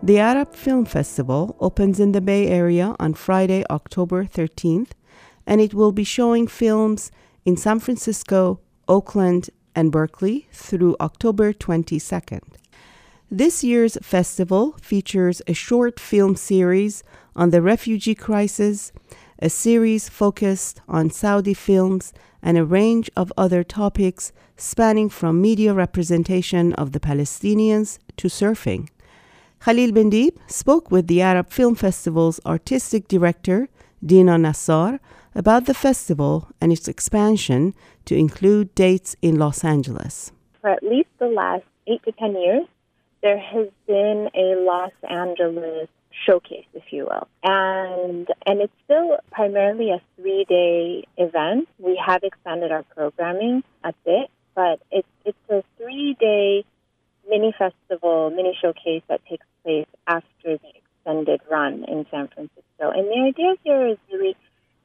The 0.07 0.19
Arab 0.19 0.55
Film 0.55 0.85
Festival 0.85 1.57
opens 1.59 1.99
in 1.99 2.13
the 2.13 2.21
Bay 2.21 2.47
Area 2.47 2.95
on 2.97 3.13
Friday, 3.13 3.65
October 3.69 4.23
13th, 4.23 4.91
and 5.45 5.59
it 5.59 5.73
will 5.73 5.91
be 5.91 6.05
showing 6.05 6.47
films 6.47 7.11
in 7.43 7.57
San 7.57 7.81
Francisco, 7.81 8.61
Oakland, 8.87 9.49
and 9.75 9.91
Berkeley 9.91 10.47
through 10.53 10.95
October 11.01 11.51
22nd. 11.51 12.39
This 13.29 13.65
year's 13.65 13.97
festival 14.01 14.77
features 14.81 15.41
a 15.45 15.53
short 15.53 15.99
film 15.99 16.37
series 16.37 17.03
on 17.35 17.49
the 17.49 17.61
refugee 17.61 18.15
crisis, 18.15 18.93
a 19.39 19.49
series 19.49 20.07
focused 20.07 20.79
on 20.87 21.09
Saudi 21.09 21.53
films, 21.53 22.13
and 22.41 22.57
a 22.57 22.63
range 22.63 23.11
of 23.17 23.33
other 23.35 23.61
topics 23.61 24.31
spanning 24.55 25.09
from 25.09 25.41
media 25.41 25.73
representation 25.73 26.71
of 26.75 26.93
the 26.93 27.01
Palestinians 27.01 27.99
to 28.15 28.29
surfing. 28.29 28.87
Khalil 29.67 29.91
Bendib 29.91 30.37
spoke 30.47 30.91
with 30.91 31.07
the 31.07 31.21
Arab 31.21 31.49
Film 31.49 31.75
Festival's 31.75 32.39
artistic 32.45 33.09
director, 33.09 33.67
Dina 34.01 34.37
Nassar, 34.37 35.01
about 35.35 35.65
the 35.65 35.73
festival 35.73 36.47
and 36.61 36.71
its 36.71 36.87
expansion 36.87 37.73
to 38.05 38.15
include 38.15 38.73
dates 38.75 39.17
in 39.21 39.37
Los 39.37 39.65
Angeles. 39.65 40.31
For 40.61 40.69
at 40.69 40.83
least 40.83 41.09
the 41.19 41.27
last 41.27 41.65
eight 41.85 42.01
to 42.03 42.13
ten 42.13 42.37
years, 42.37 42.65
there 43.21 43.37
has 43.37 43.67
been 43.87 44.29
a 44.33 44.55
Los 44.55 44.93
Angeles 45.09 45.89
showcase, 46.25 46.69
if 46.73 46.93
you 46.93 47.03
will. 47.03 47.27
And 47.43 48.25
and 48.45 48.61
it's 48.61 48.77
still 48.85 49.17
primarily 49.33 49.91
a 49.91 49.99
three 50.15 50.45
day 50.47 51.03
event. 51.17 51.67
We 51.77 52.01
have 52.07 52.23
expanded 52.23 52.71
our 52.71 52.83
programming 52.83 53.65
a 53.83 53.93
bit, 54.05 54.29
but 54.55 54.79
it's 54.91 55.13
it's 55.25 55.49
a 55.49 55.61
three 55.77 56.15
day 56.17 56.63
mini 57.29 57.53
festival, 57.57 58.29
mini 58.29 58.57
showcase 58.61 59.03
that 59.07 59.21
takes 59.25 59.45
place 59.63 59.87
after 60.07 60.57
the 60.57 60.71
extended 60.75 61.41
run 61.49 61.85
in 61.87 62.05
San 62.11 62.27
Francisco. 62.27 62.63
And 62.79 63.07
the 63.07 63.25
idea 63.27 63.53
here 63.63 63.87
is 63.87 63.97
really 64.11 64.35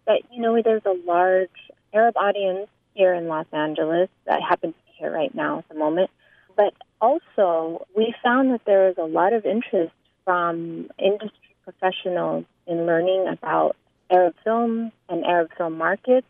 that, 0.07 0.23
you 0.31 0.43
know, 0.43 0.61
there's 0.63 0.85
a 0.85 0.97
large 1.07 1.51
Arab 1.93 2.17
audience 2.17 2.69
here 2.95 3.15
in 3.15 3.29
Los 3.29 3.47
Angeles 3.53 4.09
that 4.27 4.41
happens 4.43 4.75
to 4.75 4.93
be 4.93 4.93
here 4.99 5.13
right 5.13 5.35
now 5.35 5.59
at 5.59 5.69
the 5.69 5.75
moment. 5.75 6.11
But 6.57 6.75
also, 7.01 7.87
we 7.97 8.15
found 8.23 8.53
that 8.53 8.65
there 8.67 8.89
is 8.89 8.97
a 8.99 9.05
lot 9.05 9.33
of 9.33 9.47
interest 9.47 9.93
from 10.25 10.91
industry 10.99 11.57
professionals 11.65 12.45
in 12.67 12.87
learning 12.87 13.27
about 13.29 13.77
Arab 14.11 14.35
film 14.45 14.93
and 15.09 15.25
Arab 15.25 15.51
film 15.57 15.79
markets. 15.79 16.27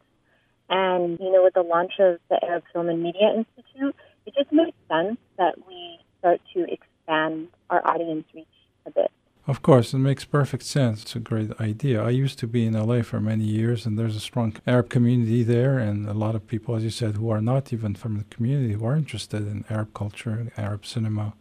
And, 0.69 1.19
you 1.21 1.31
know, 1.31 1.43
with 1.43 1.55
the 1.55 1.63
launch 1.63 1.93
of 1.99 2.19
the 2.31 2.43
Arab 2.43 2.65
Film 2.73 2.89
and 2.89 3.03
Media 3.03 3.35
Institute, 3.35 3.95
it 4.25 4.35
just 4.35 4.51
makes 4.53 4.77
sense 4.89 5.19
that 5.37 5.55
we 5.67 5.99
start 6.23 6.41
to 6.55 6.65
expand 6.73 7.49
our 7.69 7.85
audience 7.87 8.25
reach 8.33 8.47
a 8.87 8.91
bit. 8.91 9.11
Of 9.49 9.61
course, 9.61 9.93
it 9.93 9.99
makes 9.99 10.25
perfect 10.25 10.63
sense. 10.63 11.03
It's 11.03 11.17
a 11.17 11.19
great 11.19 11.51
idea. 11.61 12.01
I 12.01 12.11
used 12.11 12.39
to 12.39 12.47
be 12.47 12.65
in 12.65 12.75
LA 12.75 13.03
for 13.03 13.21
many 13.21 13.43
years, 13.43 13.85
and 13.85 13.99
there's 13.99 14.15
a 14.15 14.21
strong 14.21 14.55
Arab 14.69 14.89
community 14.89 15.43
there, 15.43 15.79
and 15.79 16.09
a 16.09 16.15
lot 16.15 16.37
of 16.37 16.47
people, 16.47 16.77
as 16.77 16.85
you 16.85 16.91
said, 16.91 17.17
who 17.17 17.29
are 17.31 17.41
not 17.41 17.73
even 17.73 17.97
from 17.97 18.19
the 18.19 18.25
community, 18.35 18.75
who 18.75 18.87
are 18.87 18.95
interested 18.95 19.43
in 19.49 19.65
Arab 19.69 19.93
culture, 19.95 20.31
and 20.31 20.53
Arab 20.57 20.87
cinema. 20.87 21.35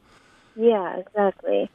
Yeah, 0.56 0.98
exactly. 0.98 1.70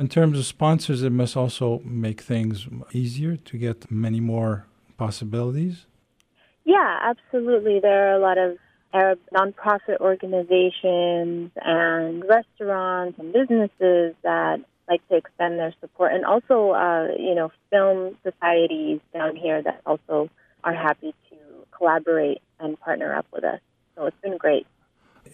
In 0.00 0.08
terms 0.08 0.36
of 0.36 0.46
sponsors, 0.46 1.04
it 1.04 1.12
must 1.12 1.36
also 1.36 1.80
make 1.84 2.22
things 2.22 2.66
easier 2.92 3.36
to 3.36 3.56
get 3.56 3.88
many 3.88 4.18
more 4.18 4.66
possibilities. 4.96 5.86
Yeah, 6.64 6.98
absolutely. 7.02 7.78
There 7.78 8.08
are 8.08 8.16
a 8.16 8.20
lot 8.20 8.36
of 8.36 8.58
Arab 8.92 9.18
nonprofit 9.34 9.98
organizations 10.00 11.50
and 11.56 12.24
restaurants 12.28 13.18
and 13.18 13.32
businesses 13.32 14.14
that 14.22 14.60
like 14.88 15.06
to 15.08 15.16
extend 15.16 15.58
their 15.58 15.74
support, 15.80 16.12
and 16.12 16.24
also, 16.24 16.70
uh, 16.70 17.08
you 17.18 17.34
know, 17.34 17.52
film 17.70 18.16
societies 18.22 19.00
down 19.12 19.36
here 19.36 19.60
that 19.62 19.82
also 19.84 20.30
are 20.64 20.74
happy 20.74 21.14
to 21.28 21.36
collaborate 21.76 22.40
and 22.58 22.80
partner 22.80 23.14
up 23.14 23.26
with 23.32 23.44
us. 23.44 23.60
So 23.94 24.06
it's 24.06 24.16
been 24.22 24.38
great. 24.38 24.66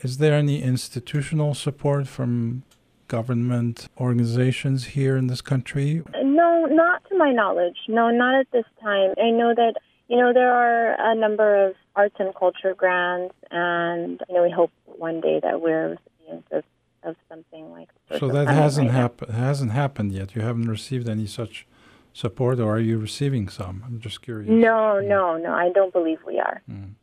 Is 0.02 0.18
there 0.18 0.34
any 0.34 0.60
institutional 0.60 1.54
support 1.54 2.08
from 2.08 2.64
government 3.06 3.88
organizations 3.98 4.86
here 4.86 5.16
in 5.16 5.28
this 5.28 5.40
country? 5.40 6.02
No, 6.22 6.66
not 6.66 7.04
to 7.10 7.16
my 7.16 7.30
knowledge. 7.30 7.76
No, 7.86 8.10
not 8.10 8.34
at 8.40 8.50
this 8.50 8.64
time. 8.82 9.14
I 9.18 9.30
know 9.30 9.54
that 9.54 9.74
you 10.08 10.16
know, 10.16 10.32
there 10.32 10.52
are 10.52 11.12
a 11.12 11.14
number 11.14 11.66
of 11.66 11.74
arts 11.96 12.16
and 12.18 12.34
culture 12.34 12.74
grants, 12.74 13.34
and 13.50 14.20
you 14.28 14.34
know, 14.34 14.42
we 14.42 14.50
hope 14.50 14.70
one 14.84 15.20
day 15.20 15.40
that 15.42 15.60
we're 15.60 15.90
recipients 15.90 16.48
of, 16.52 16.64
of 17.02 17.16
something 17.28 17.70
like. 17.70 17.88
So 18.18 18.28
that 18.28 18.48
hasn't 18.48 18.88
right 18.88 18.96
happened. 18.96 19.34
Hasn't 19.34 19.72
happened 19.72 20.12
yet. 20.12 20.34
You 20.34 20.42
haven't 20.42 20.68
received 20.68 21.08
any 21.08 21.26
such 21.26 21.66
support, 22.12 22.58
or 22.60 22.76
are 22.76 22.80
you 22.80 22.98
receiving 22.98 23.48
some? 23.48 23.82
I'm 23.86 24.00
just 24.00 24.22
curious. 24.22 24.50
No, 24.50 25.00
no, 25.00 25.36
no. 25.36 25.52
I 25.52 25.70
don't 25.72 25.92
believe 25.92 26.18
we 26.26 26.38
are. 26.38 26.62
Mm. 26.70 26.94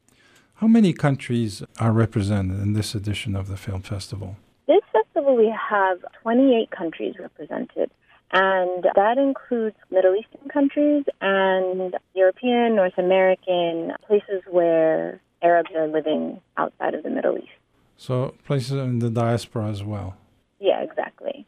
How 0.55 0.67
many 0.67 0.93
countries 0.93 1.63
are 1.79 1.91
represented 1.91 2.59
in 2.59 2.73
this 2.73 2.93
edition 2.93 3.35
of 3.35 3.47
the 3.47 3.57
film 3.57 3.81
festival? 3.81 4.37
This 4.67 4.81
festival, 4.93 5.35
we 5.35 5.49
have 5.49 5.97
28 6.21 6.69
countries 6.69 7.15
represented. 7.19 7.89
And 8.33 8.85
that 8.95 9.17
includes 9.17 9.75
Middle 9.89 10.15
Eastern 10.15 10.47
countries 10.49 11.03
and 11.19 11.95
European, 12.15 12.75
North 12.75 12.97
American, 12.97 13.93
places 14.07 14.41
where 14.49 15.19
Arabs 15.41 15.71
are 15.75 15.87
living 15.87 16.39
outside 16.57 16.93
of 16.93 17.03
the 17.03 17.09
Middle 17.09 17.37
East. 17.37 17.49
So 17.97 18.35
places 18.45 18.71
in 18.71 18.99
the 18.99 19.09
diaspora 19.09 19.69
as 19.69 19.83
well. 19.83 20.15
Yeah, 20.59 20.81
exactly. 20.81 21.45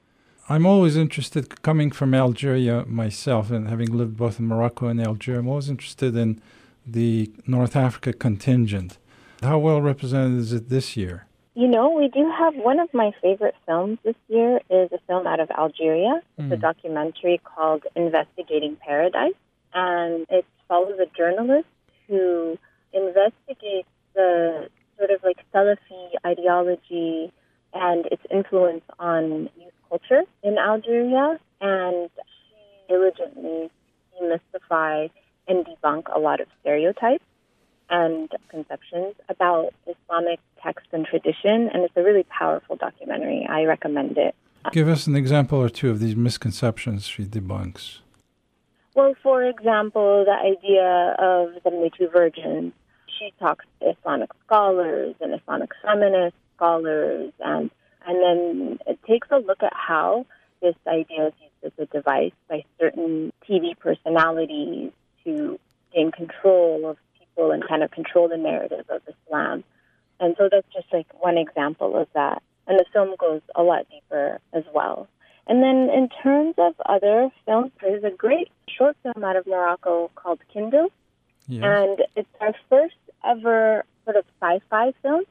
I'm 0.49 0.65
always 0.65 0.97
interested, 0.97 1.61
coming 1.61 1.89
from 1.89 2.13
Algeria 2.13 2.83
myself 2.85 3.49
and 3.49 3.69
having 3.69 3.97
lived 3.97 4.17
both 4.17 4.39
in 4.39 4.47
Morocco 4.47 4.87
and 4.87 4.99
Algeria, 4.99 5.39
I'm 5.39 5.47
always 5.47 5.69
interested 5.69 6.17
in 6.17 6.41
the 6.85 7.31
North 7.47 7.77
Africa 7.77 8.11
contingent. 8.11 8.97
How 9.41 9.57
well 9.57 9.81
represented 9.81 10.37
is 10.37 10.51
it 10.51 10.67
this 10.67 10.97
year? 10.97 11.27
You 11.55 11.67
know, 11.67 11.91
we 11.91 12.07
do 12.07 12.31
have 12.31 12.55
one 12.55 12.79
of 12.79 12.91
my 12.93 13.11
favorite 13.21 13.53
films 13.67 13.99
this 14.03 14.15
year 14.27 14.59
is 14.71 14.91
a 14.91 14.97
film 15.07 15.27
out 15.27 15.39
of 15.39 15.51
Algeria. 15.51 16.21
It's 16.37 16.51
a 16.51 16.55
hmm. 16.55 16.61
documentary 16.61 17.39
called 17.43 17.83
Investigating 17.95 18.75
Paradise, 18.75 19.35
and 19.71 20.25
it 20.31 20.45
follows 20.67 20.97
a 20.99 21.05
journalist 21.15 21.67
who 22.07 22.57
investigates 22.91 23.87
the 24.15 24.69
sort 24.97 25.11
of 25.11 25.21
like 25.23 25.37
Salafi 25.53 26.13
ideology 26.25 27.31
and 27.71 28.07
its 28.07 28.23
influence 28.31 28.83
on 28.97 29.49
youth 29.55 29.73
culture 29.89 30.23
in 30.41 30.57
Algeria, 30.57 31.39
and 31.61 32.09
she 32.15 32.93
diligently 32.93 33.69
demystify 34.19 35.09
and 35.47 35.65
debunk 35.65 36.03
a 36.15 36.19
lot 36.19 36.39
of 36.39 36.47
stereotypes 36.61 37.23
and 37.93 38.27
conceptions 38.49 39.13
about 39.29 39.69
Islamic 39.85 40.39
text 40.63 40.87
and 40.91 41.05
tradition, 41.05 41.69
and 41.71 41.83
it's 41.83 41.95
a 41.95 42.01
really 42.01 42.23
powerful 42.23 42.75
documentary. 42.75 43.45
I 43.47 43.65
recommend 43.65 44.17
it. 44.17 44.33
Give 44.71 44.87
us 44.87 45.05
an 45.05 45.15
example 45.15 45.59
or 45.61 45.69
two 45.69 45.91
of 45.91 45.99
these 45.99 46.15
misconceptions 46.15 47.05
she 47.05 47.23
debunks. 47.23 47.99
Well, 48.95 49.13
for 49.21 49.43
example, 49.43 50.25
the 50.25 50.31
idea 50.31 51.15
of 51.19 51.53
the 51.53 51.61
72 51.63 52.09
virgins. 52.09 52.73
She 53.19 53.31
talks 53.39 53.65
to 53.79 53.91
Islamic 53.91 54.31
scholars 54.45 55.15
and 55.21 55.33
Islamic 55.39 55.69
feminist 55.83 56.35
scholars, 56.55 57.31
and 57.39 57.69
and 58.07 58.17
then 58.21 58.79
it 58.87 58.99
takes 59.07 59.27
a 59.31 59.37
look 59.37 59.61
at 59.61 59.73
how 59.73 60.25
this 60.61 60.75
idea 60.87 61.27
is 61.27 61.33
used 61.41 61.73
as 61.79 61.83
a 61.83 61.85
device 61.95 62.33
by 62.49 62.63
certain 62.79 63.31
TV 63.47 63.77
personalities 63.77 64.91
to 65.23 65.59
gain 65.93 66.11
control 66.11 66.89
of 66.89 66.97
people 67.33 67.51
and 67.51 67.67
kind 67.67 67.83
of 67.83 67.91
control 67.91 68.27
the 68.27 68.37
narrative 68.37 68.85
of 68.89 69.01
Islam. 69.07 69.63
And 70.19 70.35
so 70.37 70.49
that's 70.51 70.67
just 70.73 70.87
like 70.93 71.07
one 71.21 71.37
example 71.37 71.97
of 71.97 72.07
that. 72.13 72.41
And 72.67 72.79
the 72.79 72.85
film 72.93 73.15
goes 73.17 73.41
a 73.55 73.63
lot 73.63 73.85
deeper 73.89 74.39
as 74.53 74.63
well. 74.73 75.07
And 75.47 75.61
then 75.61 75.89
in 75.89 76.07
terms 76.21 76.55
of 76.57 76.75
other 76.85 77.29
films, 77.45 77.71
there's 77.81 78.03
a 78.03 78.09
great 78.09 78.49
short 78.69 78.95
film 79.03 79.23
out 79.23 79.35
of 79.35 79.45
Morocco 79.45 80.09
called 80.15 80.39
Kindle. 80.53 80.89
Yes. 81.47 81.63
And 81.63 82.03
it's 82.15 82.29
our 82.39 82.53
first 82.69 82.95
ever 83.25 83.83
sort 84.05 84.15
of 84.15 84.25
sci-fi 84.39 84.93
film. 85.01 85.23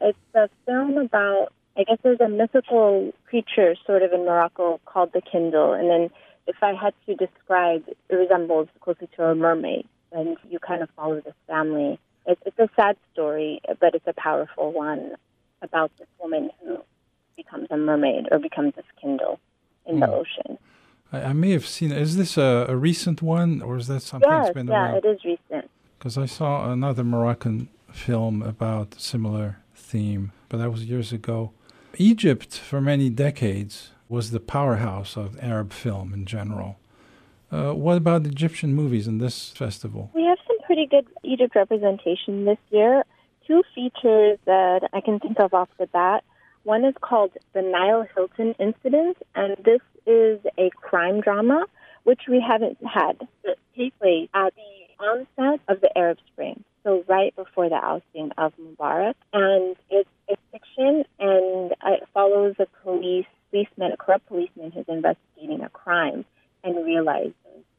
It's 0.00 0.18
a 0.34 0.48
film 0.64 0.96
about, 0.96 1.52
I 1.76 1.84
guess 1.84 1.98
there's 2.02 2.20
a 2.20 2.28
mythical 2.28 3.12
creature 3.28 3.74
sort 3.84 4.02
of 4.02 4.12
in 4.12 4.24
Morocco 4.24 4.80
called 4.86 5.12
the 5.12 5.20
Kindle. 5.20 5.74
And 5.74 5.90
then 5.90 6.10
if 6.46 6.56
I 6.62 6.72
had 6.72 6.94
to 7.04 7.14
describe, 7.14 7.84
it 7.86 8.14
resembles 8.14 8.68
closely 8.80 9.08
to 9.16 9.24
a 9.24 9.34
mermaid. 9.34 9.86
And 10.12 10.36
you 10.50 10.58
kind 10.58 10.82
of 10.82 10.88
follow 10.96 11.20
this 11.20 11.34
family. 11.46 11.98
It's, 12.26 12.40
it's 12.46 12.58
a 12.58 12.68
sad 12.76 12.96
story, 13.12 13.60
but 13.80 13.94
it's 13.94 14.06
a 14.06 14.12
powerful 14.14 14.72
one 14.72 15.12
about 15.62 15.90
this 15.98 16.08
woman 16.20 16.50
who 16.62 16.78
becomes 17.36 17.66
a 17.70 17.76
mermaid 17.76 18.26
or 18.30 18.38
becomes 18.38 18.74
this 18.74 18.84
Kindle 19.00 19.38
in 19.86 20.00
the 20.00 20.06
Hmm. 20.06 20.14
ocean. 20.14 20.58
I, 21.12 21.22
I 21.24 21.32
may 21.32 21.50
have 21.52 21.66
seen. 21.66 21.92
Is 21.92 22.16
this 22.16 22.36
a, 22.36 22.66
a 22.68 22.76
recent 22.76 23.22
one, 23.22 23.62
or 23.62 23.76
is 23.76 23.86
that 23.88 24.02
something 24.02 24.28
yes, 24.30 24.46
that's 24.46 24.54
been 24.54 24.68
yeah, 24.68 24.92
around? 24.92 24.96
it 24.96 25.04
is 25.04 25.24
recent. 25.24 25.70
Because 25.98 26.16
I 26.18 26.26
saw 26.26 26.70
another 26.70 27.02
Moroccan 27.04 27.68
film 27.92 28.42
about 28.42 28.96
a 28.96 29.00
similar 29.00 29.58
theme, 29.74 30.32
but 30.48 30.58
that 30.58 30.70
was 30.70 30.84
years 30.84 31.12
ago. 31.12 31.52
Egypt, 31.96 32.56
for 32.58 32.80
many 32.80 33.08
decades, 33.10 33.90
was 34.08 34.30
the 34.30 34.40
powerhouse 34.40 35.16
of 35.16 35.38
Arab 35.42 35.72
film 35.72 36.12
in 36.14 36.24
general. 36.26 36.78
Uh, 37.50 37.72
what 37.72 37.96
about 37.96 38.26
Egyptian 38.26 38.74
movies 38.74 39.06
in 39.08 39.18
this 39.18 39.50
festival? 39.50 40.10
We 40.14 40.24
have 40.24 40.38
some 40.46 40.58
pretty 40.66 40.86
good 40.86 41.06
Egypt 41.22 41.54
representation 41.54 42.44
this 42.44 42.58
year. 42.70 43.04
Two 43.46 43.62
features 43.74 44.38
that 44.44 44.88
I 44.92 45.00
can 45.00 45.18
think 45.18 45.40
of 45.40 45.54
off 45.54 45.70
the 45.78 45.86
bat. 45.86 46.24
One 46.64 46.84
is 46.84 46.94
called 47.00 47.30
The 47.54 47.62
Nile 47.62 48.06
Hilton 48.14 48.54
Incident, 48.58 49.16
and 49.34 49.56
this 49.64 49.80
is 50.06 50.40
a 50.58 50.68
crime 50.76 51.22
drama, 51.22 51.64
which 52.04 52.22
we 52.28 52.44
haven't 52.46 52.78
had. 52.84 53.26
It 53.44 53.58
takes 53.74 53.96
place 53.96 54.28
at 54.34 54.52
the 54.54 55.04
onset 55.04 55.60
of 55.68 55.80
the 55.80 55.96
Arab 55.96 56.18
Spring, 56.30 56.62
so 56.84 57.04
right 57.08 57.34
before 57.34 57.70
the 57.70 57.76
ousting 57.76 58.32
of 58.36 58.52
Mubarak. 58.60 59.14
And 59.32 59.76
it's, 59.88 60.10
it's 60.28 60.42
fiction, 60.52 61.04
and 61.18 61.72
it 61.86 62.06
follows 62.12 62.56
a 62.58 62.66
police 62.82 63.26
policeman, 63.50 63.92
a 63.92 63.96
corrupt 63.96 64.26
policeman 64.26 64.70
who's 64.70 64.84
investigating 64.88 65.62
a 65.62 65.70
crime 65.70 66.26
and 66.64 66.84
realizes 66.84 67.32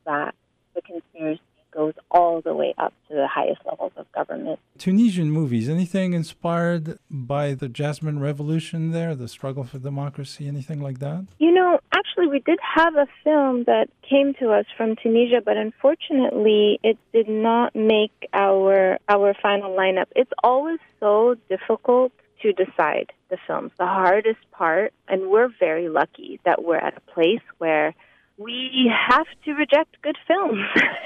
that 0.06 0.36
the 0.76 0.82
conspiracy 0.82 1.42
goes 1.72 1.94
all 2.10 2.42
the 2.42 2.54
way 2.54 2.74
up 2.78 2.94
to 3.08 3.16
the 3.16 3.28
highest 3.28 3.62
levels 3.66 3.92
of 3.96 4.12
government. 4.12 4.60
Tunisian 4.78 5.30
movies, 5.30 5.70
anything 5.70 6.14
inspired 6.14 6.98
by 7.10 7.54
the 7.54 7.70
Jasmine 7.70 8.20
Revolution 8.20 8.92
there, 8.92 9.14
the 9.16 9.28
struggle 9.28 9.64
for 9.64 9.78
democracy, 9.78 10.48
anything 10.48 10.82
like 10.82 11.00
that? 11.00 11.28
You 11.38 11.52
know, 11.52 11.80
actually, 11.94 12.28
we 12.28 12.40
did 12.40 12.60
have 12.76 12.96
a 12.96 13.08
film 13.24 13.66
that 13.66 13.90
came 14.08 14.34
to 14.36 14.52
us 14.52 14.66
from 14.76 14.96
Tunisia, 14.96 15.42
but 15.44 15.58
unfortunately, 15.58 16.80
it 16.84 16.98
did 17.14 17.30
not 17.30 17.76
make 17.76 18.28
our 18.34 18.98
our 19.08 19.34
final 19.42 19.76
lineup. 19.76 20.08
It's 20.16 20.32
always 20.44 20.80
so 21.00 21.36
difficult 21.50 22.12
to 22.42 22.54
decide 22.54 23.12
the 23.30 23.38
films. 23.46 23.72
The 23.78 23.86
hardest 23.86 24.40
part, 24.52 24.94
and 25.08 25.30
we're 25.30 25.50
very 25.60 25.90
lucky 25.90 26.40
that 26.46 26.64
we're 26.64 26.78
at 26.78 26.98
a 26.98 27.12
place 27.12 27.42
where 27.58 27.94
we 28.40 28.90
have 29.10 29.28
to 29.46 29.54
reject 29.54 30.02
good 30.02 30.18
films. 30.28 30.60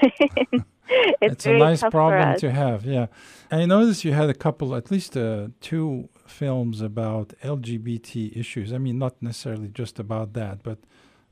it's 0.50 0.64
It's 1.20 1.46
a 1.46 1.58
nice 1.58 1.82
problem 1.82 2.36
to 2.38 2.50
have, 2.50 2.84
yeah. 2.84 3.06
I 3.50 3.66
noticed 3.66 4.04
you 4.04 4.12
had 4.12 4.30
a 4.30 4.34
couple, 4.46 4.74
at 4.76 4.90
least 4.90 5.16
uh, 5.16 5.48
two 5.60 6.08
films 6.26 6.80
about 6.80 7.26
LGBT 7.42 8.36
issues. 8.36 8.72
I 8.72 8.78
mean, 8.78 8.98
not 8.98 9.14
necessarily 9.20 9.68
just 9.68 9.98
about 9.98 10.32
that, 10.34 10.62
but 10.62 10.78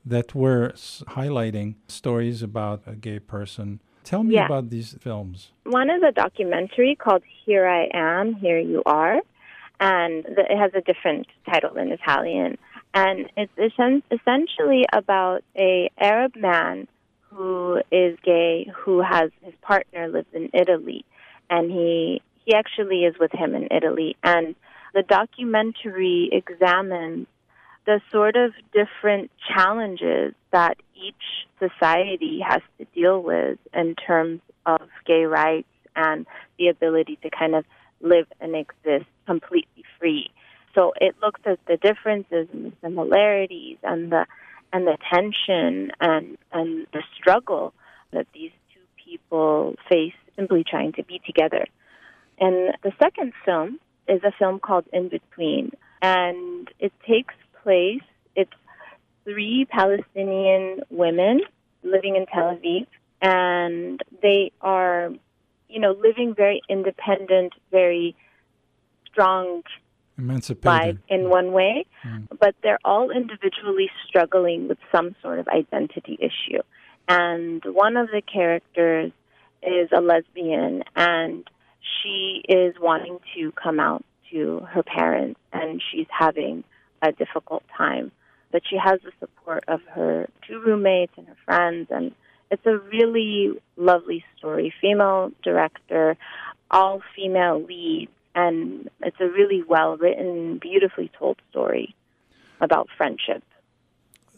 that 0.05 0.35
were 0.35 0.71
s- 0.73 1.03
highlighting 1.19 1.77
stories 1.87 2.43
about 2.43 2.83
a 2.87 2.97
gay 2.97 3.21
person. 3.21 3.81
Tell 4.05 4.25
me 4.25 4.35
Yeah. 4.35 4.47
about 4.47 4.71
these 4.71 4.97
films. 5.01 5.53
One 5.65 5.89
is 5.89 6.03
a 6.03 6.11
documentary 6.13 6.97
called 6.97 7.23
Here 7.45 7.67
I 7.69 7.89
Am, 7.95 8.35
Here 8.35 8.59
You 8.59 8.83
Are, 8.85 9.21
and 9.79 10.25
the, 10.25 10.43
it 10.51 10.59
has 10.59 10.73
a 10.75 10.81
different 10.81 11.27
title 11.49 11.77
in 11.77 11.93
Italian. 11.93 12.59
And 12.95 13.31
it's 13.37 13.53
essen- 13.57 14.03
essentially 14.11 14.85
about 14.93 15.43
a 15.57 15.91
Arab 15.99 16.37
man 16.37 16.89
who 17.31 17.81
is 17.91 18.19
gay, 18.23 18.71
who 18.75 19.01
has 19.01 19.31
his 19.43 19.55
partner 19.63 20.09
lives 20.09 20.29
in 20.35 20.51
Italy, 20.53 21.05
and 21.49 21.71
he 21.71 22.21
he 22.45 22.55
actually 22.55 23.05
is 23.05 23.15
with 23.19 23.33
him 23.33 23.55
in 23.55 23.69
Italy. 23.71 24.17
And 24.23 24.55
the 24.95 25.03
documentary 25.03 26.29
examines 26.33 27.27
the 27.87 28.01
sort 28.11 28.37
of 28.37 28.53
different 28.73 29.31
challenges 29.55 30.35
that 30.53 30.77
each 30.95 31.47
society 31.59 32.41
has 32.47 32.61
to 32.79 32.85
deal 32.95 33.23
with 33.23 33.59
in 33.73 33.95
terms 33.95 34.41
of 34.67 34.83
gay 35.07 35.25
rights 35.25 35.69
and 35.97 36.27
the 36.59 36.69
ability 36.69 37.19
to 37.23 37.31
kind 37.31 37.55
of 37.55 37.65
live 38.01 38.27
and 38.41 38.55
exist 38.55 39.09
completely 39.27 39.85
free. 39.99 40.31
So 40.75 40.93
it 41.01 41.17
looks 41.21 41.41
at 41.45 41.59
the 41.67 41.77
differences 41.77 42.49
and 42.53 42.67
the 42.67 42.73
similarities 42.83 43.79
and 43.83 44.11
the 44.11 44.27
and 44.73 44.87
the 44.87 44.97
tension 45.13 45.93
and 46.01 46.39
and 46.51 46.87
the 46.93 47.03
struggle 47.19 47.75
that 48.13 48.27
these 48.33 48.53
two 48.73 48.81
people 49.05 49.75
face 49.89 50.15
simply 50.37 50.65
trying 50.69 50.93
to 50.93 51.05
be 51.05 51.21
together. 51.27 51.65
And 52.39 52.75
the 52.83 52.93
second 52.99 53.33
film 53.45 53.79
is 54.09 54.23
a 54.25 54.33
film 54.39 54.61
called 54.61 54.87
In 54.93 55.09
Between, 55.09 55.73
and 56.01 56.69
it 56.79 56.93
takes 57.07 57.35
place. 57.63 58.03
It's 58.35 58.53
three 59.25 59.67
Palestinian 59.71 60.81
women 60.91 61.43
living 61.83 62.17
in 62.17 62.27
Tel 62.27 62.57
Aviv, 62.57 62.87
and 63.21 64.03
they 64.23 64.53
are, 64.61 65.11
you 65.69 65.81
know, 65.81 65.93
living 65.93 66.35
very 66.35 66.63
independent, 66.69 67.53
very 67.71 68.17
strong 69.11 69.63
Emancipated. 70.23 71.01
in 71.09 71.29
one 71.29 71.53
way, 71.53 71.85
mm. 72.05 72.29
but 72.39 72.55
they're 72.63 72.79
all 72.85 73.11
individually 73.11 73.91
struggling 74.07 74.69
with 74.69 74.79
some 74.95 75.17
sort 75.21 75.39
of 75.39 75.49
identity 75.49 76.17
issue. 76.21 76.63
And 77.09 77.63
one 77.65 77.97
of 77.97 78.09
the 78.09 78.23
characters 78.23 79.11
is 79.63 79.89
a 79.93 80.01
lesbian, 80.01 80.85
and 80.95 81.45
she 81.81 82.43
is 82.49 82.75
wanting 82.81 83.19
to 83.35 83.53
come 83.53 83.81
out 83.81 84.05
to 84.31 84.61
her 84.71 84.83
parents, 84.83 85.41
and 85.53 85.83
she's 85.91 86.07
having 86.11 86.65
a 87.03 87.13
difficult 87.13 87.65
time. 87.77 88.13
But 88.53 88.63
she 88.69 88.77
has 88.77 89.01
the 89.03 89.13
support 89.19 89.65
of 89.67 89.81
her 89.95 90.29
two 90.47 90.61
roommates 90.61 91.13
and 91.17 91.27
her 91.27 91.37
friends, 91.45 91.89
and 91.91 92.13
it's 92.51 92.65
a 92.67 92.77
really 92.77 93.61
lovely 93.77 94.25
story. 94.37 94.73
Female 94.81 95.33
director, 95.43 96.17
all 96.71 97.03
female 97.17 97.63
leads, 97.63 98.13
and 98.35 98.91
it's 99.01 99.21
a 99.21 99.27
really 99.29 99.63
well 99.63 99.97
written, 99.97 100.59
beautifully 100.59 101.11
told 101.19 101.39
story 101.51 101.95
about 102.61 102.89
friendship. 102.97 103.43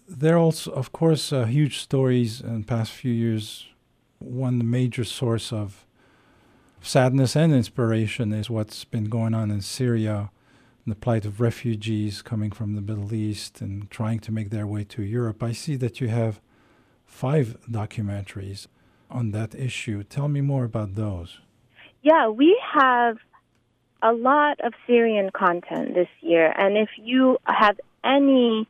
There 0.09 0.35
are 0.35 0.39
also, 0.39 0.71
of 0.73 0.93
course, 0.93 1.33
uh, 1.33 1.45
huge 1.45 1.79
stories 1.79 2.41
in 2.41 2.61
the 2.61 2.67
past 2.67 2.93
few 2.93 3.13
years. 3.13 3.67
One 4.19 4.69
major 4.71 5.05
source 5.05 5.53
of 5.53 5.87
sadness 6.83 7.35
and 7.35 7.55
inspiration 7.55 8.33
is 8.33 8.51
what's 8.51 8.85
been 8.85 9.05
going 9.05 9.35
on 9.35 9.51
in 9.51 9.61
Syria, 9.63 10.31
and 10.85 10.93
the 10.93 10.99
plight 10.99 11.25
of 11.25 11.41
refugees 11.41 12.21
coming 12.21 12.51
from 12.51 12.75
the 12.75 12.83
Middle 12.83 13.15
East 13.15 13.61
and 13.61 13.91
trying 13.91 14.19
to 14.21 14.33
make 14.33 14.51
their 14.51 14.67
way 14.67 14.85
to 14.85 15.03
Europe. 15.03 15.43
I 15.43 15.53
see 15.53 15.77
that 15.77 16.01
you 16.01 16.09
have 16.09 16.41
five 17.07 17.57
documentaries 17.71 18.67
on 19.11 19.31
that 19.31 19.55
issue. 19.55 20.03
Tell 20.03 20.29
me 20.29 20.41
more 20.41 20.65
about 20.65 20.95
those. 20.95 21.39
Yeah, 22.03 22.29
we 22.29 22.61
have 22.75 23.17
a 24.05 24.13
lot 24.13 24.61
of 24.61 24.75
Syrian 24.87 25.31
content 25.31 25.95
this 25.95 26.09
year, 26.21 26.53
and 26.55 26.77
if 26.77 26.91
you 27.03 27.39
have 27.45 27.81
any 28.05 28.69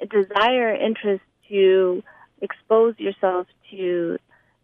desire, 0.00 0.72
interest 0.72 1.24
to 1.48 2.04
expose 2.40 2.94
yourself 2.98 3.48
to 3.72 4.18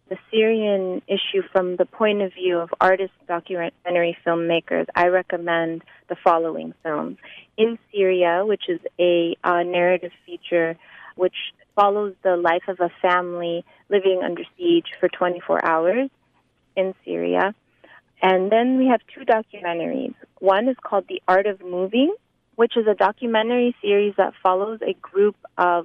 the 0.09 0.17
Syrian 0.31 1.03
issue 1.09 1.43
from 1.51 1.75
the 1.77 1.87
point 1.87 2.23
of 2.23 2.33
view 2.33 2.59
of 2.59 2.73
artists, 2.81 3.17
documentary 3.27 4.17
filmmakers, 4.25 4.87
I 4.95 5.09
recommend 5.09 5.83
the 6.09 6.17
following 6.23 6.75
films. 6.85 7.17
In 7.57 7.77
Syria, 7.91 8.45
which 8.47 8.69
is 8.69 8.81
a 9.01 9.35
narrative 9.45 10.12
feature 10.25 10.77
which 11.17 11.35
follows 11.75 12.15
the 12.23 12.37
life 12.37 12.69
of 12.69 12.79
a 12.79 12.91
family 13.03 13.65
living 13.89 14.21
under 14.23 14.43
siege 14.57 14.87
for 15.01 15.09
24 15.09 15.65
hours 15.65 16.09
in 16.77 16.95
Syria. 17.05 17.53
And 18.25 18.51
then 18.51 18.79
we 18.79 18.87
have 18.87 19.03
two 19.14 19.27
documentaries. 19.27 20.14
One 20.39 20.66
is 20.66 20.77
called 20.83 21.05
The 21.09 21.20
Art 21.29 21.47
of 21.47 21.61
Moving, 21.61 22.14
which 22.57 22.75
is 22.75 22.87
a 22.87 22.95
documentary 22.95 23.77
series 23.83 24.14
that 24.16 24.33
follows 24.43 24.81
a 24.81 24.95
group 24.95 25.37
of 25.59 25.85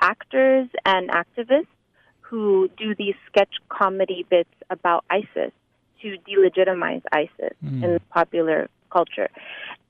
actors 0.00 0.68
and 0.86 1.10
activists 1.10 1.66
who 2.22 2.70
do 2.78 2.94
these 2.94 3.16
sketch 3.26 3.54
comedy 3.68 4.24
bits 4.30 4.54
about 4.70 5.04
ISIS 5.10 5.52
to 6.00 6.16
delegitimize 6.26 7.02
ISIS 7.12 7.54
Mm. 7.62 7.84
in 7.84 7.98
popular 8.10 8.70
culture. 8.90 9.28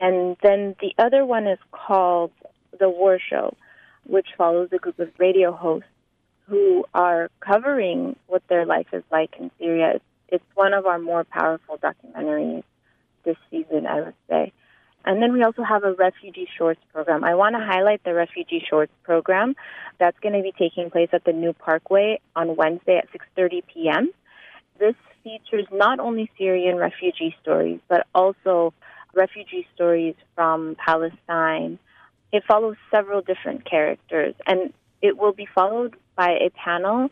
And 0.01 0.37
then 0.43 0.75
the 0.81 0.93
other 0.99 1.25
one 1.25 1.47
is 1.47 1.61
called 1.71 2.33
The 2.77 2.89
War 2.89 3.21
Show, 3.21 3.55
which 4.05 4.29
follows 4.37 4.71
a 4.73 4.79
group 4.79 4.99
of 4.99 5.11
radio 5.19 5.53
hosts 5.53 5.89
who 6.49 6.85
are 6.95 7.31
covering 7.39 8.17
what 8.27 8.43
their 8.49 8.65
life 8.65 8.89
is 8.93 9.05
like 9.13 9.37
in 9.39 9.51
Syria. 9.59 9.93
It's, 9.97 10.05
it's 10.29 10.45
one 10.55 10.75
of 10.75 10.87
our 10.87 10.99
more 10.99 11.25
powerful 11.25 11.79
documentaries 11.79 12.65
this 13.25 13.37
season, 13.51 13.87
I 13.87 14.01
would 14.01 14.15
say. 14.29 14.53
And 15.05 15.23
then 15.23 15.33
we 15.33 15.43
also 15.43 15.63
have 15.63 15.85
a 15.85 15.93
Refugee 15.93 16.49
Shorts 16.59 16.81
program. 16.93 17.25
I 17.25 17.35
want 17.35 17.55
to 17.55 17.61
highlight 17.61 18.05
the 18.05 18.15
Refugee 18.15 18.63
Shorts 18.69 18.93
program 19.05 19.55
that's 19.99 20.19
going 20.21 20.35
to 20.35 20.43
be 20.43 20.53
taking 20.53 20.91
place 20.91 21.09
at 21.13 21.25
the 21.25 21.33
New 21.33 21.53
Parkway 21.53 22.21
on 22.37 22.57
Wednesday 22.57 22.99
at 22.99 23.09
6:30 23.13 23.63
p.m. 23.73 24.11
This 24.79 24.95
features 25.25 25.67
not 25.73 25.99
only 25.99 26.31
Syrian 26.37 26.77
refugee 26.77 27.35
stories, 27.41 27.81
but 27.89 28.07
also 28.15 28.75
refugee 29.15 29.67
stories 29.75 30.15
from 30.35 30.77
Palestine. 30.85 31.79
It 32.33 32.45
follows 32.47 32.77
several 32.95 33.23
different 33.23 33.65
characters, 33.65 34.35
and 34.47 34.73
it 35.01 35.17
will 35.17 35.33
be 35.33 35.47
followed 35.47 35.97
by 36.17 36.33
a 36.33 36.51
panel 36.51 37.09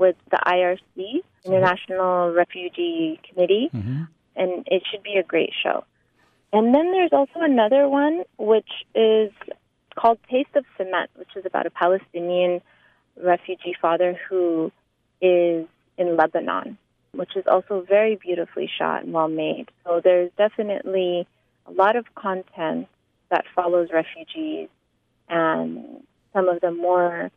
with 0.00 0.16
the 0.30 0.38
IRC, 0.44 1.20
International 1.44 2.32
Refugee 2.32 3.20
Committee, 3.28 3.68
Mm-hmm. 3.72 4.02
and 4.34 4.66
it 4.66 4.82
should 4.90 5.02
be 5.02 5.16
a 5.16 5.22
great 5.22 5.52
show. 5.62 5.84
And 6.52 6.74
then 6.74 6.90
there's 6.90 7.12
also 7.12 7.40
another 7.40 7.86
one 7.88 8.22
which 8.38 8.70
is 8.94 9.30
called 9.94 10.18
Taste 10.30 10.54
of 10.56 10.64
Cement, 10.76 11.10
which 11.16 11.28
is 11.36 11.44
about 11.46 11.66
a 11.66 11.70
Palestinian 11.70 12.60
refugee 13.22 13.76
father 13.80 14.18
who 14.28 14.72
is 15.20 15.66
in 15.98 16.16
Lebanon, 16.16 16.78
which 17.12 17.36
is 17.36 17.44
also 17.46 17.84
very 17.86 18.16
beautifully 18.16 18.68
shot 18.78 19.04
and 19.04 19.12
well 19.12 19.28
made. 19.28 19.66
So 19.84 20.00
there's 20.02 20.30
definitely 20.38 21.28
a 21.66 21.72
lot 21.72 21.94
of 21.94 22.06
content 22.14 22.88
that 23.30 23.44
follows 23.54 23.90
refugees 23.92 24.68
and 25.28 26.02
some 26.32 26.48
of 26.48 26.60
the 26.62 26.70
more 26.72 27.30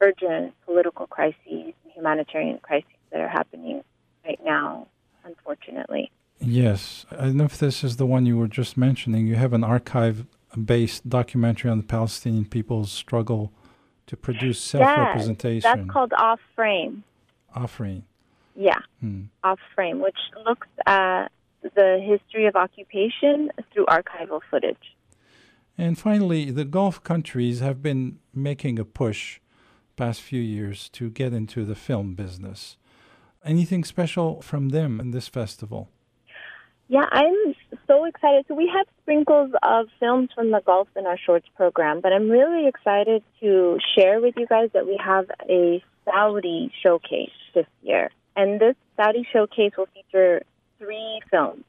urgent 0.00 0.54
political 0.64 1.06
crises 1.06 1.36
and 1.48 1.92
humanitarian 1.94 2.58
crises 2.58 2.88
that 3.10 3.20
are 3.20 3.28
happening 3.28 3.82
right 4.24 4.40
now, 4.44 4.86
unfortunately. 5.24 6.10
Yes, 6.40 7.06
I 7.10 7.26
don't 7.26 7.36
know 7.36 7.44
if 7.44 7.58
this 7.58 7.84
is 7.84 7.96
the 7.96 8.06
one 8.06 8.26
you 8.26 8.36
were 8.36 8.48
just 8.48 8.76
mentioning. 8.76 9.26
You 9.26 9.36
have 9.36 9.52
an 9.52 9.64
archive-based 9.64 11.08
documentary 11.08 11.70
on 11.70 11.78
the 11.78 11.84
Palestinian 11.84 12.44
people's 12.44 12.90
struggle 12.90 13.52
to 14.06 14.16
produce 14.16 14.60
self-representation. 14.60 15.62
Yes, 15.68 15.76
that's 15.76 15.90
called 15.90 16.12
Off 16.14 16.40
Frame. 16.54 17.04
Offering. 17.54 18.04
Yeah, 18.56 18.78
Hmm. 19.00 19.22
Off 19.42 19.58
Frame, 19.74 20.00
which 20.00 20.18
looks 20.44 20.68
at 20.86 21.28
the 21.62 22.00
history 22.04 22.46
of 22.46 22.56
occupation 22.56 23.50
through 23.72 23.86
archival 23.86 24.40
footage. 24.50 24.96
And 25.76 25.98
finally, 25.98 26.50
the 26.50 26.64
Gulf 26.64 27.02
countries 27.02 27.60
have 27.60 27.82
been 27.82 28.18
making 28.32 28.78
a 28.78 28.84
push 28.84 29.40
past 29.96 30.20
few 30.20 30.40
years 30.40 30.88
to 30.90 31.10
get 31.10 31.32
into 31.32 31.64
the 31.64 31.74
film 31.74 32.14
business. 32.14 32.76
Anything 33.44 33.84
special 33.84 34.40
from 34.40 34.70
them 34.70 35.00
in 35.00 35.10
this 35.10 35.28
festival? 35.28 35.88
Yeah, 36.88 37.04
I'm 37.10 37.54
so 37.86 38.04
excited. 38.04 38.44
So 38.48 38.54
we 38.54 38.70
have 38.74 38.86
sprinkles 39.02 39.50
of 39.62 39.86
films 39.98 40.30
from 40.34 40.50
the 40.50 40.60
Gulf 40.64 40.88
in 40.96 41.06
our 41.06 41.18
shorts 41.18 41.46
program, 41.56 42.00
but 42.00 42.12
I'm 42.12 42.30
really 42.30 42.66
excited 42.66 43.22
to 43.40 43.78
share 43.96 44.20
with 44.20 44.34
you 44.36 44.46
guys 44.46 44.70
that 44.74 44.86
we 44.86 44.98
have 45.02 45.26
a 45.48 45.82
Saudi 46.04 46.70
showcase 46.82 47.30
this 47.54 47.66
year. 47.82 48.10
And 48.36 48.60
this 48.60 48.76
Saudi 48.96 49.26
showcase 49.32 49.72
will 49.78 49.88
feature 49.94 50.42
three 50.78 51.20
films. 51.30 51.64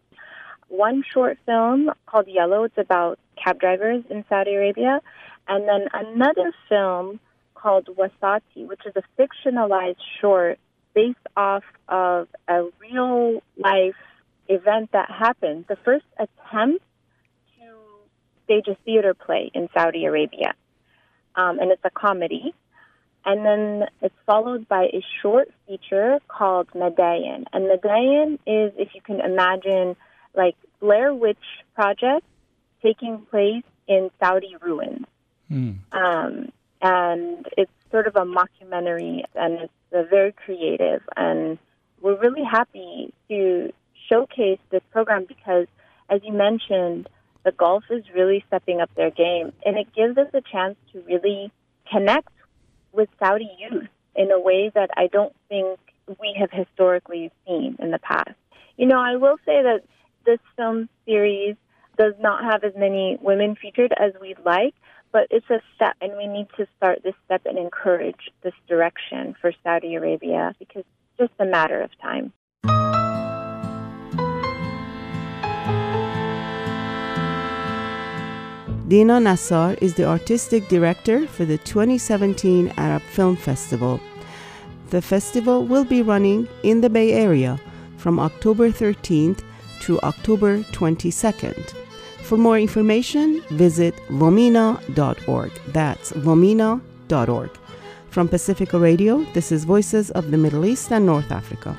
One 0.67 1.03
short 1.13 1.37
film 1.45 1.91
called 2.07 2.27
Yellow, 2.27 2.63
it's 2.63 2.77
about 2.77 3.19
cab 3.41 3.59
drivers 3.59 4.03
in 4.09 4.25
Saudi 4.27 4.55
Arabia. 4.55 4.99
And 5.47 5.67
then 5.67 5.87
another 5.93 6.53
film 6.67 7.19
called 7.65 7.87
Wasati, 7.87 8.67
which 8.67 8.81
is 8.85 8.93
a 8.95 9.03
fictionalized 9.19 10.03
short 10.21 10.59
based 10.93 11.17
off 11.35 11.63
of 11.89 12.27
a 12.47 12.65
real 12.79 13.41
life 13.57 13.95
event 14.47 14.91
that 14.93 15.09
happened. 15.09 15.65
The 15.67 15.75
first 15.77 16.05
attempt 16.19 16.83
to 17.57 17.65
stage 18.43 18.67
a 18.67 18.75
theater 18.85 19.15
play 19.15 19.49
in 19.55 19.67
Saudi 19.73 20.05
Arabia. 20.05 20.53
Um, 21.35 21.57
and 21.57 21.71
it's 21.71 21.81
a 21.83 21.89
comedy. 21.89 22.53
And 23.25 23.43
then 23.43 23.87
it's 24.03 24.15
followed 24.27 24.67
by 24.67 24.83
a 24.83 25.03
short 25.23 25.49
feature 25.67 26.19
called 26.27 26.67
Medayan. 26.75 27.45
And 27.51 27.65
Medayan 27.65 28.35
is, 28.45 28.73
if 28.77 28.89
you 28.93 29.01
can 29.01 29.21
imagine, 29.21 29.95
like 30.35 30.55
Blair 30.79 31.15
Witch 31.15 31.37
Project 31.73 32.25
taking 32.83 33.25
place 33.31 33.63
in 33.87 34.11
Saudi 34.19 34.55
ruins. 34.61 35.07
Um, 35.91 36.51
and 36.81 37.47
it's 37.57 37.71
sort 37.91 38.07
of 38.07 38.15
a 38.15 38.25
mockumentary, 38.25 39.23
and 39.35 39.59
it's 39.61 39.73
uh, 39.93 40.03
very 40.09 40.31
creative. 40.31 41.01
And 41.15 41.57
we're 42.01 42.19
really 42.19 42.43
happy 42.43 43.13
to 43.29 43.71
showcase 44.09 44.59
this 44.69 44.81
program 44.91 45.25
because, 45.27 45.67
as 46.09 46.21
you 46.23 46.33
mentioned, 46.33 47.09
the 47.43 47.51
Gulf 47.51 47.83
is 47.89 48.03
really 48.13 48.43
stepping 48.47 48.81
up 48.81 48.89
their 48.95 49.11
game, 49.11 49.53
and 49.65 49.77
it 49.77 49.87
gives 49.95 50.17
us 50.17 50.27
a 50.33 50.41
chance 50.41 50.75
to 50.93 51.01
really 51.01 51.51
connect 51.91 52.29
with 52.91 53.09
Saudi 53.19 53.49
youth 53.59 53.87
in 54.15 54.31
a 54.31 54.39
way 54.39 54.71
that 54.73 54.89
I 54.97 55.07
don't 55.07 55.35
think 55.49 55.79
we 56.19 56.35
have 56.39 56.51
historically 56.51 57.31
seen 57.45 57.75
in 57.79 57.91
the 57.91 57.99
past. 57.99 58.31
You 58.77 58.87
know, 58.87 58.99
I 58.99 59.15
will 59.15 59.37
say 59.45 59.61
that 59.61 59.81
this 60.25 60.39
film 60.55 60.89
series 61.05 61.55
does 61.97 62.13
not 62.19 62.43
have 62.43 62.63
as 62.63 62.73
many 62.75 63.17
women 63.21 63.55
featured 63.55 63.93
as 63.97 64.13
we'd 64.19 64.39
like, 64.45 64.73
but 65.15 65.27
it's 65.29 65.49
a 65.49 65.61
step, 65.73 65.95
and 66.01 66.11
we 66.17 66.27
need 66.27 66.45
to 66.57 66.67
start 66.75 67.01
this 67.01 67.13
step 67.23 67.41
and 67.45 67.57
encourage 67.57 68.29
this 68.43 68.53
direction 68.67 69.33
for 69.39 69.53
Saudi 69.63 69.95
Arabia 69.95 70.53
because 70.59 70.83
it's 70.83 71.17
just 71.17 71.31
a 71.39 71.45
matter 71.45 71.79
of 71.79 71.89
time. 72.01 72.33
Dina 78.89 79.21
Nassar 79.21 79.81
is 79.81 79.93
the 79.93 80.03
artistic 80.03 80.67
director 80.67 81.25
for 81.27 81.45
the 81.45 81.59
2017 81.59 82.73
Arab 82.75 83.01
Film 83.03 83.37
Festival. 83.37 84.01
The 84.89 85.01
festival 85.01 85.65
will 85.65 85.85
be 85.85 86.01
running 86.01 86.49
in 86.63 86.81
the 86.81 86.89
Bay 86.89 87.13
Area 87.13 87.57
from 87.95 88.19
October 88.19 88.69
13th 88.69 89.41
to 89.79 89.97
October 90.01 90.59
22nd. 90.73 91.84
For 92.25 92.37
more 92.37 92.57
information, 92.57 93.41
visit 93.51 93.93
vomina.org. 94.09 95.51
That's 95.67 96.11
vomina.org. 96.13 97.49
From 98.09 98.27
Pacifica 98.27 98.79
Radio, 98.79 99.23
this 99.33 99.51
is 99.51 99.63
Voices 99.63 100.09
of 100.09 100.31
the 100.31 100.37
Middle 100.37 100.65
East 100.65 100.91
and 100.91 101.05
North 101.05 101.31
Africa. 101.31 101.77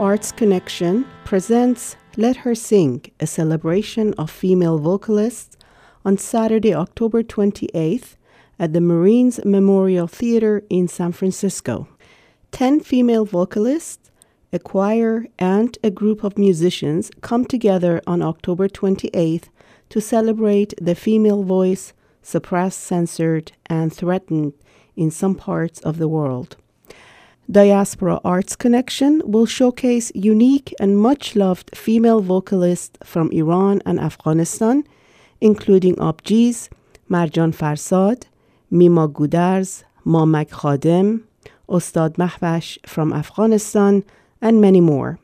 Arts 0.00 0.32
Connection 0.32 1.04
presents 1.26 1.94
Let 2.16 2.36
Her 2.36 2.54
Sing, 2.54 3.04
a 3.20 3.26
celebration 3.26 4.14
of 4.14 4.30
female 4.30 4.78
vocalists, 4.78 5.58
on 6.06 6.16
Saturday, 6.16 6.74
October 6.74 7.22
28th 7.22 8.16
at 8.58 8.72
the 8.72 8.80
Marines 8.80 9.44
Memorial 9.44 10.06
Theater 10.06 10.62
in 10.70 10.88
San 10.88 11.12
Francisco. 11.12 11.86
Ten 12.50 12.80
female 12.80 13.26
vocalists, 13.26 14.10
a 14.54 14.58
choir, 14.58 15.26
and 15.38 15.76
a 15.84 15.90
group 15.90 16.24
of 16.24 16.38
musicians 16.38 17.10
come 17.20 17.44
together 17.44 18.00
on 18.06 18.22
October 18.22 18.68
28th 18.68 19.50
to 19.90 20.00
celebrate 20.00 20.72
the 20.80 20.94
female 20.94 21.42
voice 21.42 21.92
suppressed, 22.22 22.80
censored, 22.80 23.52
and 23.66 23.92
threatened 23.92 24.54
in 24.96 25.10
some 25.10 25.34
parts 25.34 25.78
of 25.80 25.98
the 25.98 26.08
world. 26.08 26.56
Diaspora 27.50 28.20
Arts 28.22 28.54
Connection 28.54 29.22
will 29.24 29.44
showcase 29.46 30.12
unique 30.14 30.72
and 30.78 30.96
much 30.96 31.34
loved 31.34 31.76
female 31.76 32.20
vocalists 32.20 32.96
from 33.02 33.28
Iran 33.32 33.82
and 33.84 33.98
Afghanistan, 33.98 34.84
including 35.40 35.96
Abjeez, 35.96 36.68
Marjan 37.10 37.52
Farsad, 37.52 38.26
Mima 38.70 39.08
Gudars, 39.08 39.82
Mamak 40.06 40.50
Khadem, 40.50 41.24
Ostad 41.68 42.14
Mahwash 42.18 42.78
from 42.86 43.12
Afghanistan, 43.12 44.04
and 44.40 44.60
many 44.60 44.80
more. 44.80 45.18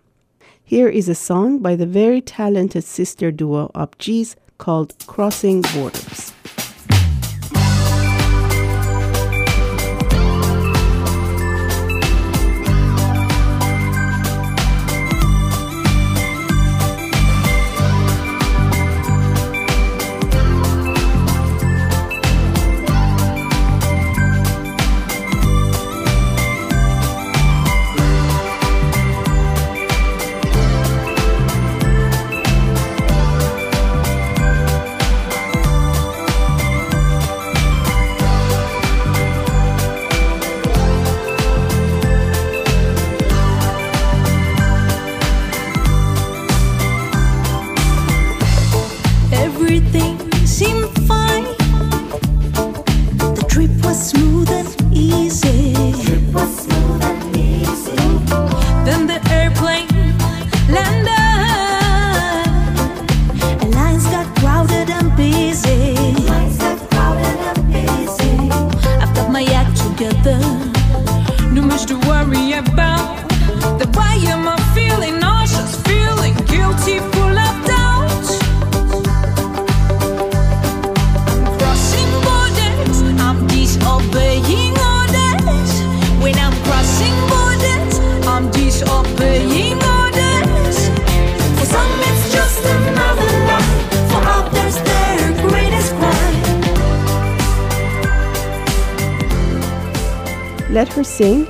Here 0.65 0.89
is 0.89 1.09
a 1.09 1.15
song 1.15 1.61
by 1.61 1.77
the 1.77 1.87
very 1.87 2.21
talented 2.21 2.83
sister 2.83 3.31
duo 3.31 3.71
Abjeez 3.77 4.35
called 4.59 4.97
Crossing 5.07 5.63
Borders. 5.63 6.36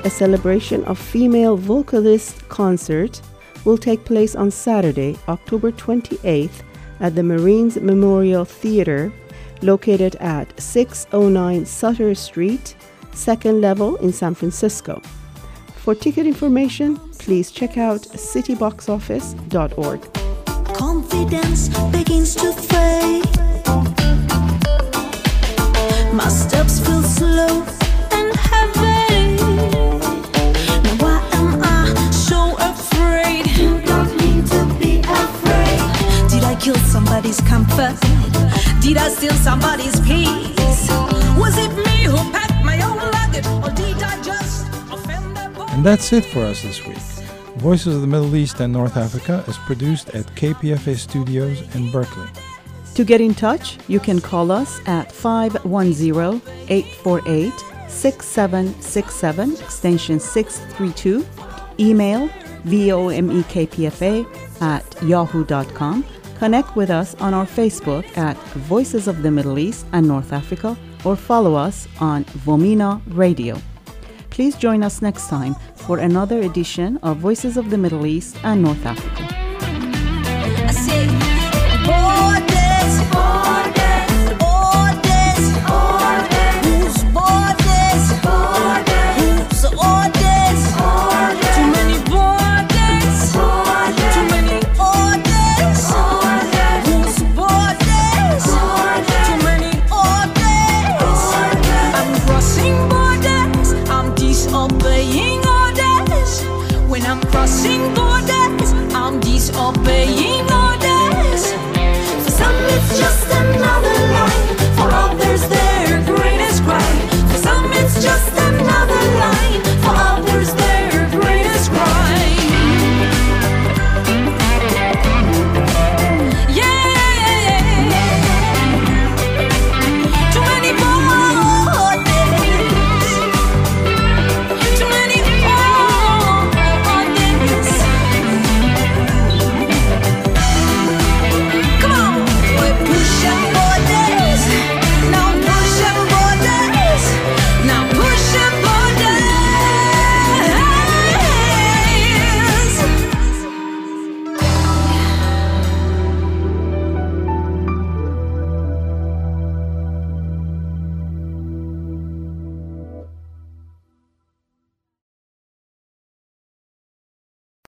A 0.07 0.11
celebration 0.11 0.85
of 0.85 0.97
female 0.97 1.57
vocalist 1.57 2.49
concert, 2.49 3.21
will 3.65 3.77
take 3.77 4.05
place 4.05 4.37
on 4.37 4.53
Saturday, 4.53 5.17
October 5.29 5.73
28th 5.73 6.63
at 7.01 7.17
the 7.17 7.23
Marines 7.25 7.77
Memorial 7.81 8.45
Theater, 8.45 9.13
located 9.63 10.15
at 10.17 10.59
609 10.61 11.67
Sutter 11.67 12.15
Street, 12.15 12.77
second 13.13 13.61
level 13.61 13.97
in 13.97 14.13
San 14.13 14.35
Francisco. 14.35 15.03
For 15.75 15.97
ticket 15.97 16.25
information, 16.25 16.99
please 17.19 17.51
check 17.51 17.77
out 17.77 18.03
cityboxoffice.org. 18.03 20.01
Confidence 20.77 21.69
begins 21.91 22.37
to 22.37 22.53
fade. 22.53 23.25
My 26.15 26.29
steps 26.29 26.79
feel 26.79 27.03
slow 27.03 27.86
kill 36.67 36.75
somebody's 36.87 37.41
comfort? 37.43 37.95
Did 38.81 38.97
I 38.97 39.09
steal 39.09 39.35
somebody's 39.35 40.01
peace? 40.01 40.91
Was 41.39 41.57
it 41.57 41.71
me 41.87 41.97
who 42.11 42.17
packed 42.33 42.65
my 42.65 42.83
own 42.83 42.97
luggage, 42.97 43.47
or 43.63 43.71
did 43.71 44.03
I 44.03 44.21
just 44.21 44.67
offend 44.93 45.39
And 45.75 45.87
that's 45.87 46.13
it 46.13 46.25
for 46.25 46.41
us 46.41 46.63
this 46.63 46.85
week. 46.85 46.99
Voices 47.59 47.95
of 47.95 48.01
the 48.01 48.09
Middle 48.09 48.35
East 48.35 48.59
and 48.59 48.73
North 48.73 48.97
Africa 48.97 49.45
is 49.47 49.57
produced 49.59 50.09
at 50.09 50.27
KPFA 50.35 50.97
Studios 50.97 51.63
in 51.77 51.93
Berkeley. 51.93 52.27
To 52.97 53.05
get 53.05 53.21
in 53.21 53.37
touch, 53.37 53.79
you 53.87 54.01
can 54.01 54.21
call 54.21 54.51
us 54.51 54.81
at 54.89 55.13
510 55.13 56.43
848 56.69 57.53
6767, 57.89 59.53
extension 59.53 60.19
632, 60.19 61.25
email 61.79 62.29
vomekpfa 62.65 64.27
at 64.61 65.03
yahoo.com 65.05 66.05
Connect 66.39 66.77
with 66.77 66.91
us 66.91 67.15
on 67.15 67.33
our 67.33 67.47
Facebook 67.47 68.05
at 68.19 68.37
Voices 68.69 69.09
of 69.09 69.23
the 69.23 69.31
Middle 69.31 69.59
East 69.59 69.87
and 69.93 70.07
North 70.07 70.33
Africa 70.33 70.77
or 71.05 71.17
follow 71.17 71.55
us 71.55 71.89
on 71.99 72.25
Vomina 72.45 73.01
Radio. 73.09 73.57
Please 74.29 74.55
join 74.57 74.83
us 74.83 75.01
next 75.01 75.29
time 75.29 75.55
for 75.77 75.99
another 75.99 76.41
edition 76.41 76.99
of 76.99 77.17
Voices 77.17 77.57
of 77.57 77.71
the 77.71 77.79
Middle 77.79 78.05
East 78.05 78.37
and 78.45 78.63
North 78.63 78.85
Africa. 78.85 79.46